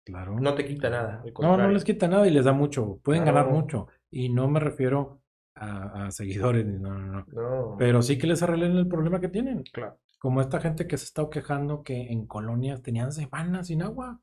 Claro. 0.03 0.39
No 0.39 0.53
te 0.53 0.65
quita 0.65 0.89
nada. 0.89 1.23
No, 1.39 1.57
no 1.57 1.69
les 1.69 1.83
quita 1.83 2.07
nada 2.07 2.27
y 2.27 2.31
les 2.31 2.45
da 2.45 2.53
mucho. 2.53 2.99
Pueden 3.03 3.25
ganar 3.25 3.49
mucho. 3.49 3.87
Y 4.09 4.29
no 4.29 4.47
me 4.47 4.59
refiero 4.59 5.21
a, 5.55 6.09
seguidores, 6.11 6.65
no, 6.65 6.97
no, 6.97 7.25
no, 7.27 7.75
Pero 7.77 8.01
sí 8.01 8.17
que 8.17 8.27
les 8.27 8.41
arreglen 8.41 8.77
el 8.77 8.87
problema 8.87 9.19
que 9.19 9.29
tienen. 9.29 9.63
Claro. 9.63 9.99
Como 10.19 10.41
esta 10.41 10.59
gente 10.59 10.87
que 10.87 10.97
se 10.97 11.05
está 11.05 11.27
quejando 11.29 11.83
que 11.83 12.11
en 12.11 12.25
colonias 12.25 12.81
tenían 12.81 13.11
semanas 13.11 13.67
sin 13.67 13.81
agua. 13.81 14.19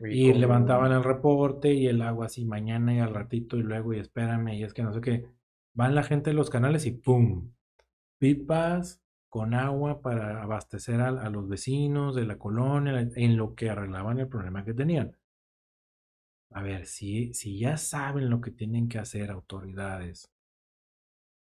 Y, 0.00 0.30
con- 0.30 0.40
levantaban 0.40 0.92
el 0.92 1.04
reporte 1.04 1.72
y 1.72 1.86
el 1.86 2.00
agua 2.02 2.26
así 2.26 2.44
mañana 2.44 2.94
y 2.94 3.00
al 3.00 3.14
ratito 3.14 3.56
y 3.56 3.62
luego 3.62 3.92
y 3.92 3.98
espérame 3.98 4.54
y 4.54 4.64
es 4.64 4.72
que 4.72 4.82
no 4.82 4.92
sé 4.92 5.00
qué. 5.00 5.26
Van 5.74 5.94
la 5.94 6.02
gente 6.02 6.30
de 6.30 6.34
los 6.34 6.50
canales 6.50 6.86
y 6.86 6.92
¡pum! 6.92 7.52
Pipas 8.18 9.00
con 9.28 9.54
agua 9.54 10.02
para 10.02 10.42
abastecer 10.42 11.00
a, 11.00 11.08
a 11.08 11.30
los 11.30 11.48
vecinos 11.48 12.14
de 12.14 12.26
la 12.26 12.38
colonia 12.38 13.08
en 13.14 13.36
lo 13.36 13.54
que 13.54 13.70
arreglaban 13.70 14.18
el 14.18 14.28
problema 14.28 14.64
que 14.64 14.74
tenían. 14.74 15.16
A 16.52 16.62
ver, 16.62 16.86
si, 16.86 17.32
si 17.32 17.58
ya 17.58 17.76
saben 17.76 18.28
lo 18.28 18.40
que 18.40 18.50
tienen 18.50 18.88
que 18.88 18.98
hacer 18.98 19.30
autoridades, 19.30 20.32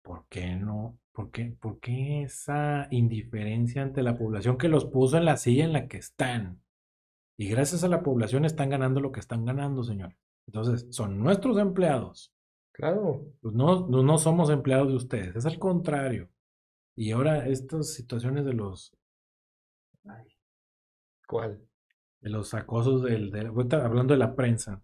¿por 0.01 0.25
qué 0.29 0.55
no? 0.55 0.97
¿Por 1.11 1.29
qué, 1.29 1.55
por 1.59 1.79
qué 1.79 2.23
esa 2.23 2.87
indiferencia 2.89 3.81
ante 3.81 4.01
la 4.01 4.17
población 4.17 4.57
que 4.57 4.69
los 4.69 4.85
puso 4.85 5.17
en 5.17 5.25
la 5.25 5.37
silla 5.37 5.65
en 5.65 5.73
la 5.73 5.87
que 5.87 5.97
están? 5.97 6.61
Y 7.37 7.47
gracias 7.49 7.83
a 7.83 7.89
la 7.89 8.01
población 8.01 8.45
están 8.45 8.69
ganando 8.69 9.01
lo 9.01 9.11
que 9.11 9.19
están 9.19 9.45
ganando, 9.45 9.83
señor. 9.83 10.15
Entonces, 10.47 10.87
son 10.89 11.19
nuestros 11.19 11.57
empleados. 11.57 12.33
Claro, 12.73 13.33
Pues 13.41 13.53
no, 13.53 13.87
no, 13.87 14.17
somos 14.17 14.49
empleados 14.49 14.87
de 14.87 14.95
ustedes, 14.95 15.35
es 15.35 15.45
al 15.45 15.59
contrario. 15.59 16.29
Y 16.95 17.11
ahora 17.11 17.47
estas 17.47 17.93
situaciones 17.93 18.45
de 18.45 18.53
los, 18.53 18.93
¿cuál? 21.27 21.59
de 22.21 22.29
los 22.29 22.53
acosos 22.55 23.03
del, 23.03 23.29
de- 23.31 23.51
hablando 23.77 24.13
de 24.13 24.17
la 24.19 24.35
prensa, 24.35 24.81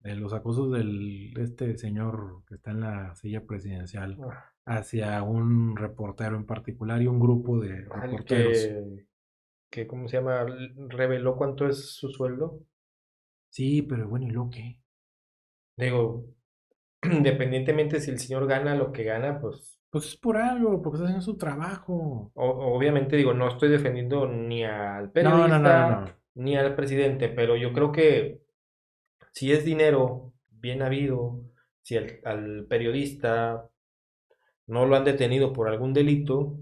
de 0.00 0.16
los 0.16 0.32
acosos 0.34 0.72
del 0.72 1.36
este 1.38 1.76
señor 1.78 2.42
que 2.48 2.56
está 2.56 2.72
en 2.72 2.80
la 2.80 3.14
silla 3.16 3.44
presidencial 3.46 4.18
Ah, 4.22 4.52
hacia 4.66 5.22
un 5.22 5.76
reportero 5.76 6.36
en 6.36 6.46
particular 6.46 7.02
y 7.02 7.06
un 7.08 7.20
grupo 7.20 7.60
de 7.60 7.82
reporteros. 7.84 8.54
que, 8.54 9.06
que, 9.70 9.86
¿cómo 9.88 10.08
se 10.08 10.18
llama? 10.18 10.46
Reveló 10.88 11.36
cuánto 11.36 11.66
es 11.68 11.92
su 11.96 12.10
sueldo. 12.10 12.60
Sí, 13.50 13.82
pero 13.82 14.08
bueno, 14.08 14.26
¿y 14.26 14.30
lo 14.30 14.48
qué? 14.48 14.80
Digo, 15.76 16.26
independientemente 17.02 18.00
si 18.00 18.10
el 18.10 18.18
señor 18.20 18.46
gana 18.46 18.74
lo 18.74 18.92
que 18.92 19.04
gana, 19.04 19.40
pues 19.40 19.80
Pues 19.90 20.06
es 20.06 20.16
por 20.16 20.38
algo, 20.38 20.80
porque 20.80 20.96
está 20.96 21.04
haciendo 21.08 21.22
su 21.24 21.36
trabajo. 21.36 22.32
o- 22.34 22.74
obviamente 22.76 23.16
digo, 23.16 23.34
no 23.34 23.48
estoy 23.48 23.68
defendiendo 23.70 24.26
ni 24.28 24.64
al 24.64 25.10
periodista 25.12 25.48
no, 25.58 25.58
no, 25.58 25.58
no, 25.58 26.00
no. 26.00 26.18
ni 26.34 26.56
al 26.56 26.74
presidente, 26.76 27.28
pero 27.28 27.56
yo 27.56 27.72
creo 27.72 27.90
que 27.92 28.42
si 29.32 29.52
es 29.52 29.64
dinero 29.64 30.34
bien 30.50 30.82
habido, 30.82 31.42
si 31.82 31.96
al, 31.98 32.20
al 32.24 32.66
periodista 32.68 33.70
no 34.68 34.86
lo 34.86 34.96
han 34.96 35.04
detenido 35.04 35.52
por 35.52 35.68
algún 35.68 35.92
delito, 35.92 36.58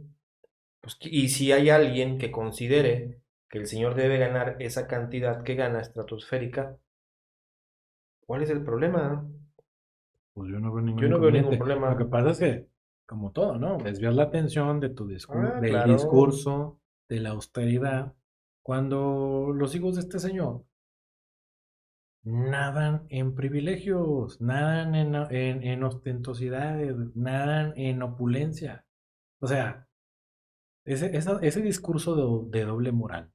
pues, 0.81 0.99
y 1.03 1.29
si 1.31 1.53
hay 1.53 1.71
alguien 1.71 2.19
que 2.19 2.33
considere 2.33 3.21
que 3.51 3.59
el 3.59 3.67
señor 3.69 3.95
debe 3.97 4.19
ganar 4.19 4.57
esa 4.61 4.87
cantidad 4.89 5.45
que 5.45 5.55
gana 5.57 5.81
estratosférica, 5.81 6.79
¿cuál 8.27 8.43
es 8.43 8.51
el 8.51 8.63
problema? 8.63 9.27
Pues 10.37 10.53
yo 10.53 10.61
no 10.61 10.73
veo 10.73 10.83
ningún 10.85 11.03
Yo 11.03 11.09
no 11.09 11.19
veo 11.19 11.31
ningún 11.33 11.59
problema. 11.59 11.91
Lo 11.91 11.99
que 11.99 12.05
pasa 12.05 12.31
es 12.31 12.39
que, 12.39 12.69
como 13.07 13.33
todo, 13.33 13.59
¿no? 13.59 13.79
Desvías 13.79 14.15
la 14.15 14.25
atención 14.25 14.79
de 14.79 14.91
tu 14.91 15.09
discurso, 15.09 15.53
Ah, 15.53 15.61
del 15.61 15.71
claro. 15.71 15.95
discurso, 15.95 16.81
de 17.09 17.21
la 17.21 17.31
austeridad, 17.31 18.15
cuando 18.63 19.53
los 19.53 19.75
hijos 19.75 19.97
de 19.97 20.03
este 20.03 20.19
señor 20.21 20.65
nadan 22.25 23.07
en 23.09 23.35
privilegios, 23.35 24.39
nadan 24.41 24.95
en, 24.95 25.15
en, 25.15 25.63
en 25.63 25.83
ostentosidades, 25.83 26.95
nadan 27.15 27.73
en 27.77 28.03
opulencia. 28.03 28.85
O 29.41 29.47
sea, 29.49 29.89
ese, 30.85 31.17
esa- 31.17 31.41
ese 31.43 31.63
discurso 31.63 32.17
de, 32.51 32.59
de 32.61 32.65
doble 32.67 32.93
moral 32.93 33.33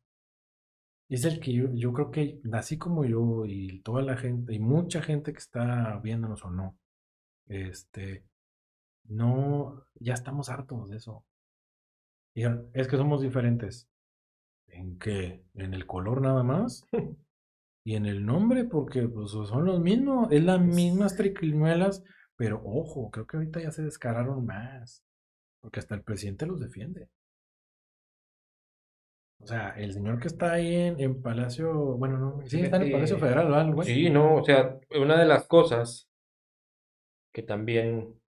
es 1.09 1.25
el 1.25 1.39
que 1.39 1.53
yo, 1.53 1.65
yo 1.73 1.93
creo 1.93 2.09
que, 2.11 2.39
así 2.53 2.77
como 2.79 3.05
yo 3.05 3.45
y 3.45 3.81
toda 3.83 4.01
la 4.01 4.17
gente, 4.17 4.53
y 4.55 4.59
mucha 4.59 5.01
gente 5.03 5.31
que 5.33 5.39
está 5.39 5.99
viéndonos 6.03 6.43
o 6.45 6.49
no, 6.51 6.77
este, 7.51 8.23
no, 9.09 9.85
ya 9.99 10.13
estamos 10.13 10.49
hartos 10.49 10.89
de 10.89 10.97
eso. 10.97 11.25
Es 12.33 12.87
que 12.87 12.97
somos 12.97 13.21
diferentes. 13.21 13.89
¿En 14.67 14.97
qué? 14.97 15.43
¿En 15.55 15.73
el 15.73 15.85
color 15.85 16.21
nada 16.21 16.43
más? 16.43 16.87
Y 17.83 17.95
en 17.95 18.05
el 18.05 18.23
nombre, 18.23 18.65
porque 18.65 19.07
pues 19.07 19.31
son 19.31 19.65
los 19.65 19.79
mismos, 19.79 20.31
es 20.31 20.43
las 20.43 20.61
mismas 20.61 21.15
triquiñuelas, 21.15 22.03
pero 22.35 22.61
ojo, 22.63 23.09
creo 23.09 23.25
que 23.25 23.37
ahorita 23.37 23.59
ya 23.59 23.71
se 23.71 23.81
descararon 23.81 24.45
más, 24.45 25.03
porque 25.59 25.79
hasta 25.79 25.95
el 25.95 26.03
presidente 26.03 26.45
los 26.45 26.59
defiende. 26.59 27.09
O 29.39 29.47
sea, 29.47 29.69
el 29.69 29.93
señor 29.93 30.19
que 30.19 30.27
está 30.27 30.51
ahí 30.51 30.75
en, 30.75 30.99
en 30.99 31.23
Palacio, 31.23 31.73
bueno, 31.97 32.19
no, 32.19 32.41
sí, 32.45 32.61
está 32.61 32.77
en 32.77 32.83
el 32.83 32.91
Palacio 32.91 33.17
Federal, 33.17 33.45
¿verdad, 33.47 33.65
el 33.69 33.73
güey? 33.73 33.87
Sí, 33.87 34.09
no, 34.11 34.35
o 34.35 34.43
sea, 34.43 34.77
una 35.01 35.19
de 35.19 35.25
las 35.25 35.47
cosas 35.47 36.10
que 37.31 37.43
también 37.43 38.19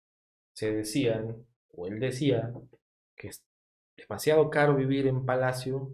se 0.54 0.74
decían, 0.74 1.46
o 1.72 1.88
él 1.88 2.00
decía, 2.00 2.54
que 3.16 3.28
es 3.30 3.44
demasiado 3.98 4.50
caro 4.50 4.76
vivir 4.76 5.08
en 5.08 5.26
Palacio, 5.26 5.94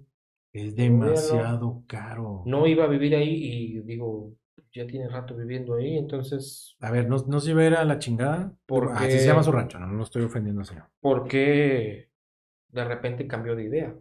Es 0.54 0.76
demasiado 0.76 1.84
caro. 1.88 2.44
no 2.46 2.66
iba 2.68 2.86
a 2.86 2.88
vivir 2.88 3.16
ahí 3.16 3.30
y 3.76 3.80
digo, 3.82 4.34
ya 4.72 4.86
tiene 4.86 5.08
rato 5.10 5.36
viviendo 5.36 5.76
ahí, 5.76 5.98
entonces, 5.98 6.76
A 6.80 6.92
ver, 6.92 7.08
¿no, 7.10 7.18
no 7.28 7.40
se 7.40 7.52
iba 7.52 7.62
a 7.62 7.66
ir 7.66 7.74
a 7.76 7.86
la 7.86 8.00
chingada? 8.00 8.54
¿por 8.66 8.92
Así 8.94 9.20
se 9.20 9.26
llama 9.26 9.44
su 9.44 9.52
rancho, 9.52 9.80
no, 9.80 9.88
no 9.88 9.94
lo 9.94 10.04
estoy 10.04 10.24
ofendiendo, 10.24 10.64
señor. 10.64 10.86
por 11.00 11.28
qué 11.28 12.10
de 12.70 12.84
repente 12.86 13.28
cambió 13.28 13.56
de 13.56 13.64
idea? 13.64 13.96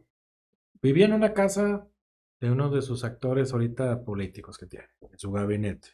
Vivía 0.83 1.07
en 1.07 1.13
una 1.15 1.33
casa 1.33 1.89
de 2.41 2.51
uno 2.51 2.69
de 2.71 2.83
sus 2.83 3.03
actores 3.05 3.53
ahorita 3.53 4.05
políticos 4.05 4.59
que 4.59 4.67
tiene, 4.67 4.87
en 5.01 5.19
su 5.19 5.33
gabinete. 5.33 5.89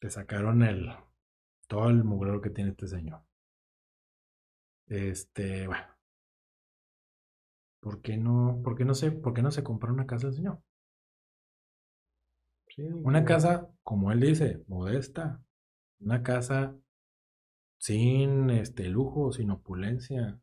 Te 0.00 0.10
sacaron 0.10 0.62
el, 0.62 0.88
todo 1.68 1.88
el 1.90 2.02
mugrero 2.02 2.40
que 2.40 2.50
tiene 2.50 2.70
este 2.70 2.88
señor. 2.88 3.22
Este, 4.88 5.66
bueno, 5.66 5.84
¿por 7.80 8.00
qué 8.00 8.16
no, 8.16 8.60
por 8.64 8.76
qué 8.76 8.84
no 8.84 8.94
se, 8.94 9.12
por 9.12 9.34
qué 9.34 9.42
no 9.42 9.50
se 9.50 9.62
compró 9.62 9.92
una 9.92 10.06
casa 10.06 10.28
el 10.28 10.34
señor? 10.34 10.60
Sí, 12.68 12.82
Una 13.02 13.20
digo, 13.20 13.28
casa, 13.28 13.68
como 13.82 14.12
él 14.12 14.20
dice, 14.20 14.64
modesta. 14.66 15.42
Una 16.00 16.22
casa 16.22 16.76
sin 17.78 18.50
este 18.50 18.88
lujo, 18.88 19.32
sin 19.32 19.50
opulencia. 19.50 20.40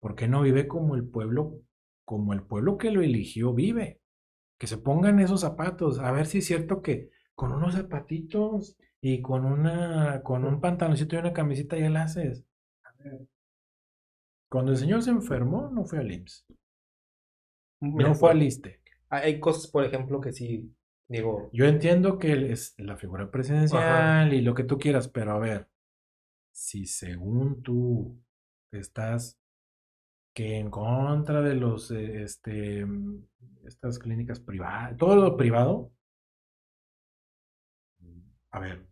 ¿Por 0.00 0.14
qué 0.14 0.28
no 0.28 0.42
vive 0.42 0.66
como 0.68 0.94
el 0.94 1.04
pueblo, 1.06 1.60
como 2.04 2.32
el 2.32 2.42
pueblo 2.42 2.78
que 2.78 2.90
lo 2.90 3.02
eligió 3.02 3.52
vive? 3.54 4.00
Que 4.58 4.66
se 4.66 4.78
pongan 4.78 5.20
esos 5.20 5.42
zapatos, 5.42 5.98
a 5.98 6.10
ver 6.12 6.26
si 6.26 6.38
es 6.38 6.46
cierto 6.46 6.80
que 6.80 7.10
con 7.34 7.52
unos 7.52 7.74
zapatitos 7.74 8.78
y 9.00 9.22
con 9.22 9.44
una, 9.46 10.22
con 10.22 10.44
un 10.44 10.60
pantaloncito 10.60 11.16
y 11.16 11.20
una 11.20 11.32
camisita 11.32 11.78
ya 11.78 11.90
la 11.90 12.02
haces. 12.04 12.44
A 12.84 12.92
ver, 13.02 13.26
Cuando 14.50 14.72
el 14.72 14.78
señor 14.78 15.04
se 15.04 15.10
enfermó, 15.10 15.70
no 15.70 15.84
fue 15.84 16.00
al 16.00 16.10
IMSS, 16.10 16.44
mira, 17.80 18.12
no 18.12 18.14
fue 18.14 18.30
al 18.30 18.42
por- 18.42 18.42
ISSSTE. 18.42 18.80
hay 19.10 19.40
cosas, 19.40 19.70
por 19.70 19.84
ejemplo, 19.84 20.20
que 20.20 20.32
sí, 20.32 20.74
digo, 21.08 21.50
Yo 21.52 21.64
entiendo 21.66 22.18
que 22.18 22.52
es 22.52 22.74
la 22.78 22.96
figura 22.96 23.30
ajá, 23.70 24.18
presidencial 24.20 24.32
y 24.34 24.40
lo 24.42 24.54
que 24.54 24.64
tú 24.64 24.78
quieras, 24.78 25.08
pero 25.08 25.32
a 25.32 25.38
ver, 25.38 25.68
si 26.52 26.86
según 26.86 27.62
tú 27.62 28.18
estás 28.72 29.38
que 30.34 30.58
en 30.58 30.70
contra 30.70 31.42
de 31.42 31.54
los, 31.54 31.90
eh, 31.90 32.22
este, 32.22 32.84
mm, 32.86 33.24
estas 33.66 33.98
clínicas 33.98 34.40
privadas, 34.40 34.96
todo 34.98 35.16
lo 35.16 35.36
privado, 35.36 35.92
a 38.56 38.60
ver, 38.60 38.86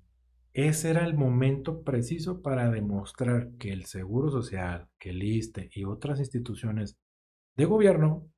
ese 0.53 0.91
era 0.91 1.05
el 1.05 1.15
momento 1.15 1.83
preciso 1.83 2.43
para 2.43 2.71
demostrar 2.71 3.51
que 3.59 3.73
el 3.73 3.87
Seguro 3.87 4.31
Social, 4.31 4.89
que 4.99 5.11
el 5.11 5.23
ISSSTE 5.23 5.71
y 5.75 5.85
otras 5.85 6.21
instituciones 6.21 6.99
de 7.57 7.65
gobierno 7.67 8.29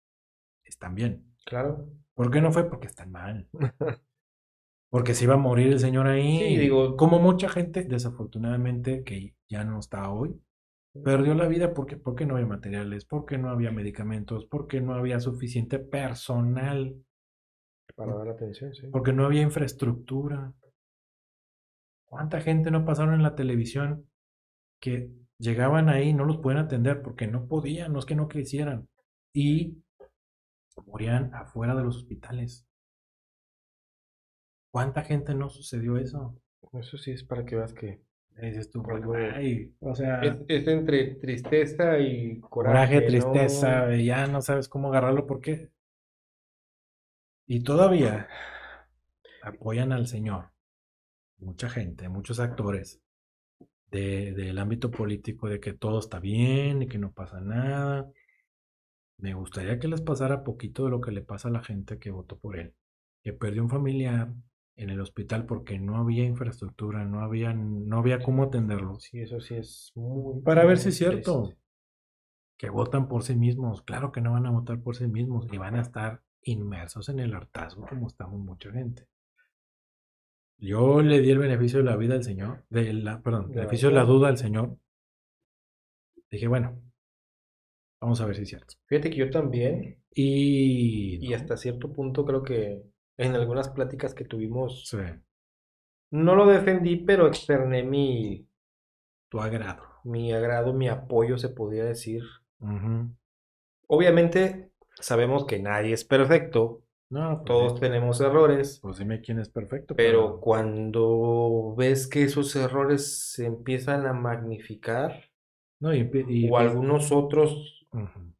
están 0.64 0.94
bien. 0.94 1.24
claro. 1.44 1.88
¿Por 2.14 2.30
qué 2.30 2.40
no 2.40 2.52
fue? 2.52 2.68
Porque 2.68 2.86
están 2.86 3.10
mal. 3.12 3.48
Porque 4.90 5.14
se 5.14 5.24
iba 5.24 5.34
a 5.34 5.38
morir 5.38 5.68
el 5.72 5.80
señor 5.80 6.06
Sí, 6.06 6.12
ahí. 6.12 6.56
digo, 6.56 6.96
Como 6.96 7.18
mucha 7.18 7.48
gente, 7.48 7.84
desafortunadamente, 7.84 9.04
que 9.04 9.34
ya 9.48 9.64
no 9.64 9.78
está 9.78 10.10
hoy, 10.10 10.40
perdió 11.04 11.34
la 11.34 11.48
vida 11.48 11.74
porque, 11.74 11.96
porque 11.96 12.24
no 12.26 12.34
había 12.36 12.46
materiales, 12.46 13.04
porque 13.04 13.38
no 13.38 13.50
había 13.50 13.70
medicamentos, 13.70 14.46
porque 14.46 14.80
no 14.80 14.94
había 14.94 15.20
suficiente 15.20 15.78
personal, 15.78 16.96
para 17.96 18.14
dar 18.14 18.28
atención, 18.28 18.74
sí. 18.74 18.86
porque 18.90 19.12
no 19.12 19.24
había 19.26 19.42
infraestructura. 19.42 20.52
¿Cuánta 22.16 22.40
gente 22.40 22.70
no 22.70 22.86
pasaron 22.86 23.12
en 23.12 23.22
la 23.22 23.34
televisión 23.34 24.08
que 24.80 25.10
llegaban 25.38 25.90
ahí 25.90 26.08
y 26.08 26.14
no 26.14 26.24
los 26.24 26.38
pueden 26.38 26.58
atender 26.58 27.02
porque 27.02 27.26
no 27.26 27.46
podían, 27.46 27.92
no 27.92 27.98
es 27.98 28.06
que 28.06 28.14
no 28.14 28.26
quisieran, 28.26 28.88
y 29.34 29.82
morían 30.86 31.34
afuera 31.34 31.74
de 31.74 31.84
los 31.84 31.98
hospitales? 31.98 32.66
¿Cuánta 34.72 35.02
gente 35.02 35.34
no 35.34 35.50
sucedió 35.50 35.98
eso? 35.98 36.40
Eso 36.72 36.96
sí 36.96 37.10
es 37.10 37.22
para 37.22 37.44
que 37.44 37.56
veas 37.56 37.74
que 37.74 38.00
tú, 38.72 38.82
algo 38.90 39.12
"Ay", 39.14 39.74
o 39.80 39.94
sea, 39.94 40.22
es, 40.22 40.36
es 40.48 40.66
entre 40.68 41.16
tristeza 41.16 41.98
y 41.98 42.40
coraje, 42.40 42.48
coraje, 42.48 43.00
tristeza, 43.02 43.94
ya 43.94 44.26
no 44.26 44.40
sabes 44.40 44.70
cómo 44.70 44.88
agarrarlo 44.88 45.26
porque 45.26 45.68
Y 47.46 47.62
todavía 47.62 48.26
apoyan 49.42 49.92
al 49.92 50.06
Señor. 50.06 50.55
Mucha 51.38 51.68
gente, 51.68 52.08
muchos 52.08 52.40
actores 52.40 53.00
de, 53.90 54.32
del 54.32 54.58
ámbito 54.58 54.90
político 54.90 55.48
de 55.48 55.60
que 55.60 55.72
todo 55.72 55.98
está 55.98 56.18
bien 56.18 56.82
y 56.82 56.88
que 56.88 56.98
no 56.98 57.12
pasa 57.12 57.40
nada. 57.40 58.10
Me 59.18 59.34
gustaría 59.34 59.78
que 59.78 59.88
les 59.88 60.02
pasara 60.02 60.44
poquito 60.44 60.84
de 60.84 60.90
lo 60.90 61.00
que 61.00 61.12
le 61.12 61.22
pasa 61.22 61.48
a 61.48 61.52
la 61.52 61.62
gente 61.62 61.98
que 61.98 62.10
votó 62.10 62.38
por 62.38 62.58
él, 62.58 62.74
que 63.22 63.32
perdió 63.32 63.62
un 63.62 63.70
familiar 63.70 64.32
en 64.76 64.90
el 64.90 65.00
hospital 65.00 65.46
porque 65.46 65.78
no 65.78 65.96
había 65.96 66.24
infraestructura, 66.24 67.04
no 67.04 67.20
había, 67.20 67.54
no 67.54 67.98
había 67.98 68.18
cómo 68.18 68.44
atenderlo. 68.44 68.98
Sí, 69.00 69.20
eso 69.20 69.40
sí 69.40 69.54
es 69.54 69.92
muy... 69.94 70.42
Para 70.42 70.66
ver 70.66 70.78
si 70.78 70.90
es 70.90 70.96
cierto. 70.96 71.54
Que 72.58 72.68
votan 72.70 73.08
por 73.08 73.22
sí 73.22 73.34
mismos. 73.36 73.82
Claro 73.82 74.12
que 74.12 74.20
no 74.20 74.32
van 74.32 74.46
a 74.46 74.50
votar 74.50 74.80
por 74.80 74.96
sí 74.96 75.06
mismos 75.06 75.46
y 75.50 75.56
van 75.56 75.76
a 75.76 75.82
estar 75.82 76.22
inmersos 76.42 77.08
en 77.08 77.20
el 77.20 77.34
hartazgo 77.34 77.86
como 77.86 78.06
estamos 78.06 78.38
mucha 78.40 78.70
gente. 78.70 79.08
Yo 80.58 81.02
le 81.02 81.20
di 81.20 81.30
el 81.30 81.38
beneficio 81.38 81.78
de 81.78 81.84
la 81.84 81.96
vida 81.96 82.14
al 82.14 82.24
Señor, 82.24 82.64
de 82.70 82.92
la, 82.92 83.20
perdón, 83.20 83.46
el 83.50 83.56
beneficio 83.56 83.88
de 83.88 83.94
la 83.94 84.04
duda 84.04 84.28
al 84.28 84.38
Señor. 84.38 84.78
Dije, 86.30 86.48
bueno, 86.48 86.80
vamos 88.00 88.20
a 88.20 88.26
ver 88.26 88.36
si 88.36 88.42
es 88.42 88.48
cierto. 88.48 88.74
Fíjate 88.86 89.10
que 89.10 89.16
yo 89.16 89.30
también. 89.30 90.02
Y. 90.10 91.18
Y 91.26 91.34
hasta 91.34 91.56
cierto 91.56 91.92
punto 91.92 92.24
creo 92.24 92.42
que 92.42 92.82
en 93.18 93.34
algunas 93.34 93.68
pláticas 93.68 94.14
que 94.14 94.24
tuvimos. 94.24 94.88
Sí. 94.88 94.98
No 96.10 96.34
lo 96.34 96.46
defendí, 96.46 96.96
pero 96.96 97.26
externé 97.26 97.82
mi. 97.82 98.48
Tu 99.28 99.40
agrado. 99.40 99.82
Mi 100.04 100.32
agrado, 100.32 100.72
mi 100.72 100.88
apoyo, 100.88 101.36
se 101.36 101.48
podría 101.48 101.84
decir. 101.84 102.22
Obviamente, 103.88 104.70
sabemos 104.94 105.44
que 105.44 105.58
nadie 105.58 105.92
es 105.92 106.04
perfecto. 106.04 106.85
No, 107.08 107.36
pues 107.36 107.44
Todos 107.46 107.80
tenemos 107.80 108.20
errores. 108.20 108.80
Pues 108.82 108.98
dime 108.98 109.20
quién 109.20 109.38
es 109.38 109.48
perfecto. 109.48 109.94
Pero 109.94 110.40
cuando 110.40 111.74
ves 111.76 112.08
que 112.08 112.24
esos 112.24 112.54
errores 112.56 113.32
se 113.32 113.46
empiezan 113.46 114.06
a 114.06 114.12
magnificar, 114.12 115.30
no, 115.78 115.94
y, 115.94 116.10
y, 116.28 116.50
o 116.50 116.58
algunos 116.58 117.12
otros 117.12 117.86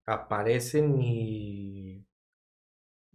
aparecen 0.05 1.01
y 1.01 2.05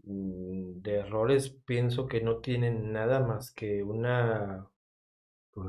mm, 0.04 0.82
de 0.82 0.96
errores 0.96 1.50
pienso 1.50 2.08
que 2.08 2.22
no 2.22 2.38
tienen 2.38 2.92
nada 2.92 3.20
más 3.20 3.52
que 3.52 3.84
una 3.84 4.68
pues, 5.54 5.68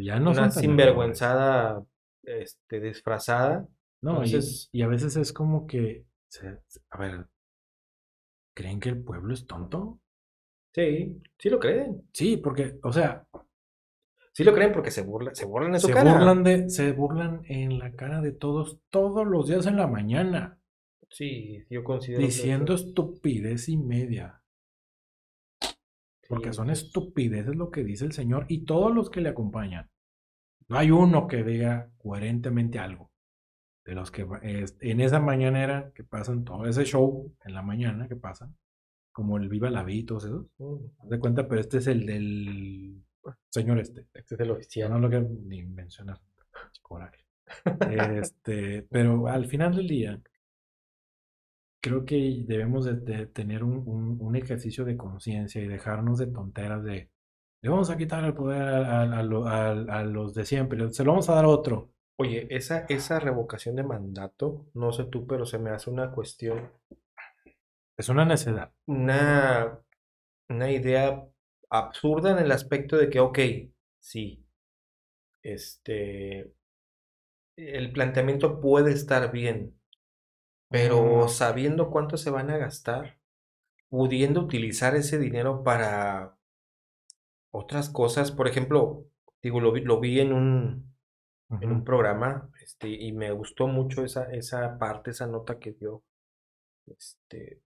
ya 0.00 0.18
no 0.18 0.30
una 0.30 0.50
sinvergüenzada 0.50 1.84
este, 2.22 2.80
disfrazada. 2.80 3.68
No, 4.00 4.22
Entonces, 4.22 4.68
y, 4.72 4.82
a 4.82 4.88
veces 4.88 5.16
es 5.16 5.32
como 5.32 5.66
que, 5.66 6.04
a 6.90 6.98
ver, 6.98 7.26
¿creen 8.54 8.80
que 8.80 8.88
el 8.88 9.02
pueblo 9.02 9.34
es 9.34 9.46
tonto? 9.46 10.00
Sí, 10.72 11.20
sí 11.38 11.50
lo 11.50 11.58
creen. 11.58 12.08
Sí, 12.12 12.36
porque, 12.38 12.78
o 12.82 12.92
sea, 12.92 13.26
Sí 14.34 14.42
lo 14.42 14.52
creen 14.52 14.72
porque 14.72 14.90
se 14.90 15.02
burlan, 15.02 15.36
se 15.36 15.44
burlan 15.44 15.74
en 15.74 15.80
su 15.80 15.86
se 15.86 15.92
cara. 15.92 16.12
Burlan 16.12 16.42
de, 16.42 16.68
se 16.68 16.90
burlan 16.90 17.42
en 17.46 17.78
la 17.78 17.92
cara 17.94 18.20
de 18.20 18.32
todos, 18.32 18.80
todos 18.90 19.24
los 19.24 19.46
días 19.46 19.66
en 19.66 19.76
la 19.76 19.86
mañana. 19.86 20.58
Sí, 21.08 21.64
yo 21.70 21.84
considero. 21.84 22.20
Diciendo 22.20 22.74
estupidez 22.74 23.68
y 23.68 23.76
media. 23.76 24.42
Porque 26.28 26.52
son 26.52 26.70
estupideces 26.70 27.54
lo 27.54 27.70
que 27.70 27.84
dice 27.84 28.04
el 28.04 28.12
Señor 28.12 28.46
y 28.48 28.64
todos 28.64 28.92
los 28.92 29.08
que 29.08 29.20
le 29.20 29.28
acompañan. 29.28 29.88
No 30.66 30.78
hay 30.78 30.90
uno 30.90 31.28
que 31.28 31.44
diga 31.44 31.92
coherentemente 31.98 32.80
algo. 32.80 33.12
De 33.84 33.94
los 33.94 34.10
que 34.10 34.26
en 34.42 35.00
esa 35.00 35.20
mañanera 35.20 35.92
que 35.94 36.04
pasan 36.04 36.44
todo 36.44 36.66
ese 36.66 36.84
show 36.84 37.34
en 37.44 37.54
la 37.54 37.62
mañana 37.62 38.08
que 38.08 38.16
pasan, 38.16 38.56
como 39.12 39.36
el 39.36 39.48
Viva 39.48 39.70
la 39.70 39.84
Vida 39.84 40.00
y 40.00 40.04
todos 40.04 40.24
esos. 40.24 40.46
Mm. 40.58 41.08
de 41.08 41.18
cuenta, 41.18 41.46
pero 41.46 41.60
este 41.60 41.78
es 41.78 41.86
el 41.86 42.06
del 42.06 43.04
señor 43.50 43.78
este. 43.78 44.06
Este 44.14 44.34
es 44.34 44.40
el 44.40 44.50
oficial. 44.50 44.90
No 44.90 44.98
lo 44.98 45.10
que 45.10 45.20
ni 45.20 45.62
mencionar. 45.62 46.20
Coraje. 46.82 47.24
este, 48.20 48.82
pero 48.90 49.28
al 49.28 49.46
final 49.46 49.76
del 49.76 49.86
día, 49.86 50.20
creo 51.80 52.04
que 52.04 52.44
debemos 52.46 52.86
de, 52.86 53.26
tener 53.26 53.62
un, 53.62 54.34
ejercicio 54.34 54.84
de 54.84 54.96
conciencia 54.96 55.62
y 55.62 55.68
dejarnos 55.68 56.18
de 56.18 56.26
tonteras 56.28 56.82
de 56.82 57.10
le 57.62 57.70
vamos 57.70 57.88
a 57.88 57.96
quitar 57.96 58.24
el 58.24 58.34
poder 58.34 58.62
a, 58.62 59.22
los 60.02 60.34
de 60.34 60.44
siempre, 60.44 60.90
se 60.92 61.04
lo 61.04 61.12
vamos 61.12 61.28
a 61.30 61.34
dar 61.34 61.44
a 61.46 61.48
otro. 61.48 61.93
Oye, 62.16 62.46
esa, 62.50 62.86
esa 62.88 63.18
revocación 63.18 63.76
de 63.76 63.82
mandato, 63.82 64.66
no 64.74 64.92
sé 64.92 65.04
tú, 65.04 65.26
pero 65.26 65.46
se 65.46 65.58
me 65.58 65.70
hace 65.70 65.90
una 65.90 66.12
cuestión. 66.12 66.70
Es 67.96 68.08
una 68.08 68.24
necedad. 68.24 68.72
Una, 68.86 69.80
una 70.48 70.70
idea 70.70 71.26
absurda 71.70 72.32
en 72.32 72.38
el 72.38 72.52
aspecto 72.52 72.96
de 72.96 73.10
que, 73.10 73.20
ok, 73.20 73.38
sí, 74.00 74.46
este, 75.42 76.52
el 77.56 77.92
planteamiento 77.92 78.60
puede 78.60 78.92
estar 78.92 79.30
bien, 79.32 79.78
pero 80.70 81.28
sabiendo 81.28 81.90
cuánto 81.90 82.16
se 82.16 82.30
van 82.30 82.50
a 82.50 82.58
gastar, 82.58 83.18
pudiendo 83.88 84.40
utilizar 84.42 84.96
ese 84.96 85.18
dinero 85.18 85.64
para 85.64 86.36
otras 87.52 87.88
cosas, 87.88 88.32
por 88.32 88.48
ejemplo, 88.48 89.06
digo, 89.42 89.60
lo 89.60 89.72
vi, 89.72 89.80
lo 89.82 90.00
vi 90.00 90.20
en 90.20 90.32
un, 90.32 90.93
en 91.50 91.70
un 91.70 91.84
programa, 91.84 92.50
este, 92.62 92.88
y 92.88 93.12
me 93.12 93.30
gustó 93.32 93.66
mucho 93.66 94.04
esa, 94.04 94.32
esa 94.32 94.78
parte, 94.78 95.10
esa 95.10 95.26
nota 95.26 95.58
que 95.58 95.72
dio, 95.72 96.02
este, 96.86 97.60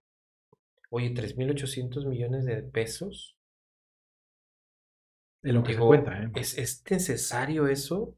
oye, 0.90 1.14
3.800 1.14 2.06
millones 2.06 2.44
de 2.44 2.62
pesos 2.62 3.38
de 5.42 5.52
lo 5.52 5.62
que 5.62 5.74
se 5.74 5.78
cuenta, 5.78 6.22
¿eh? 6.22 6.30
¿es, 6.34 6.58
¿es, 6.58 6.82
necesario 6.90 7.68
eso? 7.68 8.16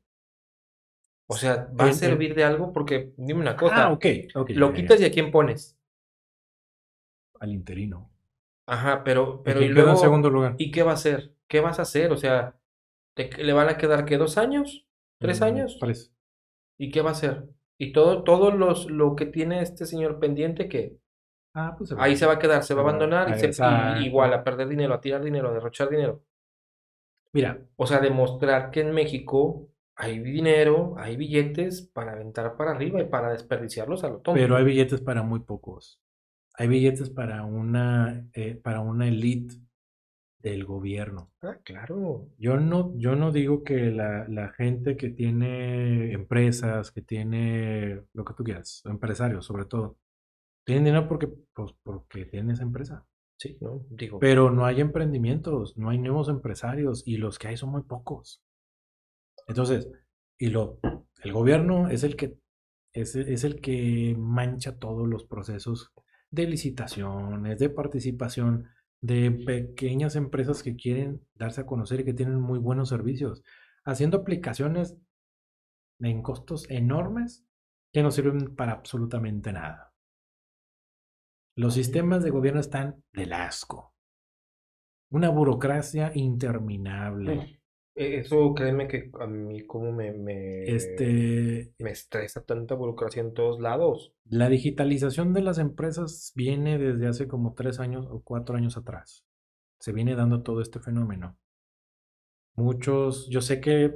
O 1.29 1.37
sea, 1.37 1.71
¿va 1.79 1.85
a 1.85 1.93
servir 1.93 2.35
de 2.35 2.45
algo? 2.45 2.73
Porque 2.73 3.13
dime 3.17 3.41
una 3.41 3.57
cosa. 3.57 3.87
Ah, 3.87 3.93
ok. 3.93 4.07
okay 4.35 4.57
lo 4.57 4.73
quitas 4.73 5.01
y 5.01 5.05
a 5.05 5.13
quién 5.13 5.31
pones. 5.31 5.79
Al 7.39 7.53
interino. 7.53 8.11
Ajá, 8.67 9.05
pero, 9.05 9.43
pero 9.43 9.63
y 9.63 9.69
luego, 9.69 9.91
en 9.91 9.97
segundo 9.99 10.31
lugar. 10.31 10.57
¿Y 10.59 10.71
qué 10.71 10.83
va 10.83 10.93
a 10.93 10.95
hacer? 10.95 11.35
¿Qué 11.47 11.61
vas 11.61 11.79
a 11.79 11.83
hacer? 11.83 12.11
O 12.11 12.17
sea, 12.17 12.59
¿le 13.17 13.53
van 13.53 13.69
a 13.69 13.77
quedar 13.77 14.07
qué? 14.07 14.17
¿Dos 14.17 14.39
años? 14.39 14.87
¿Tres 15.21 15.41
mm, 15.41 15.45
años? 15.45 15.77
Parece. 15.79 16.11
¿Y 16.79 16.91
qué 16.91 17.03
va 17.03 17.11
a 17.11 17.13
hacer? 17.13 17.49
Y 17.79 17.93
todo, 17.93 18.25
todo 18.25 18.51
los, 18.51 18.91
lo 18.91 19.15
que 19.15 19.27
tiene 19.27 19.63
este 19.63 19.87
señor 19.87 20.19
pendiente, 20.19 20.69
que 20.69 20.99
ah, 21.55 21.75
pues 21.79 21.93
ahí 21.99 22.17
se 22.17 22.27
va 22.27 22.35
a 22.35 22.39
quedar, 22.39 22.63
se, 22.65 22.75
va 22.75 22.81
a 22.81 22.85
abandonar 22.85 23.31
y, 23.31 23.39
se, 23.39 23.63
y 24.01 24.07
igual 24.07 24.33
a 24.33 24.43
perder 24.43 24.69
dinero, 24.69 24.95
a 24.95 25.01
tirar 25.01 25.23
dinero, 25.23 25.49
a 25.49 25.53
derrochar 25.53 25.89
dinero. 25.89 26.25
Mira, 27.33 27.61
o 27.77 27.87
sea, 27.87 28.01
demostrar 28.01 28.71
que 28.71 28.81
en 28.81 28.93
México 28.93 29.69
hay 29.95 30.19
dinero, 30.19 30.95
hay 30.99 31.17
billetes 31.17 31.83
para 31.83 32.13
aventar 32.13 32.57
para 32.57 32.73
arriba 32.73 33.01
y 33.01 33.05
para 33.05 33.31
desperdiciarlos 33.31 34.03
a 34.03 34.09
lo 34.09 34.15
tonto. 34.17 34.35
Pero 34.35 34.57
hay 34.57 34.65
billetes 34.65 35.01
para 35.01 35.23
muy 35.23 35.41
pocos. 35.41 36.03
Hay 36.55 36.69
billetes 36.69 37.11
para 37.11 37.45
una, 37.45 38.27
eh, 38.35 38.55
para 38.55 38.81
una 38.81 39.09
elite 39.09 39.57
del 40.43 40.65
gobierno. 40.65 41.31
Ah, 41.43 41.59
claro. 41.63 42.29
Yo 42.39 42.57
no, 42.59 42.93
yo 42.97 43.17
no 43.17 43.33
digo 43.33 43.63
que 43.63 43.91
la, 43.91 44.27
la, 44.29 44.51
gente 44.51 44.97
que 44.97 45.11
tiene 45.11 46.13
empresas, 46.13 46.91
que 46.91 47.03
tiene 47.03 48.03
lo 48.13 48.25
que 48.25 48.35
tú 48.35 48.45
quieras, 48.45 48.83
empresarios 48.87 49.45
sobre 49.45 49.67
todo, 49.67 49.99
tienen 50.65 50.85
dinero 50.85 51.09
porque, 51.09 51.29
pues, 51.55 51.73
porque 51.83 52.25
tienen 52.27 52.53
esa 52.53 52.63
empresa. 52.63 53.07
Sí, 53.39 53.57
¿no? 53.61 53.85
Digo. 53.91 54.19
Pero 54.19 54.51
no 54.51 54.67
hay 54.67 54.81
emprendimientos, 54.81 55.77
no 55.77 55.91
hay 55.91 55.99
nuevos 55.99 56.29
empresarios 56.29 57.03
y 57.07 57.17
los 57.17 57.39
que 57.39 57.49
hay 57.49 57.57
son 57.57 57.71
muy 57.71 57.83
pocos. 57.83 58.43
Entonces, 59.47 59.91
y 60.39 60.49
lo, 60.49 60.79
el 61.23 61.33
gobierno 61.33 61.89
es 61.89 62.03
el 62.05 62.17
que 62.17 62.39
es, 62.93 63.15
es 63.17 63.45
el 63.45 63.61
que 63.61 64.15
mancha 64.19 64.79
todos 64.79 65.09
los 65.09 65.25
procesos 65.25 65.93
de 66.31 66.47
licitaciones, 66.47 67.59
de 67.59 67.71
participación 67.71 68.69
de 69.03 69.31
pequeñas 69.31 70.17
empresas 70.17 70.63
que 70.63 70.77
quieren 70.77 71.27
darse 71.35 71.63
a 71.63 71.67
conocer 71.67 72.01
y 72.01 72.05
que 72.05 72.15
tienen 72.15 72.41
muy 72.41 72.59
buenos 72.59 72.89
servicios, 72.89 73.43
haciendo 73.85 74.19
aplicaciones 74.19 74.97
en 76.01 76.23
costos 76.23 76.69
enormes 76.71 77.47
que 77.93 78.03
no 78.03 78.11
sirven 78.11 78.55
para 78.55 78.73
absolutamente 78.73 79.53
nada. 79.53 79.93
Los 81.57 81.75
sistemas 81.75 82.23
de 82.23 82.31
gobierno 82.31 82.61
están 82.61 83.03
del 83.13 83.33
asco. 83.33 83.95
Una 85.11 85.29
burocracia 85.31 86.13
interminable. 86.15 87.60
E, 87.95 88.19
eso 88.19 88.55
créeme 88.55 88.89
que 88.89 89.11
a 89.21 89.27
mí 89.27 89.67
como 89.67 89.93
me, 89.93 90.13
me, 90.13 90.65
este, 90.65 91.73
me 91.79 91.91
estresa 91.91 92.43
tanta 92.43 92.75
burocracia 92.75 93.21
en 93.21 93.35
todos 93.35 93.61
lados. 93.61 94.13
La 94.25 94.49
digitalización 94.49 95.33
de 95.33 95.43
las 95.43 95.59
empresas 95.59 96.33
viene 96.35 96.79
desde 96.79 97.09
hace 97.09 97.29
como 97.29 97.55
tres 97.55 97.81
años 97.81 98.07
o 98.11 98.23
cuatro 98.23 98.57
años 98.57 98.77
atrás. 98.77 99.25
Se 99.79 99.93
viene 99.93 100.15
dando 100.15 100.43
todo 100.43 100.61
este 100.61 100.79
fenómeno. 100.79 101.37
Muchos, 102.55 103.29
yo 103.31 103.41
sé 103.41 103.61
que 103.61 103.95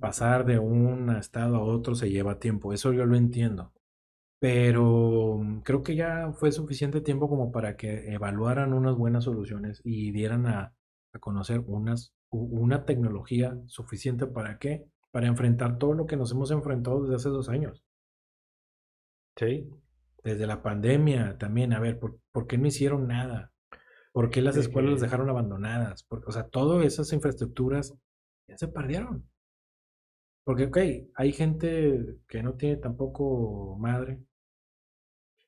pasar 0.00 0.46
de 0.46 0.58
un 0.58 1.10
estado 1.16 1.56
a 1.56 1.64
otro 1.64 1.94
se 1.94 2.10
lleva 2.10 2.38
tiempo, 2.38 2.72
eso 2.72 2.92
yo 2.92 3.06
lo 3.06 3.16
entiendo. 3.16 3.72
Pero 4.38 5.40
creo 5.64 5.82
que 5.82 5.96
ya 5.96 6.32
fue 6.32 6.52
suficiente 6.52 7.00
tiempo 7.00 7.28
como 7.28 7.50
para 7.50 7.76
que 7.76 8.12
evaluaran 8.12 8.72
unas 8.74 8.94
buenas 8.96 9.24
soluciones 9.24 9.80
y 9.84 10.12
dieran 10.12 10.46
a, 10.46 10.74
a 11.12 11.18
conocer 11.18 11.60
unas, 11.66 12.14
una 12.34 12.84
tecnología 12.84 13.56
suficiente 13.66 14.26
para 14.26 14.58
qué? 14.58 14.84
Para 15.10 15.26
enfrentar 15.28 15.78
todo 15.78 15.94
lo 15.94 16.06
que 16.06 16.16
nos 16.16 16.32
hemos 16.32 16.50
enfrentado 16.50 17.02
desde 17.02 17.16
hace 17.16 17.28
dos 17.28 17.48
años. 17.48 17.84
Sí. 19.36 19.68
Desde 20.22 20.46
la 20.46 20.62
pandemia 20.62 21.36
también, 21.38 21.72
a 21.72 21.80
ver, 21.80 21.98
¿por, 21.98 22.18
por 22.32 22.46
qué 22.46 22.56
no 22.58 22.66
hicieron 22.66 23.06
nada? 23.08 23.52
¿Por 24.12 24.30
qué 24.30 24.40
las 24.42 24.56
Es 24.56 24.66
escuelas 24.66 24.92
las 24.92 25.00
que- 25.00 25.06
dejaron 25.06 25.28
abandonadas? 25.28 26.04
Por- 26.04 26.24
o 26.26 26.32
sea, 26.32 26.48
todas 26.48 26.84
esas 26.86 27.12
infraestructuras 27.12 27.94
ya 28.48 28.56
se 28.56 28.68
perdieron. 28.68 29.28
Porque, 30.44 30.66
ok, 30.66 30.78
hay 31.14 31.32
gente 31.32 32.18
que 32.28 32.42
no 32.42 32.54
tiene 32.54 32.76
tampoco 32.76 33.76
madre, 33.78 34.20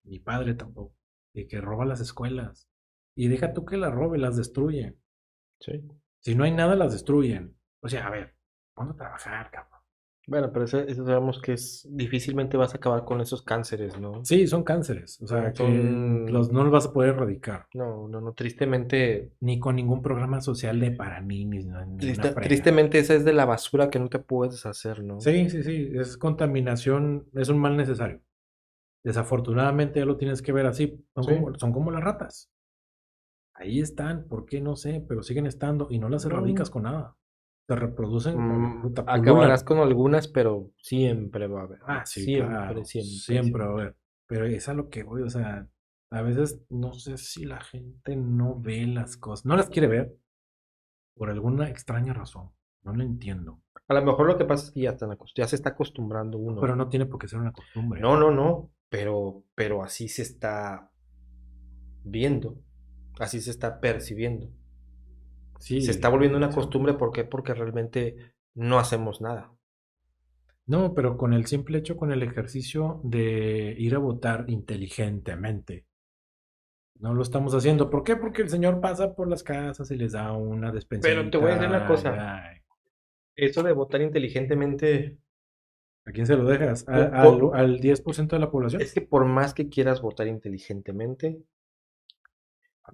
ni 0.05 0.19
padre 0.21 0.55
tampoco, 0.55 0.95
y 1.35 1.47
que 1.47 1.61
roba 1.61 1.85
las 1.85 2.01
escuelas. 2.01 2.69
Y 3.15 3.29
deja 3.29 3.53
tú 3.53 3.65
que 3.65 3.77
las 3.77 3.93
robe, 3.95 4.19
las 4.19 4.37
destruye. 4.37 4.97
Sí. 5.61 5.83
Si 6.27 6.35
no 6.35 6.43
hay 6.43 6.51
nada, 6.51 6.75
las 6.75 6.91
destruyen. 6.91 7.57
O 7.81 7.89
sea, 7.89 8.09
a 8.09 8.11
ver, 8.11 8.35
¿cuándo 8.75 8.97
trabajar, 8.97 9.49
cabrón? 9.53 9.81
Bueno, 10.27 10.51
pero 10.53 10.65
eso, 10.65 10.81
eso 10.81 11.07
sabemos 11.07 11.41
que 11.41 11.53
es 11.53 11.87
difícilmente 11.89 12.57
vas 12.57 12.75
a 12.75 12.79
acabar 12.79 13.05
con 13.05 13.21
esos 13.21 13.43
cánceres, 13.43 13.97
¿no? 14.01 14.25
Sí, 14.25 14.49
son 14.49 14.65
cánceres. 14.65 15.21
O 15.23 15.29
sea, 15.29 15.53
que 15.53 15.63
los, 16.29 16.51
no 16.51 16.65
los 16.65 16.73
vas 16.73 16.87
a 16.87 16.93
poder 16.93 17.11
erradicar. 17.15 17.69
No, 17.75 18.09
no, 18.09 18.21
no, 18.21 18.33
tristemente, 18.33 19.31
Ni 19.39 19.61
con 19.61 19.77
ningún 19.77 20.03
programa 20.03 20.41
social 20.41 20.81
de 20.81 20.91
para 20.91 21.21
ninis. 21.21 21.67
ni 21.67 21.97
triste- 21.99 22.23
fregada. 22.23 22.41
tristemente 22.41 22.99
esa 22.99 23.15
es 23.15 23.25
de 23.25 23.33
la 23.35 23.45
basura 23.45 23.89
que 23.89 24.01
no 24.01 24.09
te 24.09 24.19
puedes 24.19 24.55
deshacer, 24.55 25.05
¿no? 25.05 25.21
Sí, 25.21 25.49
sí, 25.49 25.63
sí. 25.63 25.93
Es 25.95 26.17
contaminación, 26.17 27.29
es 27.35 27.49
un 27.49 27.59
mal 27.59 27.77
necesario. 27.77 28.21
Desafortunadamente 29.05 30.01
ya 30.01 30.07
lo 30.07 30.17
tienes 30.17 30.43
que 30.43 30.51
ver 30.53 30.67
así. 30.67 31.07
Son, 31.15 31.23
Sí. 31.23 31.35
como, 31.37 31.55
son 31.57 31.73
como 31.73 31.91
las 31.93 32.03
ratas. 32.03 32.51
Ahí 33.59 33.81
están, 33.81 34.27
¿por 34.29 34.45
qué? 34.47 34.61
No 34.61 34.77
sé, 34.77 35.05
pero 35.09 35.23
siguen 35.23 35.47
estando 35.47 35.89
y 35.91 35.99
no 35.99 36.09
las 36.09 36.25
No. 36.25 36.31
erradicas 36.33 36.71
con 36.71 36.83
nada. 36.85 37.17
Se 37.69 37.75
reproducen. 37.75 38.39
Mm, 38.39 38.95
acabarás 39.07 39.65
con 39.65 39.79
algunas, 39.79 40.29
pero 40.29 40.71
siempre 40.77 41.47
va 41.49 41.61
a 41.61 41.65
haber. 41.65 41.79
Ah, 41.87 42.07
sí, 42.07 42.23
siempre, 42.23 42.49
claro, 42.49 42.85
siempre, 42.85 43.11
siempre, 43.11 43.65
va 43.65 43.69
a 43.71 43.73
haber. 43.73 43.97
Pero 44.29 44.45
es 44.47 44.69
a 44.69 44.75
lo 44.75 44.89
que 44.89 45.03
voy, 45.03 45.23
o 45.23 45.31
sea, 45.31 45.69
a 46.11 46.23
veces 46.23 46.61
no 46.69 46.93
sé 46.93 47.17
si 47.17 47.45
la 47.45 47.61
gente 47.61 48.15
no 48.15 48.61
ve 48.61 48.87
las 48.87 49.17
cosas, 49.17 49.47
no 49.47 49.57
las 49.57 49.69
quiere 49.69 49.89
ver 49.89 50.17
por 51.17 51.31
alguna 51.31 51.69
extraña 51.69 52.13
razón. 52.13 52.51
No 52.83 52.93
lo 52.95 53.03
entiendo. 53.03 53.61
A 53.89 53.95
lo 53.95 54.05
mejor 54.05 54.27
lo 54.27 54.37
que 54.37 54.45
pasa 54.45 54.67
es 54.67 54.73
que 54.73 54.83
ya, 54.83 54.91
están 54.91 55.17
ya 55.35 55.49
se 55.49 55.57
está 55.57 55.71
acostumbrando 55.71 56.39
uno. 56.39 56.61
Pero 56.61 56.77
no 56.77 56.89
tiene 56.89 57.07
por 57.07 57.19
qué 57.19 57.27
ser 57.27 57.41
una 57.41 57.53
costumbre. 57.53 58.01
No, 58.01 58.17
no, 58.17 58.31
no, 58.31 58.71
pero, 58.89 59.45
pero 59.57 59.83
así 59.83 60.09
se 60.09 60.23
está 60.23 60.91
viendo, 62.05 62.61
así 63.19 63.41
se 63.41 63.51
está 63.51 63.81
percibiendo. 63.81 64.49
Sí, 65.59 65.81
Se 65.81 65.91
está 65.91 66.09
volviendo 66.09 66.37
una 66.39 66.51
costumbre, 66.51 66.95
¿por 66.95 67.13
qué? 67.13 67.25
Porque 67.25 67.55
realmente 67.55 68.35
no 68.55 68.79
hacemos 68.79 69.21
nada. 69.21 69.53
No, 70.67 70.95
pero 70.95 71.17
con 71.17 71.33
el 71.33 71.47
simple 71.47 71.79
hecho, 71.79 71.97
con 71.97 72.13
el 72.13 72.23
ejercicio 72.23 73.01
de 73.05 73.75
ir 73.79 73.95
a 73.95 73.99
votar 73.99 74.45
inteligentemente. 74.49 75.87
No 76.99 77.15
lo 77.15 77.23
estamos 77.23 77.55
haciendo. 77.55 77.91
¿Por 77.91 78.03
qué? 78.05 78.17
Porque 78.17 78.43
el 78.43 78.49
señor 78.49 78.81
pasa 78.81 79.15
por 79.15 79.29
las 79.29 79.43
casas 79.43 79.91
y 79.91 79.97
les 79.97 80.13
da 80.13 80.33
una 80.33 80.73
despensa. 80.73 81.09
Pero 81.09 81.31
te 81.31 81.37
voy 81.39 81.51
a 81.51 81.55
decir 81.55 81.69
una 81.69 81.87
cosa. 81.87 82.53
Eso 83.37 83.63
de 83.63 83.73
votar 83.73 84.01
inteligentemente, 84.01 85.19
¿A 86.07 86.13
quién 86.13 86.27
se 86.27 86.37
lo 86.37 86.45
dejas? 86.45 86.89
¿A- 86.89 87.11
Po- 87.23 87.55
al, 87.55 87.61
al 87.73 87.81
10% 87.81 88.37
de 88.37 88.41
la 88.41 88.51
población? 88.51 88.81
es 88.81 88.95
que 88.95 89.03
por 89.03 89.25
más 89.27 89.55
que 89.55 89.69
quieras 89.69 90.01
votar 90.01 90.27
inteligentemente, 90.27 91.29
¿A 91.29 91.35
cuál 91.37 91.41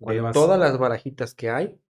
de 0.01 0.23
todas 0.33 0.59
las 0.59 0.79
barajitas 0.79 1.35
que 1.35 1.51
hay, 1.51 1.81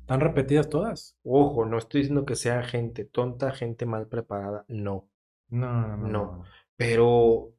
¿Están 0.00 0.20
repetidas 0.20 0.68
todas? 0.70 1.16
ojo, 1.24 1.64
no 1.66 1.78
estoy 1.78 2.00
diciendo 2.00 2.24
que 2.24 2.34
sea 2.34 2.62
gente 2.62 3.04
tonta, 3.04 3.52
gente 3.52 3.86
mal 3.86 4.08
preparada, 4.08 4.64
no. 4.68 5.08
No, 5.50 5.96
no, 5.96 5.96
no. 5.96 6.08
No. 6.10 6.44
Pero 6.76 7.52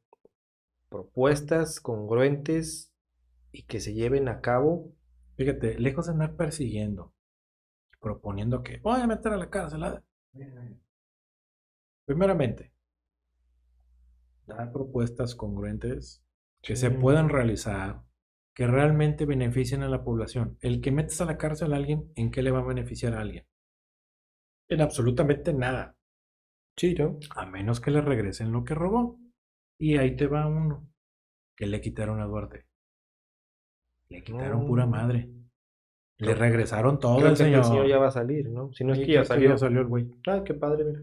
propuestas 0.90 1.80
congruentes 1.80 2.92
y 3.52 3.64
que 3.64 3.80
se 3.80 3.94
lleven 3.94 4.28
a 4.30 4.42
cabo, 4.42 4.94
Fíjate, 5.38 5.80
lejos 5.80 6.08
de 6.08 6.12
andar 6.14 6.36
persiguiendo, 6.36 7.14
proponiendo 8.02 8.64
que 8.64 8.78
voy 8.80 9.02
a 9.02 9.08
meter 9.08 9.34
a 9.34 9.38
la 9.38 9.50
cárcel. 9.50 9.84
a- 9.84 10.04
Primeramente, 12.06 12.74
dar 14.48 14.72
propuestas 14.74 15.34
congruentes 15.34 16.22
que 16.62 16.76
se 16.76 16.92
puedan 16.92 17.30
realizar, 17.30 18.04
que 18.54 18.68
realmente 18.68 19.26
beneficien 19.26 19.84
a 19.84 19.90
la 19.90 20.04
población. 20.04 20.58
El 20.62 20.82
que 20.82 20.92
metes 20.92 21.22
a 21.22 21.26
la 21.26 21.38
cárcel 21.38 21.74
a 21.74 21.78
alguien, 21.78 22.12
¿en 22.16 22.32
qué 22.32 22.42
le 22.42 22.52
va 22.52 22.60
a 22.60 22.66
beneficiar 22.66 23.14
a 23.14 23.22
alguien? 23.22 23.46
En 24.68 24.82
absolutamente 24.82 25.54
nada, 25.54 25.96
¿no? 26.98 27.20
a 27.36 27.46
menos 27.46 27.80
que 27.82 27.92
le 27.92 28.02
regresen 28.02 28.52
lo 28.52 28.64
que 28.64 28.76
robó. 28.76 29.20
Y 29.80 29.98
ahí 29.98 30.16
te 30.16 30.28
va 30.28 30.46
uno, 30.48 30.88
que 31.56 31.66
le 31.68 31.80
quitaron 31.82 32.22
a 32.22 32.26
Duarte. 32.26 32.66
Le 34.10 34.24
quitaron 34.24 34.66
pura 34.68 34.86
No. 34.86 34.92
madre. 34.92 35.30
Le 36.18 36.36
regresaron 36.36 37.00
todo 37.00 37.16
Creo 37.18 37.28
el 37.30 37.34
que 37.34 37.44
señor. 37.44 37.60
el 37.60 37.66
señor 37.66 37.88
ya 37.88 37.98
va 37.98 38.08
a 38.08 38.12
salir, 38.12 38.50
¿no? 38.50 38.74
Si 38.74 38.84
no 38.84 38.92
es 38.94 39.00
que 39.00 39.14
ya 39.14 39.24
salió. 39.24 39.58
salió 39.58 39.80
el 39.82 39.88
güey. 39.88 40.12
Ah, 40.28 40.44
qué 40.46 40.54
padre, 40.54 40.84
mira. 40.84 41.02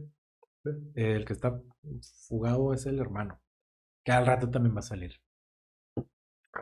El 0.95 1.25
que 1.25 1.33
está 1.33 1.59
fugado 2.29 2.75
es 2.75 2.85
el 2.87 2.99
hermano. 2.99 3.41
Que 4.05 4.13
al 4.13 4.27
rato 4.27 4.51
también 4.51 4.75
va 4.75 4.81
a 4.81 4.83
salir. 4.83 5.13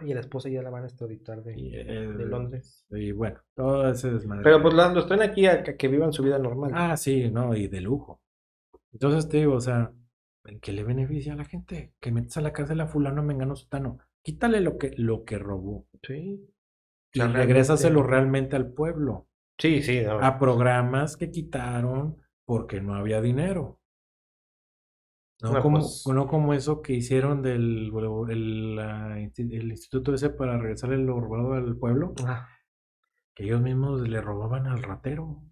Y 0.03 0.13
la 0.15 0.21
esposa 0.21 0.49
ya 0.49 0.63
la 0.63 0.71
van 0.71 0.85
a 0.85 0.87
extraditar 0.87 1.43
de, 1.43 1.53
de 1.55 2.25
Londres. 2.27 2.87
Y 2.91 3.13
bueno, 3.13 3.41
todo 3.55 3.89
ese 3.91 4.11
desmadre. 4.13 4.43
Pero 4.45 4.63
pues 4.63 4.75
la- 4.75 4.93
los 4.93 5.07
traen 5.07 5.23
aquí 5.23 5.47
a, 5.47 5.63
que- 5.63 5.77
que 5.77 5.89
vivan 5.89 6.13
su 6.13 6.23
vida 6.23 6.39
normal. 6.39 6.71
Ah, 6.75 6.97
sí, 6.97 7.31
no, 7.31 7.55
y 7.55 7.69
de 7.69 7.81
lujo. 7.81 8.21
Entonces 8.93 9.29
te 9.29 9.39
digo, 9.39 9.55
o 9.55 9.61
sea, 9.61 9.93
¿en 10.45 10.61
qué 10.61 10.73
le 10.73 10.85
beneficia 10.85 11.33
a 11.33 11.37
la 11.37 11.45
gente? 11.45 11.93
Que 12.01 12.13
metes 12.13 12.37
a 12.37 12.41
la 12.41 12.53
cárcel 12.53 12.81
a 12.81 12.87
fulano, 12.87 13.23
mengano, 13.23 13.57
sotano. 13.57 13.99
Quítale 14.23 14.61
lo 14.61 14.79
que, 14.79 14.93
lo 14.97 15.25
que 15.25 15.39
robó. 15.39 15.87
Sí. 16.03 16.49
Y 17.13 17.19
sea, 17.21 17.29
regrésaselo 17.29 18.03
realmente- 18.03 18.51
realmente 18.53 18.57
al 18.57 18.73
pueblo. 18.73 19.29
Sí, 19.59 19.83
sí. 19.83 20.01
no. 20.05 20.19
A 20.21 20.39
programas 20.39 21.17
que 21.17 21.31
quitaron 21.31 22.17
porque 22.45 22.81
no 22.81 22.95
había 22.95 23.21
dinero. 23.21 23.81
No, 25.43 25.53
No, 25.53 25.63
como, 25.63 25.79
pues- 25.79 26.05
no 26.07 26.27
como 26.27 26.55
eso 26.55 26.81
que 26.81 26.95
hicieron 26.95 27.43
del 27.43 27.91
el, 28.31 28.79
el 29.39 29.71
instituto 29.71 30.15
ese 30.15 30.31
para 30.31 30.57
regresarle 30.59 30.99
lo 30.99 31.21
robado 31.21 31.55
al 31.55 31.77
pueblo, 31.77 32.15
Ah, 32.25 32.49
que 33.35 33.45
ellos 33.45 33.61
mismos 33.61 34.01
le 34.09 34.21
robaban 34.21 34.67
al 34.67 34.83
ratero. 34.83 35.43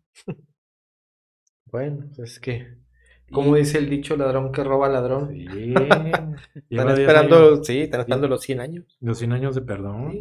bueno, 1.66 2.07
pues 2.14 2.33
es 2.33 2.41
que, 2.41 2.76
como 3.33 3.57
dice 3.57 3.78
el 3.78 3.89
dicho, 3.89 4.16
ladrón 4.16 4.53
que 4.53 4.62
roba 4.64 4.89
ladrón. 4.89 5.30
Sí. 5.30 5.74
Están 5.74 6.37
Lleva 6.68 6.95
10 6.95 6.99
esperando, 7.01 7.37
años, 7.37 7.66
sí, 7.66 7.80
están 7.80 8.01
esperando 8.01 8.28
los 8.28 8.41
100 8.43 8.61
años. 8.61 8.97
los 9.01 9.18
100 9.18 9.33
años 9.33 9.55
de 9.55 9.62
perdón. 9.62 10.12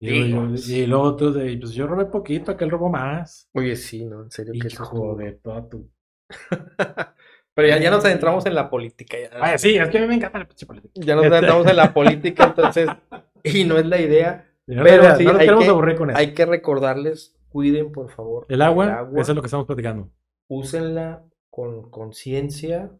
Y, 0.00 0.30
yo- 0.30 0.54
y 0.60 0.86
de, 1.32 1.56
pues 1.58 1.72
yo 1.72 1.86
robé 1.86 2.06
poquito, 2.06 2.52
aquel 2.52 2.70
robó 2.70 2.88
más. 2.88 3.48
Oye, 3.52 3.74
sí, 3.76 4.04
¿no? 4.04 4.22
En 4.24 4.30
serio 4.30 4.52
que 4.60 4.68
Hijo 4.68 5.16
de 5.16 5.32
toda 5.32 5.68
tu. 5.68 5.90
Pero 7.58 7.68
ya, 7.70 7.78
ya 7.80 7.90
nos 7.90 8.04
adentramos 8.04 8.46
en 8.46 8.54
la 8.54 8.70
política. 8.70 9.16
Ya, 9.20 9.30
Ay, 9.40 9.58
sí, 9.58 9.76
es 9.76 9.88
que 9.88 9.98
a 9.98 10.00
mí 10.02 10.06
me 10.06 10.14
encanta 10.14 10.38
la 10.38 10.46
política. 10.48 10.92
ya 10.94 11.16
nos 11.16 11.26
adentramos 11.26 11.66
en 11.66 11.76
la 11.76 11.92
política, 11.92 12.44
entonces, 12.44 12.88
y 13.42 13.64
no 13.64 13.76
es 13.78 13.86
la 13.86 14.00
idea. 14.00 14.48
No, 14.68 14.84
Pero 14.84 15.16
sí, 15.16 15.24
no 15.24 15.32
nos 15.32 15.40
hay 15.40 15.46
queremos 15.46 15.64
que- 15.64 15.70
aburrir 15.70 15.96
con 15.96 16.10
eso. 16.10 16.18
Hay 16.20 16.34
que 16.34 16.46
recordarles, 16.46 17.36
cuiden 17.48 17.90
por 17.90 18.10
favor 18.10 18.46
El 18.48 18.62
agua, 18.62 18.84
el 18.84 18.90
agua. 18.92 19.20
eso 19.22 19.32
es 19.32 19.36
lo 19.36 19.42
que 19.42 19.46
estamos 19.46 19.66
platicando. 19.66 20.08
úsenla 20.46 21.24
con 21.50 21.90
conciencia 21.90 22.92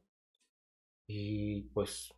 y 1.07 1.63
pues 1.75 2.13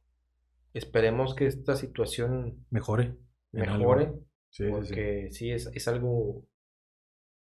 esperemos 0.72 1.34
que 1.34 1.46
esta 1.46 1.76
situación 1.76 2.64
Mejore. 2.70 3.16
mejore, 3.52 4.12
Sí, 4.48 4.64
sí, 4.64 4.64
sí. 4.64 4.70
porque 4.70 5.28
sí, 5.30 5.50
es, 5.50 5.66
es 5.74 5.88
algo 5.88 6.44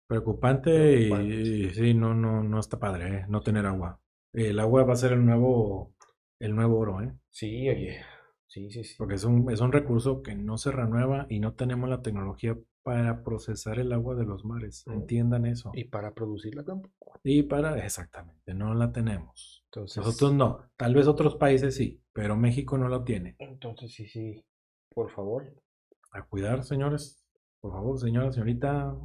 Preocupante, 0.07 0.71
y- 0.71 1.07
Preocupante. 1.11 1.35
Y, 1.35 1.71
sí, 1.75 1.95
no, 1.95 2.15
no, 2.15 2.43
no 2.43 2.59
está 2.59 2.79
padre, 2.79 3.09
¿eh? 3.09 3.25
No 3.29 3.43
tener 3.43 3.67
agua. 3.67 4.01
El 4.47 4.61
agua 4.61 4.85
va 4.85 4.93
a 4.93 4.97
ser 4.97 5.13
el 5.13 5.25
nuevo, 5.25 5.95
el 6.39 6.55
nuevo 6.55 6.79
oro, 6.79 7.03
¿eh? 7.03 7.13
Sí, 7.31 7.69
oye, 7.69 8.01
sí, 8.47 8.71
sí, 8.71 8.85
sí. 8.85 8.95
Porque 8.97 9.15
es 9.15 9.25
un, 9.25 9.51
es 9.51 9.61
un 9.61 9.73
recurso 9.73 10.23
que 10.23 10.37
no 10.37 10.59
se 10.59 10.71
renueva 10.71 11.27
y 11.29 11.41
no 11.41 11.55
tenemos 11.55 11.89
la 11.89 12.03
tecnología 12.03 12.57
para 12.85 13.25
procesar 13.25 13.81
el 13.81 13.93
agua 13.93 14.15
de 14.15 14.25
los 14.25 14.45
mares. 14.45 14.85
Mm. 14.87 14.93
Entiendan 14.93 15.47
eso. 15.47 15.73
Y 15.75 15.85
para 15.85 16.15
producirla 16.15 16.65
tampoco. 16.65 17.19
Y 17.25 17.43
para, 17.43 17.85
exactamente, 17.85 18.55
no 18.55 18.75
la 18.75 18.93
tenemos. 18.93 19.65
Entonces, 19.67 19.97
Nosotros 19.99 20.33
no. 20.33 20.71
Tal 20.77 20.95
vez 20.95 21.09
otros 21.09 21.35
países 21.35 21.75
sí, 21.75 22.01
pero 22.13 22.37
México 22.37 22.79
no 22.79 22.89
lo 22.89 23.03
tiene. 23.03 23.35
entonces 23.41 23.93
sí, 23.93 24.07
sí, 24.07 24.45
por 24.95 25.11
favor. 25.11 25.53
A 26.13 26.23
cuidar, 26.23 26.63
señores. 26.63 27.25
Por 27.61 27.73
favor, 27.73 27.99
señora, 27.99 28.31
señorita, 28.31 28.97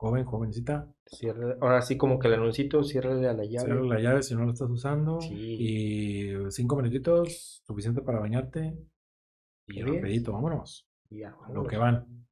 joven, 0.00 0.24
jovencita, 0.24 0.88
Cierra- 1.04 1.56
ahora 1.60 1.82
sí 1.82 1.96
como 1.98 2.18
que 2.18 2.28
el 2.28 2.34
anuncito, 2.34 2.82
ciérrale 2.84 3.28
a 3.28 3.34
la 3.34 3.44
llave. 3.44 3.66
cierra 3.66 3.84
la 3.84 4.00
llave 4.00 4.22
si 4.22 4.34
no 4.34 4.44
la 4.46 4.52
estás 4.52 4.70
usando. 4.70 5.20
Sí. 5.20 5.34
Y 5.34 6.50
cinco 6.50 6.76
minutitos, 6.76 7.62
suficiente 7.66 8.00
para 8.00 8.18
bañarte. 8.20 8.78
Y 9.66 9.82
rapidito, 9.82 10.32
vámonos. 10.32 10.88
ya, 11.10 11.30
Lo 11.30 11.38
vámonos. 11.40 11.68
que 11.68 11.76
van. 11.76 12.26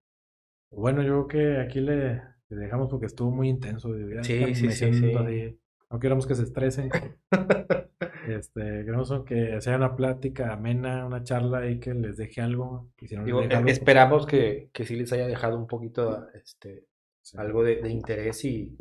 Bueno, 0.71 1.03
yo 1.03 1.27
creo 1.27 1.57
que 1.57 1.61
aquí 1.61 1.81
le, 1.81 2.23
le 2.49 2.57
dejamos 2.57 2.89
porque 2.91 3.07
estuvo 3.07 3.31
muy 3.31 3.49
intenso. 3.51 3.91
Sí, 4.23 4.55
sí, 4.55 4.71
sí, 4.71 4.93
sí. 4.95 5.14
así. 5.14 5.59
No 5.91 5.99
queremos 5.99 6.27
que 6.27 6.35
se 6.35 6.45
estresen. 6.45 6.91
Este, 8.29 8.61
queremos 8.61 9.11
que 9.25 9.59
sea 9.62 9.77
una 9.77 9.97
plática 9.97 10.53
amena, 10.53 11.07
una 11.07 11.23
charla 11.23 11.66
y 11.71 11.81
que 11.81 11.95
les 11.95 12.19
deje 12.19 12.43
algo. 12.43 12.91
Y 13.01 13.09
si 13.09 13.14
no 13.14 13.23
les 13.23 13.27
Digo, 13.27 13.41
deja 13.41 13.53
e- 13.53 13.57
algo, 13.57 13.66
pues, 13.66 13.79
esperamos 13.79 14.27
que, 14.27 14.69
que 14.75 14.85
sí 14.85 14.97
les 14.97 15.11
haya 15.14 15.27
dejado 15.27 15.57
un 15.59 15.66
poquito 15.66 16.29
este, 16.35 16.85
sí. 17.31 17.39
algo 17.39 17.62
de, 17.62 17.76
de 17.83 17.91
interés 17.91 18.45
y 18.45 18.76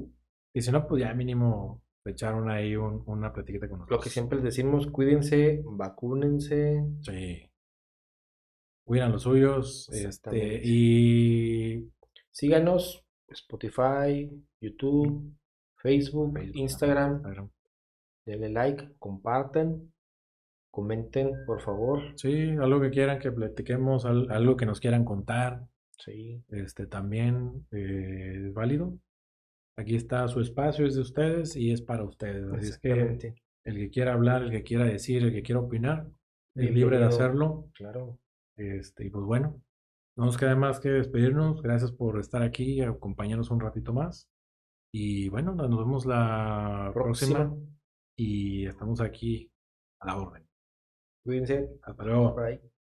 Y 0.53 0.61
si 0.61 0.71
no, 0.71 0.87
pues 0.87 1.01
ya 1.03 1.13
mínimo 1.13 1.83
echaron 2.05 2.49
ahí 2.49 2.75
un- 2.75 3.03
una 3.05 3.31
platiquita 3.33 3.67
con 3.67 3.79
lo 3.79 3.83
nosotros. 3.85 4.03
que 4.03 4.09
siempre 4.09 4.37
les 4.37 4.45
decimos, 4.45 4.87
cuídense, 4.87 5.61
vacúnense. 5.65 6.83
Sí. 7.01 7.49
Cuidan 8.85 9.11
los 9.11 9.23
suyos. 9.23 9.89
Este, 9.91 10.61
y 10.63 11.91
Síganos, 12.31 13.03
Spotify, 13.27 14.29
YouTube, 14.61 15.33
Facebook, 15.75 16.33
Facebook, 16.33 16.55
Instagram. 16.55 17.13
Instagram. 17.15 17.49
Denle 18.25 18.49
like, 18.49 18.95
compartan, 18.99 19.91
comenten, 20.71 21.31
por 21.45 21.61
favor. 21.61 21.99
Sí, 22.17 22.51
algo 22.51 22.79
que 22.79 22.89
quieran 22.91 23.19
que 23.19 23.31
platiquemos, 23.31 24.05
al- 24.05 24.31
algo 24.31 24.55
que 24.55 24.65
nos 24.65 24.79
quieran 24.79 25.03
contar. 25.03 25.67
Sí, 25.97 26.43
este 26.49 26.87
también 26.87 27.65
eh, 27.71 28.43
es 28.47 28.53
válido. 28.53 28.97
Aquí 29.77 29.95
está 29.95 30.27
su 30.27 30.39
espacio, 30.39 30.85
es 30.85 30.95
de 30.95 31.01
ustedes 31.01 31.55
y 31.55 31.71
es 31.71 31.81
para 31.81 32.03
ustedes. 32.03 32.51
Así 32.51 32.67
es 32.69 32.79
que 32.79 33.35
el 33.63 33.75
que 33.75 33.89
quiera 33.89 34.13
hablar, 34.13 34.43
el 34.43 34.51
que 34.51 34.63
quiera 34.63 34.85
decir, 34.85 35.23
el 35.23 35.31
que 35.31 35.43
quiera 35.43 35.61
opinar, 35.61 36.07
es 36.55 36.71
libre 36.71 36.97
de 36.97 37.05
hacerlo. 37.05 37.69
Claro. 37.73 38.19
Este, 38.55 39.05
y 39.05 39.09
pues 39.09 39.23
bueno, 39.25 39.61
no 40.15 40.25
nos 40.25 40.37
queda 40.37 40.55
más 40.55 40.79
que 40.79 40.89
despedirnos. 40.89 41.61
Gracias 41.61 41.91
por 41.91 42.19
estar 42.19 42.41
aquí 42.41 42.73
y 42.73 42.81
acompañarnos 42.81 43.51
un 43.51 43.59
ratito 43.59 43.93
más. 43.93 44.27
Y 44.91 45.29
bueno, 45.29 45.53
nos 45.53 45.77
vemos 45.77 46.05
la 46.05 46.89
próxima, 46.93 47.45
Próxima. 47.45 47.67
y 48.15 48.65
estamos 48.65 48.99
aquí 49.01 49.51
a 49.99 50.07
la 50.07 50.17
orden. 50.17 50.47
Cuídense. 51.23 51.69
Hasta 51.83 52.03
luego. 52.03 52.35
Bye. 52.35 52.76